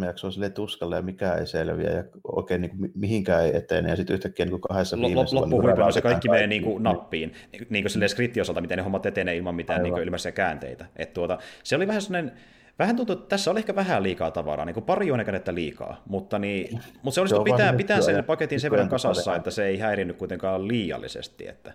6-7 0.00 0.04
jaksoa 0.04 0.30
sille 0.30 0.50
tuskalle 0.50 0.96
ja 0.96 1.02
mikä 1.02 1.34
ei 1.34 1.46
selviä 1.46 1.90
ja 1.90 2.04
oikein 2.32 2.59
niin 2.60 2.70
kuin, 2.70 2.92
mihinkään 2.94 3.44
ei 3.44 3.56
etene 3.56 3.88
ja 3.88 3.96
sitten 3.96 4.14
yhtäkkiä 4.14 4.46
niin 4.46 4.50
kuin 4.50 4.60
kahdessa 4.60 4.96
viimeisessä... 4.96 5.36
Loppuhuipulla 5.36 5.84
niin 5.84 5.92
se 5.92 6.00
kaikki 6.00 6.28
menee 6.28 6.46
niin 6.46 6.62
kuin 6.62 6.82
nappiin, 6.82 7.32
niin, 7.52 7.66
niin 7.70 7.84
kuin 7.84 8.08
skriptiosalta, 8.08 8.60
miten 8.60 8.76
ne 8.76 8.82
hommat 8.82 9.06
etenee 9.06 9.36
ilman 9.36 9.54
mitään 9.54 9.82
niin 9.82 9.98
ilmeisiä 9.98 10.32
käänteitä. 10.32 10.86
Et 10.96 11.12
tuota, 11.12 11.38
se 11.62 11.76
oli 11.76 11.86
vähän 11.86 12.02
sellainen 12.02 12.32
Vähän 12.80 12.96
tuntuu, 12.96 13.12
että 13.12 13.28
tässä 13.28 13.50
oli 13.50 13.58
ehkä 13.58 13.74
vähän 13.74 14.02
liikaa 14.02 14.30
tavaraa, 14.30 14.66
niin 14.66 14.74
kuin 14.74 14.84
pari 14.84 15.12
on 15.12 15.20
ehkä 15.20 15.54
liikaa, 15.54 16.02
mutta, 16.06 16.38
niin, 16.38 16.80
mutta 17.02 17.14
se 17.14 17.20
olisi 17.20 17.36
se 17.36 17.42
pitää, 17.44 17.72
pitää 17.72 18.00
sen 18.00 18.24
paketin 18.24 18.60
sen 18.60 18.70
verran 18.70 18.88
kasassa, 18.88 19.36
että 19.36 19.50
se 19.50 19.66
ei 19.66 19.78
häirinnyt 19.78 20.16
kuitenkaan 20.16 20.68
liiallisesti. 20.68 21.48
Että... 21.48 21.72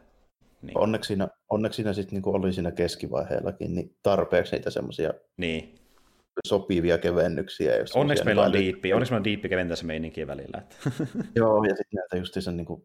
Niin. 0.61 0.77
Onneksi 0.77 1.07
siinä, 1.07 1.27
onneksi 1.49 1.75
siinä 1.75 1.93
sitten 1.93 2.21
niin 2.21 2.35
oli 2.35 2.53
siinä 2.53 2.71
keskivaiheellakin 2.71 3.75
niin 3.75 3.95
tarpeeksi 4.03 4.55
niitä 4.55 4.69
semmoisia 4.69 5.13
niin. 5.37 5.75
Sopivia 6.47 6.97
kevennyksiä. 6.97 7.77
Jos 7.77 7.91
onneksi 7.91 8.25
meillä 8.25 8.41
on 8.41 8.53
diippi, 8.53 8.93
onneksi 8.93 9.11
meillä 9.11 9.21
on 9.21 9.23
diippi 9.23 9.49
keventää 9.49 9.75
se 9.75 9.85
meininkiä 9.85 10.27
välillä. 10.27 10.61
Että. 10.61 10.75
Joo, 11.35 11.63
ja 11.63 11.69
sitten 11.69 11.97
näitä 11.97 12.17
justiinsa 12.17 12.51
niin 12.51 12.65
kuin, 12.65 12.83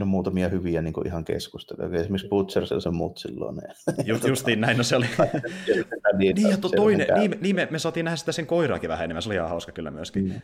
on 0.00 0.08
muutamia 0.08 0.48
hyviä 0.48 0.82
niin 0.82 1.06
ihan 1.06 1.24
keskusteluja. 1.24 2.00
Esimerkiksi 2.00 2.28
Butchers 2.28 2.70
ja 2.70 2.80
sen 2.80 2.94
muut 2.94 3.18
silloin. 3.18 3.58
Just, 4.04 4.28
justiin 4.28 4.60
näin, 4.60 4.76
no 4.76 4.82
se 4.82 4.96
oli. 4.96 5.06
niin, 6.18 6.50
ja 6.50 6.56
to, 6.56 6.68
toinen, 6.68 7.06
niin, 7.14 7.38
niin 7.40 7.56
me, 7.56 7.68
me, 7.70 7.78
saatiin 7.78 8.04
nähdä 8.04 8.16
sitä 8.16 8.32
sen 8.32 8.46
koiraakin 8.46 8.88
vähän 8.88 9.04
enemmän, 9.04 9.22
se 9.22 9.28
oli 9.28 9.36
ihan 9.36 9.48
hauska 9.48 9.72
kyllä 9.72 9.90
myöskin. 9.90 10.24
Mm. 10.24 10.40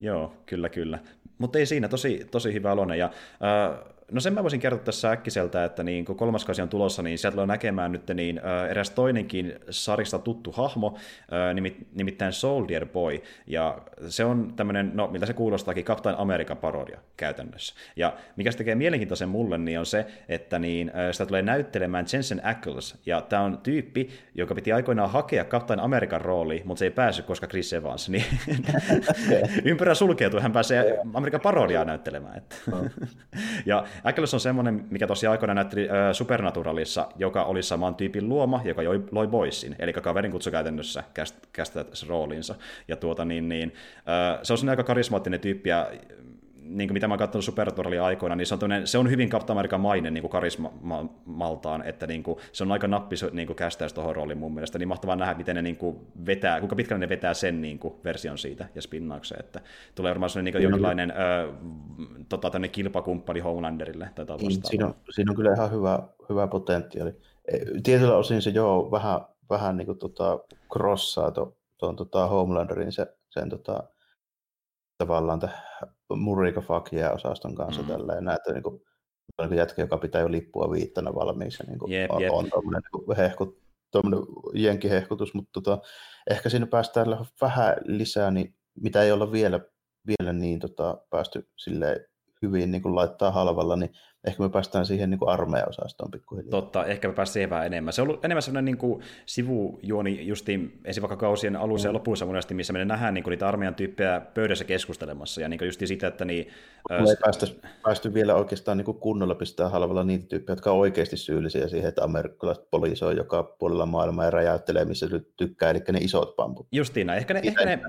Joo, 0.00 0.34
kyllä, 0.46 0.68
kyllä. 0.68 0.98
Mutta 1.38 1.58
ei 1.58 1.66
siinä, 1.66 1.88
tosi, 1.88 2.26
tosi 2.30 2.52
hyvä 2.52 2.70
alonen. 2.70 2.98
Ja, 2.98 3.04
äh, 3.04 3.78
no 4.10 4.20
sen 4.20 4.34
mä 4.34 4.42
voisin 4.42 4.60
kertoa 4.60 4.84
tässä 4.84 5.10
äkkiseltä, 5.10 5.64
että 5.64 5.82
niin, 5.82 6.04
kun 6.04 6.16
kolmas 6.16 6.44
kausi 6.44 6.62
on 6.62 6.68
tulossa, 6.68 7.02
niin 7.02 7.18
sieltä 7.18 7.42
on 7.42 7.48
näkemään 7.48 7.92
nyt 7.92 8.08
niin, 8.14 8.38
äh, 8.38 8.70
eräs 8.70 8.90
toinenkin 8.90 9.54
sarista 9.70 10.18
tuttu 10.18 10.52
hahmo, 10.52 10.96
äh, 11.32 11.54
nimit, 11.54 11.86
nimittäin 11.94 12.32
Soldier 12.32 12.86
Boy. 12.86 13.20
Ja 13.46 13.78
se 14.08 14.24
on 14.24 14.52
tämmöinen, 14.56 14.90
no 14.94 15.08
miltä 15.08 15.26
se 15.26 15.32
kuulostaakin, 15.32 15.84
Captain 15.84 16.16
America 16.18 16.56
parodia 16.56 16.98
käytännössä. 17.16 17.74
Ja 17.96 18.12
mikä 18.36 18.52
se 18.52 18.58
tekee 18.58 18.74
mielenkiintoisen 18.74 19.28
mulle, 19.28 19.58
niin 19.58 19.78
on 19.78 19.86
se, 19.86 20.06
että 20.28 20.58
niin, 20.58 20.88
äh, 20.88 21.12
sitä 21.12 21.26
tulee 21.26 21.42
näyttelemään 21.42 22.06
Jensen 22.12 22.46
Ackles. 22.46 22.98
Ja 23.06 23.20
tämä 23.20 23.42
on 23.42 23.58
tyyppi, 23.58 24.10
joka 24.34 24.54
piti 24.54 24.72
aikoinaan 24.72 25.10
hakea 25.10 25.44
Captain 25.44 25.80
American 25.80 26.20
rooli, 26.20 26.62
mutta 26.64 26.78
se 26.78 26.84
ei 26.84 26.90
päässyt, 26.90 27.26
koska 27.26 27.46
Chris 27.46 27.72
Evans. 27.72 28.08
Niin 28.08 28.24
ympärä 29.64 29.94
sulkeutuu, 29.94 30.40
hän 30.40 30.52
pääsee 30.52 30.98
Amerikan 31.14 31.40
parodiaa 31.40 31.84
näyttelemään. 31.84 32.36
Että. 32.38 32.56
ja 33.66 33.84
Ackles 34.04 34.34
on 34.34 34.40
semmoinen, 34.40 34.84
mikä 34.90 35.06
tosiaan 35.06 35.32
aikoinaan 35.32 35.56
näytteli 35.56 35.90
äh, 35.90 35.96
Supernaturalissa, 36.12 37.08
joka 37.16 37.44
oli 37.44 37.62
saman 37.62 37.94
tyypin 37.94 38.28
luoma, 38.28 38.60
joka 38.64 38.82
joi, 38.82 39.04
loi 39.10 39.26
Boysin, 39.26 39.76
eli 39.78 39.92
kaverin 39.92 40.32
kutsu 40.32 40.50
käytännössä 40.50 41.04
kästä 41.52 41.84
roolinsa. 42.08 42.54
Ja 42.88 42.96
tuota, 42.96 43.24
niin, 43.24 43.48
niin, 43.48 43.74
äh, 43.96 44.38
se 44.42 44.52
on 44.52 44.68
aika 44.68 44.84
karismaattinen 44.84 45.40
tyyppi, 45.40 45.68
ja 45.68 45.90
niin 46.70 46.88
kuin 46.88 46.92
mitä 46.92 47.08
mä 47.08 47.12
oon 47.12 47.18
katsonut 47.18 47.44
Supernaturalia 47.44 48.04
aikoina, 48.04 48.36
niin 48.36 48.46
se 48.46 48.54
on, 48.54 48.60
se 48.84 48.98
on 48.98 49.10
hyvin 49.10 49.28
Captain 49.28 49.54
American 49.54 49.80
mainen 49.80 50.14
niin 50.14 50.28
karismaltaan, 50.28 51.82
että 51.82 52.06
niin 52.06 52.22
kuin, 52.22 52.38
se 52.52 52.64
on 52.64 52.72
aika 52.72 52.88
nappi 52.88 53.16
niin 53.32 53.46
kuin 53.46 53.56
kästäys 53.56 53.92
tuohon 53.92 54.16
rooliin 54.16 54.38
mun 54.38 54.54
mielestä, 54.54 54.78
niin 54.78 54.88
mahtavaa 54.88 55.16
nähdä, 55.16 55.34
miten 55.34 55.56
ne 55.56 55.62
niin 55.62 55.76
kuin 55.76 55.96
vetää, 56.26 56.60
kuinka 56.60 56.76
pitkälle 56.76 57.00
ne 57.00 57.08
vetää 57.08 57.34
sen 57.34 57.60
niin 57.60 57.78
kuin, 57.78 57.94
version 58.04 58.38
siitä 58.38 58.68
ja 58.74 58.82
spinnaukseen, 58.82 59.40
että 59.40 59.60
tulee 59.94 60.10
varmaan 60.10 60.30
sellainen 60.30 60.54
niin 60.54 60.62
jonkinlainen 60.62 61.10
ö, 61.10 61.52
tota, 62.28 62.50
kilpakumppani 62.72 63.40
Homelanderille 63.40 64.10
tai 64.14 64.36
niin, 64.36 64.60
siinä, 64.64 64.86
on, 64.86 64.94
siinä 65.10 65.32
on 65.32 65.36
kyllä 65.36 65.52
ihan 65.52 65.72
hyvä, 65.72 66.02
hyvä 66.28 66.46
potentiaali. 66.46 67.10
E, 67.48 67.58
tietyllä 67.82 68.16
osin 68.16 68.42
se 68.42 68.50
joo, 68.50 68.90
vähän, 68.90 69.20
vähän 69.50 69.76
niin 69.76 69.86
kuin 69.86 69.98
tota, 69.98 70.38
crossaa 70.72 71.30
tuon 71.30 71.52
to, 71.78 71.92
tota 71.92 72.26
Homelanderin 72.26 72.92
se, 72.92 73.06
sen 73.30 73.48
tota, 73.48 73.82
tavallaan 74.98 75.40
Murika 76.16 76.60
Fuck 76.60 76.92
osaston 77.14 77.54
kanssa 77.54 77.82
mm. 77.82 77.88
tällä 77.88 78.14
ja 78.14 78.20
näitä 78.20 78.52
niin 78.52 78.62
kuin, 78.62 78.82
niin 79.40 79.58
jätkä, 79.58 79.82
joka 79.82 79.98
pitää 79.98 80.20
jo 80.20 80.30
lippua 80.30 80.70
viittana 80.70 81.14
valmiissa, 81.14 81.64
niin 81.66 81.78
kuin, 81.78 81.92
jep, 81.92 82.10
on, 82.10 82.22
jep. 82.22 82.32
on 82.32 82.50
tuommoinen 82.50 82.82
niin 82.92 83.16
hehkut, 83.16 83.60
jenkihehkutus, 84.54 85.34
mutta 85.34 85.50
tota, 85.52 85.78
ehkä 86.30 86.48
siinä 86.48 86.66
päästään 86.66 87.06
vähän 87.40 87.76
lisää, 87.84 88.30
niin 88.30 88.54
mitä 88.80 89.02
ei 89.02 89.12
olla 89.12 89.32
vielä, 89.32 89.60
vielä 90.06 90.32
niin 90.32 90.58
tota, 90.58 90.98
päästy 91.10 91.48
silleen 91.56 92.04
hyvin 92.42 92.70
niin 92.70 92.82
kuin 92.82 92.94
laittaa 92.94 93.30
halvalla, 93.30 93.76
niin 93.76 93.90
ehkä 94.24 94.42
me 94.42 94.48
päästään 94.48 94.86
siihen 94.86 95.10
niin 95.10 95.18
kuin 95.18 95.28
armeijaosastoon 95.28 96.10
pikkuhiljaa. 96.10 96.50
Totta, 96.50 96.84
ehkä 96.84 97.08
me 97.08 97.14
päästään 97.14 97.32
siihen 97.32 97.50
vähän 97.50 97.66
enemmän. 97.66 97.92
Se 97.92 98.02
on 98.02 98.08
ollut 98.08 98.24
enemmän 98.24 98.42
sellainen 98.42 98.64
niin 98.64 98.78
kuin 98.78 99.02
sivujuoni 99.26 100.26
justiin 100.26 100.80
ensin 100.84 101.02
vaikka 101.02 101.16
kausien 101.16 101.56
alussa 101.56 101.88
mm. 101.88 101.90
ja 101.90 101.92
lopussa 101.92 102.26
monesti, 102.26 102.54
missä 102.54 102.72
me 102.72 102.84
nähdään 102.84 103.14
niin 103.14 103.24
kuin 103.24 103.30
niitä 103.30 103.48
armeijan 103.48 103.74
tyyppejä 103.74 104.20
pöydässä 104.20 104.64
keskustelemassa, 104.64 105.40
ja 105.40 105.48
niin 105.48 105.58
kuin 105.58 105.68
just 105.68 105.80
sitä, 105.84 106.06
että 106.06 106.24
niin... 106.24 106.48
Me 106.90 106.96
ei 106.96 107.16
päästä, 107.24 107.46
päästy 107.82 108.14
vielä 108.14 108.34
oikeastaan 108.34 108.76
niin 108.78 108.84
kuin 108.84 108.98
kunnolla 108.98 109.34
pistää 109.34 109.68
halvalla 109.68 110.04
niitä 110.04 110.26
tyyppejä, 110.28 110.52
jotka 110.52 110.72
on 110.72 110.78
oikeasti 110.78 111.16
syyllisiä 111.16 111.68
siihen, 111.68 111.88
että 111.88 112.04
amerikkalaiset 112.04 112.70
poliisi 112.70 113.04
on 113.04 113.16
joka 113.16 113.42
puolella 113.42 113.86
maailmaa 113.86 114.24
ja 114.24 114.30
räjäyttelee, 114.30 114.84
missä 114.84 115.06
tykkää, 115.36 115.70
eli 115.70 115.80
ne 115.92 115.98
isot 115.98 116.36
pamput. 116.36 116.66
Justiin 116.72 117.10
Ehkä 117.10 117.34
ne, 117.34 117.40
ehkä 117.44 117.64
ne, 117.64 117.80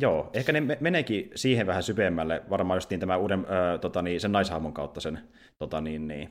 joo, 0.00 0.30
ehkä 0.32 0.52
ne 0.52 0.60
meneekin 0.80 1.30
siihen 1.34 1.66
vähän 1.66 1.82
syvemmälle, 1.82 2.42
varmaan 2.50 2.76
justiin 2.76 3.00
tämä 3.00 3.16
uuden, 3.16 3.40
äh, 3.40 3.80
tota, 3.80 4.02
niin, 4.02 4.20
sen 4.20 4.32
naishahmon 4.32 4.72
kautta 4.72 5.00
sen 5.00 5.18
tota, 5.58 5.77
niin, 5.80 6.08
niin, 6.08 6.28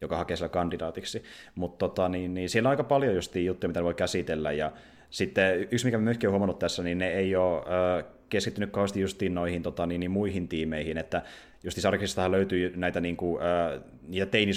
joka 0.00 0.16
hakee 0.16 0.36
siellä 0.36 0.52
kandidaatiksi. 0.52 1.22
Mutta 1.54 1.88
tota, 1.88 2.08
niin, 2.08 2.34
niin, 2.34 2.48
siellä 2.48 2.66
on 2.66 2.70
aika 2.70 2.84
paljon 2.84 3.14
just 3.14 3.36
juttuja, 3.36 3.68
mitä 3.68 3.84
voi 3.84 3.94
käsitellä. 3.94 4.52
Ja 4.52 4.72
sitten 5.10 5.68
yksi, 5.70 5.86
mikä 5.86 5.98
myöskin 5.98 6.28
on 6.28 6.32
huomannut 6.32 6.58
tässä, 6.58 6.82
niin 6.82 6.98
ne 6.98 7.12
ei 7.12 7.36
ole 7.36 7.58
äh, 7.58 8.04
keskittynyt 8.28 8.70
kauheasti 8.70 9.00
justiin 9.00 9.34
noihin 9.34 9.62
tota, 9.62 9.86
niin, 9.86 10.00
niin, 10.00 10.10
muihin 10.10 10.48
tiimeihin, 10.48 10.98
että 10.98 11.22
justi 11.64 11.80
Sarkistahan 11.80 12.32
löytyy 12.32 12.72
näitä 12.76 13.00
niin 13.00 13.16
kuin, 13.16 13.42
äh, 13.42 13.82
niitä 14.08 14.26
teini 14.26 14.52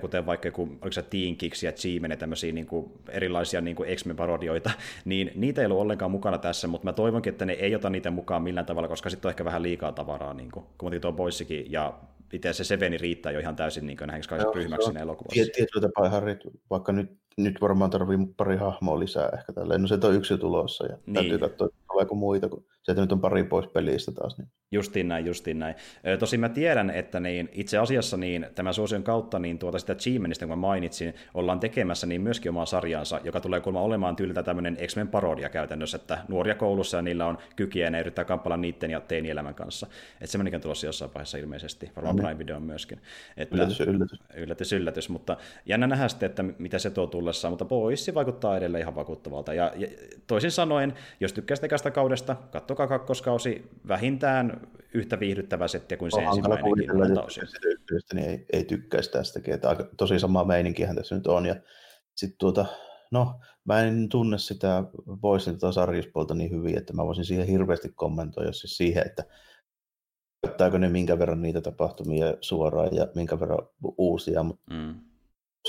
kuten 0.00 0.26
vaikka 0.26 0.48
joku, 0.48 0.62
oliko 0.62 0.92
se 0.92 1.02
Teen 1.02 1.36
Kicks 1.36 1.62
ja 1.62 1.72
G-Men 1.72 2.10
ja 2.10 2.16
tämmöisiä 2.16 2.52
niin 2.52 2.66
kuin, 2.66 2.92
erilaisia 3.08 3.60
niin 3.60 3.76
kuin 3.76 3.96
X-Men-parodioita, 3.96 4.70
niin 5.04 5.32
niitä 5.34 5.60
ei 5.60 5.66
ollut 5.66 5.80
ollenkaan 5.80 6.10
mukana 6.10 6.38
tässä, 6.38 6.68
mutta 6.68 6.84
mä 6.84 6.92
toivonkin, 6.92 7.32
että 7.32 7.44
ne 7.44 7.52
ei 7.52 7.74
ota 7.74 7.90
niitä 7.90 8.10
mukaan 8.10 8.42
millään 8.42 8.66
tavalla, 8.66 8.88
koska 8.88 9.10
sitten 9.10 9.28
on 9.28 9.30
ehkä 9.30 9.44
vähän 9.44 9.62
liikaa 9.62 9.92
tavaraa, 9.92 10.34
niin 10.34 10.50
kuin, 10.50 10.64
kun 10.78 10.92
tuo 11.00 11.12
Boyssikin, 11.12 11.72
ja 11.72 11.94
itse 12.32 12.52
se 12.52 12.64
Seveni 12.64 12.96
riittää 12.96 13.32
jo 13.32 13.40
ihan 13.40 13.56
täysin 13.56 13.86
niin 13.86 13.98
näihin 14.06 14.24
ryhmäksi 14.54 14.84
siinä 14.84 15.00
elokuvassa. 15.00 15.52
Tietyllä 15.56 15.88
tapaa 15.88 16.06
ihan 16.06 16.22
vaikka 16.70 16.92
nyt, 16.92 17.10
nyt 17.36 17.60
varmaan 17.60 17.90
tarvii 17.90 18.18
pari 18.36 18.56
hahmoa 18.56 19.00
lisää 19.00 19.28
ehkä 19.38 19.52
tälleen. 19.52 19.82
No 19.82 19.88
se 19.88 19.98
on 20.02 20.14
yksi 20.14 20.38
tulossa 20.38 20.86
ja 20.86 20.96
niin. 21.06 21.14
täytyy 21.14 21.38
katsoa, 21.38 21.68
tuleeko 21.92 22.14
muita, 22.14 22.48
kun 22.48 22.64
sieltä 22.90 23.00
nyt 23.00 23.12
on 23.12 23.20
pari 23.20 23.44
pois 23.44 23.66
pelistä 23.66 24.12
taas. 24.12 24.38
Niin. 24.38 24.48
Justiin 24.72 25.08
näin, 25.08 25.26
justiin 25.26 25.58
näin. 25.58 25.74
Tosin 26.18 26.40
mä 26.40 26.48
tiedän, 26.48 26.90
että 26.90 27.20
niin 27.20 27.48
itse 27.52 27.78
asiassa 27.78 28.16
niin 28.16 28.46
tämän 28.54 28.74
suosion 28.74 29.02
kautta 29.02 29.38
niin 29.38 29.58
tuota 29.58 29.78
sitä 29.78 29.94
G-Menistä, 29.94 30.46
kun 30.46 30.52
mä 30.52 30.56
mainitsin, 30.56 31.14
ollaan 31.34 31.60
tekemässä 31.60 32.06
niin 32.06 32.20
myöskin 32.20 32.50
omaa 32.50 32.66
sarjansa, 32.66 33.20
joka 33.24 33.40
tulee 33.40 33.60
kuulemma 33.60 33.82
olemaan 33.82 34.16
tyyliltä 34.16 34.42
tämmöinen 34.42 34.76
X-Men 34.86 35.08
parodia 35.08 35.48
käytännössä, 35.48 35.96
että 35.96 36.18
nuoria 36.28 36.54
koulussa 36.54 36.96
ja 36.96 37.02
niillä 37.02 37.26
on 37.26 37.38
kykiä 37.56 37.84
ja 37.84 37.90
ne 37.90 38.00
yrittää 38.00 38.24
kamppailla 38.24 38.56
niiden 38.56 38.90
ja 38.90 39.00
teinielämän 39.00 39.54
kanssa. 39.54 39.86
Että 40.14 40.26
semmoinenkin 40.26 40.56
on 40.56 40.62
tulossa 40.62 40.86
jossain 40.86 41.10
vaiheessa 41.14 41.38
ilmeisesti, 41.38 41.90
varmaan 41.96 42.16
no, 42.16 42.22
Prime 42.22 42.38
Video 42.38 42.60
myöskin. 42.60 43.00
Että, 43.36 43.56
yllätys, 43.56 43.80
yllätys. 43.80 44.20
Yllätys, 44.34 44.72
yllätys, 44.72 45.08
mutta 45.08 45.36
jännä 45.66 45.86
nähdä 45.86 46.08
sitten, 46.08 46.26
että 46.26 46.44
mitä 46.58 46.78
se 46.78 46.90
tuo 46.90 47.06
tullessaan, 47.06 47.52
mutta 47.52 47.64
poissi 47.64 48.14
vaikuttaa 48.14 48.56
edelleen 48.56 48.82
ihan 48.82 48.94
vakuuttavalta. 48.94 49.54
Ja, 49.54 49.72
ja 49.76 49.88
toisin 50.26 50.50
sanoen, 50.50 50.92
jos 51.20 51.32
tykkäsit 51.32 51.70
kaudesta, 51.94 52.36
kattokaa 52.80 52.98
kakkoskausi 52.98 53.70
vähintään 53.88 54.68
yhtä 54.94 55.20
viihdyttävä 55.20 55.68
settiä 55.68 55.98
kuin 55.98 56.10
se 56.10 56.20
ensimmäinenkin 56.20 57.00
lataus. 57.00 57.40
Niin 58.14 58.28
ei, 58.28 58.46
ei 58.52 58.64
tykkäisi 58.64 59.10
tästäkin, 59.10 59.54
että 59.54 59.68
aika, 59.68 59.84
tosi 59.96 60.18
sama 60.18 60.44
meininkihän 60.44 60.96
tässä 60.96 61.14
nyt 61.14 61.26
on. 61.26 61.46
Ja 61.46 61.56
sitten 62.16 62.38
tuota, 62.38 62.66
no, 63.12 63.40
mä 63.64 63.80
en 63.80 64.08
tunne 64.08 64.38
sitä 64.38 64.84
Boysin 65.20 65.58
tota 65.58 65.72
sarjuspuolta 65.72 66.34
niin 66.34 66.50
hyvin, 66.50 66.78
että 66.78 66.92
mä 66.92 67.06
voisin 67.06 67.24
siihen 67.24 67.46
hirveästi 67.46 67.92
kommentoida 67.94 68.52
siis 68.52 68.76
siihen, 68.76 69.06
että 69.06 69.24
käyttääkö 70.46 70.78
ne 70.78 70.88
minkä 70.88 71.18
verran 71.18 71.42
niitä 71.42 71.60
tapahtumia 71.60 72.34
suoraan 72.40 72.94
ja 72.94 73.08
minkä 73.14 73.40
verran 73.40 73.68
uusia, 73.98 74.42
mutta 74.42 74.74
mm. 74.74 74.94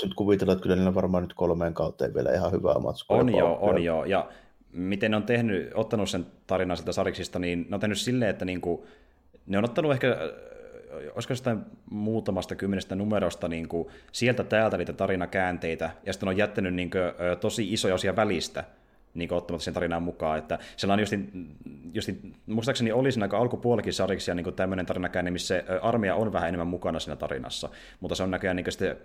nyt 0.02 0.14
kuvitellaan, 0.14 0.56
että 0.56 0.62
kyllä 0.62 0.76
niillä 0.76 0.94
varmaan 0.94 1.22
nyt 1.22 1.34
kolmeen 1.34 1.74
kauteen 1.74 2.14
vielä 2.14 2.32
ihan 2.32 2.52
hyvää 2.52 2.78
matskua. 2.78 3.16
On 3.16 3.34
joo, 3.34 3.58
on 3.60 3.84
joo, 3.84 4.04
ja 4.04 4.30
miten 4.72 5.10
ne 5.10 5.16
on 5.16 5.22
tehnyt, 5.22 5.70
ottanut 5.74 6.10
sen 6.10 6.26
tarinan 6.46 6.76
sieltä 6.76 6.92
sariksista, 6.92 7.38
niin 7.38 7.66
ne 7.68 7.74
on 7.74 7.80
tehnyt 7.80 7.98
silleen, 7.98 8.30
että 8.30 8.44
niinku, 8.44 8.86
ne 9.46 9.58
on 9.58 9.64
ottanut 9.64 9.92
ehkä 9.92 10.16
olisiko 11.14 11.32
jostain 11.32 11.58
muutamasta 11.90 12.54
kymmenestä 12.54 12.94
numerosta 12.94 13.48
niin 13.48 13.68
kuin 13.68 13.88
sieltä 14.12 14.44
täältä 14.44 14.76
niitä 14.76 14.92
tarinakäänteitä, 14.92 15.90
ja 16.06 16.12
sitten 16.12 16.28
on 16.28 16.36
jättänyt 16.36 16.74
niin 16.74 16.90
kuin, 16.90 17.02
tosi 17.40 17.72
isoja 17.72 17.94
osia 17.94 18.16
välistä, 18.16 18.64
niin 19.14 19.32
ottamatta 19.32 19.64
sen 19.64 19.74
tarinaan 19.74 20.02
mukaan. 20.02 20.38
Että 20.38 20.58
siellä 20.76 20.94
on 20.94 21.00
justin, 21.00 21.56
justin, 21.92 22.34
muistaakseni 22.46 22.92
oli 22.92 23.12
siinä 23.12 23.24
aika 23.24 23.38
alkupuolikin 23.38 23.92
sariksi 23.92 24.34
niin 24.34 24.54
tämmöinen 24.54 24.86
tarinakäänne, 24.86 25.30
missä 25.30 25.64
armeija 25.82 26.14
on 26.14 26.32
vähän 26.32 26.48
enemmän 26.48 26.66
mukana 26.66 27.00
siinä 27.00 27.16
tarinassa, 27.16 27.68
mutta 28.00 28.14
se 28.14 28.22
on 28.22 28.30
näköjään 28.30 28.56
niin 28.56 28.72
sitten 28.72 28.96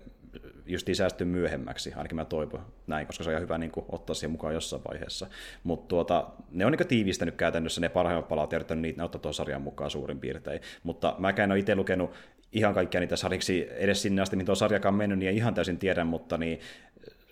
just 0.68 0.88
säästy 0.92 1.24
myöhemmäksi, 1.24 1.92
ainakin 1.96 2.16
mä 2.16 2.24
toivon 2.24 2.60
näin, 2.86 3.06
koska 3.06 3.24
se 3.24 3.30
on 3.30 3.32
ihan 3.32 3.42
hyvä 3.42 3.58
niin 3.58 3.70
kuin, 3.70 3.86
ottaa 3.88 4.14
siihen 4.14 4.30
mukaan 4.30 4.54
jossain 4.54 4.82
vaiheessa. 4.88 5.26
Mutta 5.64 5.88
tuota, 5.88 6.30
ne 6.50 6.66
on 6.66 6.72
niin 6.72 6.78
kuin, 6.78 6.88
tiivistänyt 6.88 7.34
käytännössä 7.36 7.80
ne 7.80 7.88
parhaimmat 7.88 8.28
palat 8.28 8.52
ja 8.52 8.56
yrittänyt 8.56 8.82
niitä 8.82 9.04
ottaa 9.04 9.20
tuon 9.20 9.34
sarjan 9.34 9.62
mukaan 9.62 9.90
suurin 9.90 10.20
piirtein. 10.20 10.60
Mutta 10.82 11.14
mä 11.18 11.30
en 11.30 11.50
ole 11.52 11.58
itse 11.58 11.74
lukenut 11.74 12.10
ihan 12.52 12.74
kaikkia 12.74 13.00
niitä 13.00 13.16
sarjiksi 13.16 13.68
edes 13.70 14.02
sinne 14.02 14.22
asti, 14.22 14.36
mihin 14.36 14.46
tuo 14.46 14.54
sarjakaan 14.54 14.94
mennyt, 14.94 15.18
niin 15.18 15.34
ihan 15.34 15.54
täysin 15.54 15.78
tiedän, 15.78 16.06
mutta 16.06 16.38
niin 16.38 16.60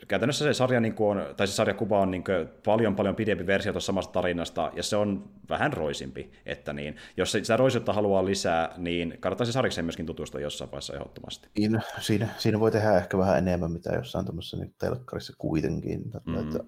käytännössä 0.08 0.44
se 0.44 0.54
sarja 0.54 0.80
niin 0.80 0.94
on, 0.98 1.34
tai 1.36 1.46
se 1.46 1.52
sarjakuva 1.52 2.00
on 2.00 2.10
niin 2.10 2.24
paljon 2.64 2.96
paljon 2.96 3.16
pidempi 3.16 3.46
versio 3.46 3.72
tuossa 3.72 3.86
samasta 3.86 4.12
tarinasta, 4.12 4.72
ja 4.76 4.82
se 4.82 4.96
on 4.96 5.30
vähän 5.48 5.72
roisimpi, 5.72 6.32
että 6.46 6.72
niin, 6.72 6.96
jos 7.16 7.32
sitä 7.32 7.56
roisuutta 7.56 7.92
haluaa 7.92 8.24
lisää, 8.24 8.74
niin 8.76 9.16
kannattaa 9.20 9.46
se 9.46 9.52
sarjakseen 9.52 9.84
myöskin 9.84 10.06
tutustua 10.06 10.40
jossain 10.40 10.70
vaiheessa 10.70 10.94
ehdottomasti. 10.94 11.48
Siinä, 11.56 11.80
siinä, 12.00 12.28
siinä 12.38 12.60
voi 12.60 12.70
tehdä 12.70 12.96
ehkä 12.96 13.18
vähän 13.18 13.38
enemmän, 13.38 13.72
mitä 13.72 13.94
jossain 13.94 14.24
tuommoisessa 14.24 14.56
niin 14.56 14.74
telkkarissa 14.78 15.32
kuitenkin, 15.38 16.04
mm. 16.26 16.38
että 16.38 16.58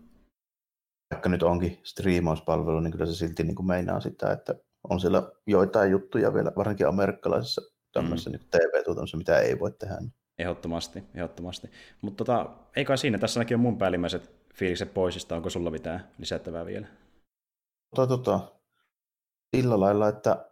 vaikka 1.15 1.29
nyt 1.29 1.43
onkin 1.43 1.79
striimauspalvelu, 1.83 2.81
niin 2.81 2.93
kyllä 2.93 3.07
se 3.07 3.15
silti 3.15 3.43
niin 3.45 3.55
kuin 3.55 3.67
meinaa 3.67 4.01
sitä, 4.01 4.33
että 4.33 4.55
on 4.89 5.01
siellä 5.01 5.33
joitain 5.47 5.91
juttuja 5.91 6.35
vielä, 6.35 6.53
varsinkin 6.57 6.89
amerikkalaisessa 6.89 7.63
tämmöisessä 7.93 8.31
mm. 8.31 8.37
niin 8.37 8.49
TV-tuotannossa, 8.51 9.17
mitä 9.17 9.39
ei 9.39 9.59
voi 9.59 9.73
tehdä. 9.73 9.97
Ehdottomasti, 10.39 11.05
ehdottomasti. 11.15 11.71
Mutta 12.03 12.25
tota, 12.25 12.51
ei 12.77 12.85
kai 12.85 12.99
siinä, 12.99 13.19
tässä 13.19 13.41
on 13.41 13.61
mun 13.61 13.79
päällimmäiset 13.79 14.31
fiilikset 14.55 14.95
poisista, 14.95 15.37
onko 15.37 15.51
sulla 15.51 15.71
mitään 15.71 16.09
lisättävää 16.19 16.67
vielä? 16.67 16.87
Tota, 17.97 18.17
tota, 18.17 18.53
sillä 19.57 19.81
lailla, 19.81 20.09
että, 20.09 20.51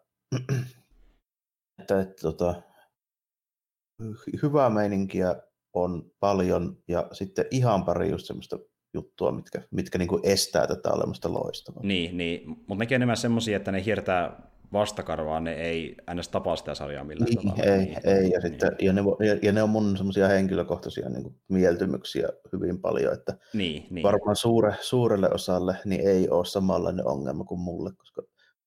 että, 1.80 2.00
että 2.00 2.22
tota, 2.22 2.62
hyvää 4.42 4.70
meininkiä 4.70 5.36
on 5.72 6.10
paljon 6.20 6.82
ja 6.88 7.08
sitten 7.12 7.44
ihan 7.50 7.84
pari 7.84 8.10
just 8.10 8.26
semmoista 8.26 8.58
juttua, 8.94 9.32
mitkä, 9.32 9.62
mitkä 9.70 9.98
niin 9.98 10.08
estää 10.22 10.66
tätä 10.66 10.90
olemasta 10.90 11.32
loistavaa. 11.32 11.82
Niin, 11.82 12.16
niin. 12.16 12.48
mutta 12.48 12.74
nekin 12.74 12.94
on 12.94 12.96
enemmän 12.96 13.16
semmoisia, 13.16 13.56
että 13.56 13.72
ne 13.72 13.84
hiertää 13.84 14.50
vastakarvaa, 14.72 15.40
ne 15.40 15.52
ei 15.52 15.96
ns. 16.14 16.28
tapaa 16.28 16.56
sitä 16.56 16.74
sarjaa 16.74 17.04
millään 17.04 17.28
niin, 17.28 17.48
tavalla. 17.48 17.64
Ei, 17.64 17.78
niin, 17.78 17.98
ei. 18.04 18.30
Ja, 18.30 18.40
sitten, 18.40 18.76
niin. 18.78 18.86
ja, 18.86 18.92
ne, 18.92 19.00
ja, 19.26 19.38
ja 19.42 19.52
ne 19.52 19.62
on 19.62 19.70
mun 19.70 19.96
semmoisia 19.96 20.28
henkilökohtaisia 20.28 21.08
niin 21.08 21.22
kuin, 21.22 21.34
mieltymyksiä 21.48 22.28
hyvin 22.52 22.80
paljon, 22.80 23.12
että 23.12 23.38
niin, 23.54 23.86
niin. 23.90 24.02
varmaan 24.02 24.36
suure, 24.36 24.74
suurelle 24.80 25.30
osalle 25.30 25.76
niin 25.84 26.08
ei 26.08 26.28
ole 26.28 26.44
samanlainen 26.44 27.06
ongelma 27.06 27.44
kuin 27.44 27.60
mulle, 27.60 27.92
koska 27.92 28.22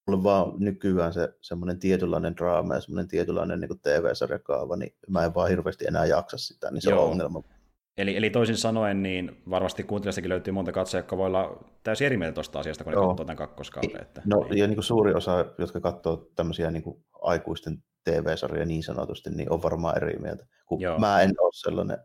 mulle 0.08 0.24
vaan 0.24 0.54
nykyään 0.60 1.14
se 1.14 1.30
semmoinen 1.41 1.80
tietynlainen 1.80 2.38
draama 2.38 2.76
ja 2.76 2.82
semmoinen 2.82 3.08
tietynlainen 3.08 3.60
niin 3.60 3.80
TV-sarjakaava, 3.84 4.76
niin 4.76 4.95
mä 5.08 5.26
en 5.26 5.34
vaan 5.34 5.50
hirveästi 5.50 5.86
enää 5.88 6.06
jaksa 6.06 6.38
sitä, 6.38 6.72
niin 6.72 6.82
se 6.82 6.89
Joo. 6.89 7.06
on 7.06 7.12
ongelma. 7.12 7.43
Eli, 8.00 8.18
eli 8.18 8.30
toisin 8.30 8.58
sanoen, 8.58 9.04
niin 9.04 9.38
varmasti 9.50 9.84
kuuntelijastakin 9.84 10.30
löytyy 10.30 10.54
monta 10.54 10.72
katsojaa, 10.72 11.00
jotka 11.00 11.18
voi 11.18 11.28
olla 11.28 11.64
täysin 11.84 12.06
eri 12.06 12.18
mieltä 12.18 12.34
tuosta 12.34 12.60
asiasta, 12.60 12.84
kun 12.84 12.93
Joo. 12.93 13.02
ne 13.02 13.08
katsoo 13.08 13.26
tämän 13.26 13.38
kakkoskauden. 13.38 14.02
Että, 14.02 14.22
no, 14.26 14.43
niin. 14.43 14.58
ja 14.58 14.68
niin 14.68 14.76
kuin 14.76 14.84
suuri 14.84 15.14
osa, 15.14 15.45
jotka 15.58 15.80
katsoo 15.80 16.30
tämmöisiä 16.36 16.72
niin 16.72 16.84
kuin 16.84 17.04
aikuisten 17.22 17.84
TV-sarjoja 18.04 18.66
niin 18.66 18.84
sanotusti, 18.84 19.30
niin 19.30 19.52
on 19.52 19.64
varmaan 19.64 19.97
eri 19.97 20.20
mieltä. 20.20 20.45
Kun 20.66 20.82
Joo. 20.82 21.00
mä 21.00 21.22
en 21.22 21.32
ole 21.39 21.52
sellainen, 21.54 21.97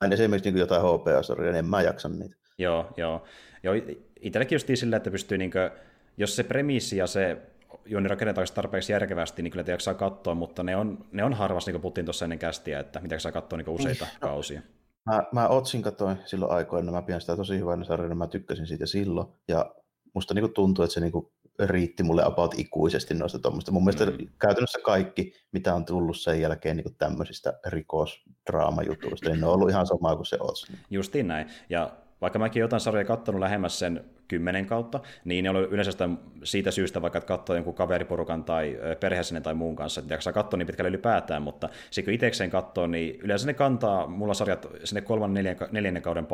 mä 0.00 0.06
en 0.06 0.12
esimerkiksi 0.12 0.50
niin 0.50 0.60
jotain 0.60 0.82
HPA-sarjoja, 0.82 1.52
niin 1.52 1.58
en 1.58 1.70
mä 1.70 1.82
jaksa 1.82 2.08
niitä. 2.08 2.36
Joo, 2.58 2.86
joo. 2.96 3.24
joo 3.62 3.74
itsellekin 4.20 4.56
just 4.56 4.68
sillä, 4.74 4.96
että 4.96 5.10
pystyy, 5.10 5.38
niin 5.38 5.50
kuin, 5.50 5.70
jos 6.16 6.36
se 6.36 6.42
premissi 6.42 6.96
ja 6.96 7.06
se 7.06 7.38
juoni 7.86 8.08
rakennetaan 8.08 8.46
tarpeeksi 8.54 8.92
järkevästi, 8.92 9.42
niin 9.42 9.50
kyllä 9.50 9.64
te 9.64 9.72
jaksaa 9.72 9.94
katsoa, 9.94 10.34
mutta 10.34 10.62
ne 10.62 10.76
on, 10.76 11.04
ne 11.12 11.24
on 11.24 11.34
harvassa, 11.34 11.68
niin 11.68 11.74
kuin 11.74 11.82
puhuttiin 11.82 12.04
tuossa 12.04 12.24
ennen 12.24 12.38
kästiä, 12.38 12.80
että 12.80 13.00
mitä 13.00 13.18
saa 13.18 13.32
katsoa 13.32 13.56
niin 13.56 13.68
useita 13.68 14.04
no. 14.04 14.10
kausia. 14.20 14.62
Mä, 15.06 15.22
mä 15.32 15.48
Otsin 15.48 15.82
katoin 15.82 16.16
silloin 16.24 16.52
aikoina, 16.52 16.92
mä 16.92 17.02
pidän 17.02 17.20
sitä 17.20 17.36
tosi 17.36 17.58
hyvänä 17.58 17.84
sarjana, 17.84 18.14
mä 18.14 18.26
tykkäsin 18.26 18.66
siitä 18.66 18.86
silloin, 18.86 19.28
ja 19.48 19.74
musta 20.14 20.34
niinku 20.34 20.48
tuntuu, 20.48 20.84
että 20.84 20.94
se 20.94 21.00
niinku 21.00 21.32
riitti 21.58 22.02
mulle 22.02 22.24
about 22.24 22.54
ikuisesti 22.58 23.14
noista 23.14 23.38
tuommoista. 23.38 23.72
Mun 23.72 23.84
mielestä 23.84 24.06
mm. 24.06 24.28
käytännössä 24.38 24.78
kaikki, 24.84 25.32
mitä 25.52 25.74
on 25.74 25.84
tullut 25.84 26.16
sen 26.16 26.40
jälkeen 26.40 26.76
niin 26.76 26.96
tämmöisistä 26.98 27.60
rikosdraamajutuista, 27.66 29.30
niin 29.30 29.40
ne 29.40 29.46
on 29.46 29.54
ollut 29.54 29.70
ihan 29.70 29.86
samaa 29.86 30.16
kuin 30.16 30.26
se 30.26 30.36
Ots. 30.40 30.66
Justiin 30.90 31.28
näin. 31.28 31.46
Ja 31.70 31.90
vaikka 32.20 32.38
mäkin 32.38 32.60
jotain 32.60 32.80
sarjaa 32.80 33.04
katsonut 33.04 33.40
lähemmäs 33.40 33.78
sen 33.78 34.04
kymmenen 34.28 34.66
kautta, 34.66 35.00
niin 35.24 35.42
ne 35.42 35.50
oli 35.50 35.68
yleensä 35.70 35.92
sitä, 35.92 36.08
siitä 36.44 36.70
syystä 36.70 37.02
vaikka, 37.02 37.18
että 37.18 37.28
katsoo 37.28 37.56
jonkun 37.56 37.74
kaveriporukan 37.74 38.44
tai 38.44 38.78
perheeseen 39.00 39.42
tai 39.42 39.54
muun 39.54 39.76
kanssa, 39.76 40.00
että 40.00 40.14
jaksaa 40.14 40.32
katsoa 40.32 40.58
niin 40.58 40.66
pitkälle 40.66 40.88
ylipäätään, 40.88 41.42
mutta 41.42 41.68
sitten 41.90 42.04
kun 42.04 42.14
itsekseen 42.14 42.50
katsoo, 42.50 42.86
niin 42.86 43.18
yleensä 43.22 43.46
ne 43.46 43.54
kantaa 43.54 44.06
mulla 44.06 44.34
sarjat 44.34 44.66
sinne 44.84 45.00
kolmannen 45.00 45.44
neljän, 45.44 45.68
neljännen 45.72 46.02
kauden 46.02 46.26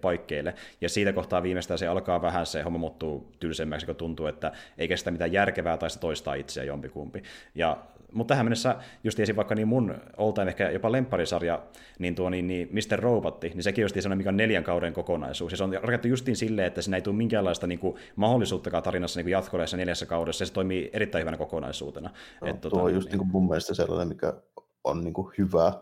paikkeille, 0.00 0.54
ja 0.80 0.88
siitä 0.88 1.12
kohtaa 1.12 1.42
viimeistään 1.42 1.78
se 1.78 1.86
alkaa 1.86 2.22
vähän 2.22 2.46
se 2.46 2.62
homma 2.62 2.78
muuttuu 2.78 3.32
tylsemmäksi, 3.40 3.86
kun 3.86 3.96
tuntuu, 3.96 4.26
että 4.26 4.52
ei 4.78 4.88
kestä 4.88 5.10
mitään 5.10 5.32
järkevää 5.32 5.76
tai 5.76 5.90
se 5.90 6.00
toistaa 6.00 6.34
itseä 6.34 6.64
jompikumpi. 6.64 7.22
Ja 7.54 7.76
mutta 8.12 8.32
tähän 8.32 8.46
mennessä, 8.46 8.76
just 9.04 9.20
esim. 9.20 9.36
vaikka 9.36 9.54
niin 9.54 9.68
mun 9.68 9.94
all 10.16 10.46
ehkä 10.48 10.70
jopa 10.70 10.92
lempparisarja, 10.92 11.62
niin 11.98 12.14
tuo 12.14 12.30
niin, 12.30 12.46
niin 12.46 12.68
Mr. 12.72 12.98
Robotti, 12.98 13.48
niin 13.48 13.62
sekin 13.62 13.82
just 13.82 13.94
sellainen, 13.94 14.18
mikä 14.18 14.28
on 14.28 14.36
neljän 14.36 14.64
kauden 14.64 14.92
kokonaisuus. 14.92 15.52
Ja 15.52 15.56
se 15.58 15.64
on 15.64 15.72
rakennettu 15.72 16.08
justiin 16.08 16.36
silleen, 16.36 16.66
että 16.66 16.82
siinä 16.82 16.96
ei 16.96 17.02
tule 17.02 17.16
niin 17.66 17.78
kuin, 17.78 18.00
mahdollisuuttakaan 18.16 18.82
tarinassa 18.82 19.20
niin 19.20 19.28
jatkoleessa 19.28 19.76
neljässä 19.76 20.06
kaudessa, 20.06 20.42
ja 20.42 20.46
se 20.46 20.52
toimii 20.52 20.90
erittäin 20.92 21.20
hyvänä 21.20 21.36
kokonaisuutena. 21.36 22.10
No, 22.40 22.46
Et, 22.46 22.60
tuo 22.60 22.70
tota, 22.70 22.82
on 22.82 22.94
just 22.94 23.08
niin, 23.08 23.12
niin 23.12 23.18
kuin 23.18 23.28
mun 23.28 23.48
mielestä 23.48 23.74
sellainen, 23.74 24.08
mikä 24.08 24.34
on 24.84 25.04
niin 25.04 25.14
kuin 25.14 25.32
hyvä 25.38 25.72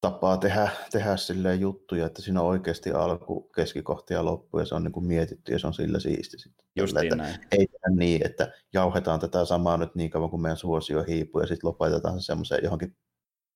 tapaa 0.00 0.36
tehdä, 0.36 0.68
tehdä 0.92 1.16
silleen 1.16 1.60
juttuja, 1.60 2.06
että 2.06 2.22
siinä 2.22 2.40
on 2.40 2.46
oikeasti 2.46 2.90
alku, 2.90 3.50
keskikohta 3.54 4.12
ja 4.12 4.24
loppu, 4.24 4.58
ja 4.58 4.64
se 4.64 4.74
on 4.74 4.82
niin 4.82 4.92
kuin 4.92 5.06
mietitty, 5.06 5.52
ja 5.52 5.58
se 5.58 5.66
on 5.66 5.74
sillä 5.74 6.00
siisti 6.00 6.38
sitten. 6.38 6.66
Justiin 6.76 7.18
näin. 7.18 7.34
Ei 7.50 7.66
tehdä 7.66 7.96
niin, 7.96 8.26
että 8.26 8.52
jauhetaan 8.72 9.20
tätä 9.20 9.44
samaa 9.44 9.76
nyt 9.76 9.94
niin 9.94 10.10
kauan 10.10 10.30
kuin 10.30 10.42
meidän 10.42 10.56
suosio 10.56 11.02
hiipuu, 11.02 11.40
ja 11.40 11.46
sitten 11.46 11.68
lopetetaan 11.68 12.20
se 12.20 12.26
semmoiseen 12.26 12.64
johonkin 12.64 12.96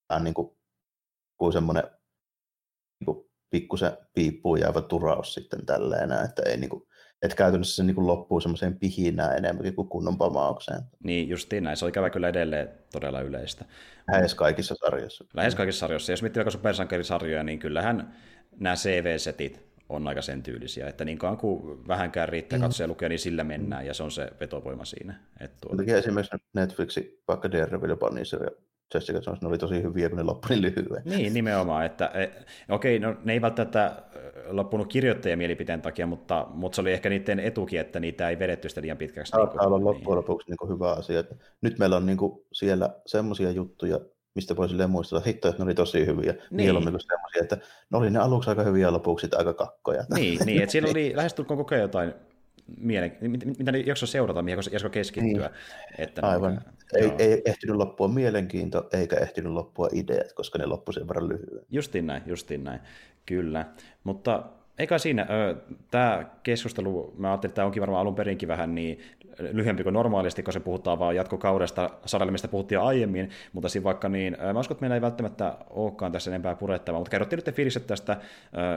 vähän 0.09 0.23
niin 0.23 0.33
kuin, 0.33 0.57
kuin 1.37 1.53
semmoinen 1.53 1.83
niin 2.99 3.05
kuin 3.05 3.29
pikkusen 3.49 3.97
piippuun 4.13 4.59
jäävä 4.59 4.81
turaus 4.81 5.33
sitten 5.33 5.65
tälleen, 5.65 6.11
että 6.11 6.41
ei 6.45 6.57
niin 6.57 6.69
kuin, 6.69 6.83
että 7.21 7.35
käytännössä 7.35 7.75
se 7.75 7.83
niin 7.83 8.07
loppuu 8.07 8.39
semmoiseen 8.39 8.79
pihinään 8.79 9.37
enemmänkin 9.37 9.75
kuin 9.75 9.87
kunnon 9.87 10.17
pamaukseen. 10.17 10.81
Niin, 11.03 11.29
justiin 11.29 11.63
näin. 11.63 11.77
Se 11.77 11.85
on 11.85 11.89
ikävä 11.89 12.09
kyllä 12.09 12.27
edelleen 12.27 12.69
todella 12.91 13.21
yleistä. 13.21 13.65
Lähes 14.11 14.35
kaikissa 14.35 14.75
sarjoissa. 14.75 15.25
Lähes 15.33 15.55
kaikissa 15.55 15.79
sarjoissa. 15.79 16.11
Jos 16.11 16.21
miettii 16.21 16.39
vaikka 16.39 16.51
supersankarisarjoja, 16.51 17.43
niin 17.43 17.59
kyllähän 17.59 18.13
nämä 18.59 18.75
CV-setit 18.75 19.67
on 19.89 20.07
aika 20.07 20.21
sen 20.21 20.43
tyylisiä, 20.43 20.87
että 20.87 21.05
niin 21.05 21.17
kauan 21.17 21.37
kuin 21.37 21.87
vähänkään 21.87 22.29
riittää 22.29 22.59
mm. 22.59 22.63
katsoja 22.63 22.87
lukea, 22.87 23.09
niin 23.09 23.19
sillä 23.19 23.43
mennään, 23.43 23.85
ja 23.85 23.93
se 23.93 24.03
on 24.03 24.11
se 24.11 24.29
vetovoima 24.39 24.85
siinä. 24.85 25.19
Että 25.39 25.57
tuota... 25.61 25.83
Esimerkiksi 25.97 26.37
Netflixi, 26.53 27.23
vaikka 27.27 27.51
Daredevil 27.51 27.89
ja 27.89 27.95
Punisher 27.95 28.43
ja 28.43 28.51
Jessica 28.93 29.21
Jones, 29.25 29.41
ne 29.41 29.47
oli 29.47 29.57
tosi 29.57 29.83
hyviä, 29.83 30.09
kun 30.09 30.17
ne 30.17 30.23
loppui 30.23 30.49
niin 30.49 30.61
lyhyen. 30.61 31.01
Niin, 31.05 31.33
nimenomaan. 31.33 31.85
Että, 31.85 32.05
e, 32.05 32.29
okei, 32.69 32.99
no, 32.99 33.15
ne 33.23 33.33
ei 33.33 33.41
välttämättä 33.41 34.03
loppunut 34.47 34.87
kirjoittajien 34.87 35.37
mielipiteen 35.37 35.81
takia, 35.81 36.07
mutta, 36.07 36.47
mutta 36.53 36.75
se 36.75 36.81
oli 36.81 36.91
ehkä 36.91 37.09
niiden 37.09 37.39
etukin, 37.39 37.79
että 37.79 37.99
niitä 37.99 38.29
ei 38.29 38.39
vedetty 38.39 38.69
sitä 38.69 38.81
liian 38.81 38.97
pitkäksi. 38.97 39.31
Tämä 39.31 39.43
niin 39.45 39.61
olla 39.61 39.83
loppujen 39.83 40.05
niin. 40.05 40.15
lopuksi 40.15 40.51
niin 40.51 40.75
hyvä 40.75 40.91
asia. 40.91 41.19
Että 41.19 41.35
nyt 41.61 41.79
meillä 41.79 41.97
on 41.97 42.05
niin 42.05 42.17
kuin 42.17 42.41
siellä 42.53 42.89
semmoisia 43.05 43.51
juttuja, 43.51 43.99
mistä 44.35 44.55
voi 44.55 44.69
silleen 44.69 44.89
muistella, 44.89 45.19
että 45.19 45.29
hitto, 45.29 45.47
että 45.47 45.63
ne 45.63 45.63
oli 45.63 45.73
tosi 45.73 46.05
hyviä. 46.05 46.31
Niin. 46.31 46.41
Mieluummin 46.51 46.93
kuin 46.93 47.01
semmoisia, 47.01 47.41
että 47.41 47.57
ne 47.91 47.97
oli 47.97 48.09
ne 48.09 48.19
aluksi 48.19 48.49
aika 48.49 48.63
hyviä 48.63 48.87
ja 48.87 48.93
lopuksi 48.93 49.27
aika 49.37 49.53
kakkoja. 49.53 50.03
Niin, 50.15 50.39
niin 50.45 50.61
että 50.61 50.71
siellä 50.71 50.89
oli 50.91 51.13
lähestulkoon 51.15 51.57
koko 51.57 51.75
ajan 51.75 51.81
jotain 51.81 52.13
mielen, 52.77 53.17
mitä 53.57 53.71
ne 53.71 53.79
jakso 53.79 54.05
seurata, 54.05 54.41
mihin 54.41 54.59
jakso 54.71 54.89
keskittyä. 54.89 55.47
Niin. 55.47 55.97
Että 55.97 56.27
Aivan. 56.27 56.61
Niin, 56.93 57.03
ei, 57.03 57.11
ei 57.19 57.41
ehtinyt 57.45 57.75
loppua 57.75 58.07
mielenkiinto, 58.07 58.89
eikä 58.93 59.15
ehtinyt 59.15 59.51
loppua 59.51 59.89
ideat, 59.93 60.33
koska 60.33 60.59
ne 60.59 60.65
loppu 60.65 60.91
sen 60.91 61.07
verran 61.07 61.29
lyhyen. 61.29 61.65
Justiin 61.69 62.07
näin, 62.07 62.23
justiin 62.25 62.63
näin, 62.63 62.79
kyllä. 63.27 63.65
Mutta 64.03 64.43
eikä 64.79 64.97
siinä, 64.97 65.27
tämä 65.91 66.25
keskustelu, 66.43 67.13
mä 67.17 67.31
ajattelin, 67.31 67.49
että 67.51 67.55
tämä 67.55 67.65
onkin 67.65 67.81
varmaan 67.81 68.01
alun 68.01 68.15
perinkin 68.15 68.47
vähän 68.47 68.75
niin 68.75 68.99
lyhyempi 69.39 69.83
kuin 69.83 69.93
normaalisti, 69.93 70.43
kun 70.43 70.53
se 70.53 70.59
puhutaan 70.59 70.99
vaan 70.99 71.15
jatkokaudesta 71.15 71.89
sarjalle, 72.05 72.31
mistä 72.31 72.47
puhuttiin 72.47 72.79
aiemmin, 72.79 73.29
mutta 73.53 73.69
siinä 73.69 73.83
vaikka 73.83 74.09
niin, 74.09 74.37
mä 74.53 74.59
uskon, 74.59 74.75
että 74.75 74.81
meillä 74.81 74.95
ei 74.95 75.01
välttämättä 75.01 75.57
olekaan 75.69 76.11
tässä 76.11 76.31
enempää 76.31 76.55
purettavaa, 76.55 76.99
mutta 76.99 77.11
kerrottiin 77.11 77.43
nyt 77.45 77.55
fiiliset 77.55 77.87
tästä 77.87 78.17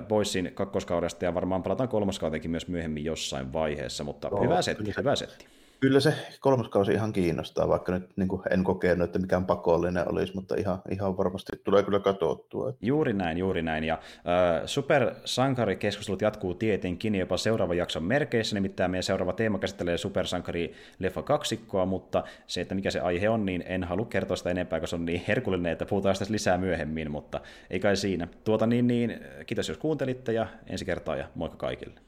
Boysin 0.09 0.51
kakkoskaudesta 0.55 1.24
ja 1.24 1.34
varmaan 1.34 1.62
palataan 1.62 1.88
kolmoskautenkin 1.88 2.51
myös 2.51 2.68
myöhemmin 2.68 3.05
jossain 3.05 3.53
vaiheessa, 3.53 4.05
mutta 4.05 4.28
no, 4.28 4.42
hyvä 4.42 4.62
setti, 4.62 4.94
hyvä 4.98 5.16
setti. 5.16 5.59
Kyllä 5.81 6.01
se 6.01 6.14
kolmas 6.41 6.68
kausi 6.68 6.93
ihan 6.93 7.12
kiinnostaa, 7.12 7.68
vaikka 7.68 7.93
nyt 7.93 8.16
niin 8.16 8.28
kuin 8.28 8.43
en 8.51 8.64
kokenut, 8.64 9.05
että 9.05 9.18
mikään 9.18 9.47
pakollinen 9.47 10.12
olisi, 10.12 10.35
mutta 10.35 10.55
ihan, 10.59 10.83
ihan 10.91 11.16
varmasti 11.16 11.53
tulee 11.64 11.83
kyllä 11.83 12.01
katsottua. 12.01 12.72
Juuri 12.83 13.12
näin, 13.12 13.39
juuri 13.39 13.62
näin. 13.62 13.85
Ja 13.85 13.95
äh, 13.95 14.62
supersankarikeskustelut 14.66 16.22
jatkuu 16.22 16.55
tietenkin 16.55 17.14
jopa 17.14 17.37
seuraavan 17.37 17.76
jakson 17.76 18.05
merkeissä, 18.05 18.55
nimittäin 18.55 18.91
meidän 18.91 19.03
seuraava 19.03 19.33
teema 19.33 19.59
käsittelee 19.59 19.97
supersankari-leffa 19.97 21.22
kaksikkoa, 21.22 21.87
mutta 21.87 22.24
se, 22.47 22.61
että 22.61 22.74
mikä 22.74 22.91
se 22.91 23.01
aihe 23.01 23.28
on, 23.28 23.47
niin 23.47 23.64
en 23.66 23.85
halua 23.85 24.07
kertoa 24.07 24.37
sitä 24.37 24.51
enempää, 24.51 24.81
koska 24.81 24.91
se 24.91 24.97
on 24.97 25.07
niin 25.07 25.24
herkullinen, 25.28 25.72
että 25.72 25.87
puhutaan 25.87 26.16
sitä 26.16 26.33
lisää 26.33 26.59
myöhemmin, 26.59 27.11
mutta 27.11 27.41
ei 27.70 27.81
kai 27.81 27.97
siinä. 27.97 28.28
Tuota 28.45 28.66
niin, 28.66 28.87
niin 28.87 29.20
kiitos 29.47 29.68
jos 29.68 29.78
kuuntelitte 29.78 30.33
ja 30.33 30.47
ensi 30.66 30.85
kertaa 30.85 31.16
ja 31.16 31.28
moikka 31.35 31.57
kaikille. 31.57 32.01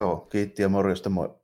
Joo, 0.00 0.16
kiitti 0.16 0.62
ja 0.62 0.68
morjesta, 0.68 1.10
moi. 1.10 1.37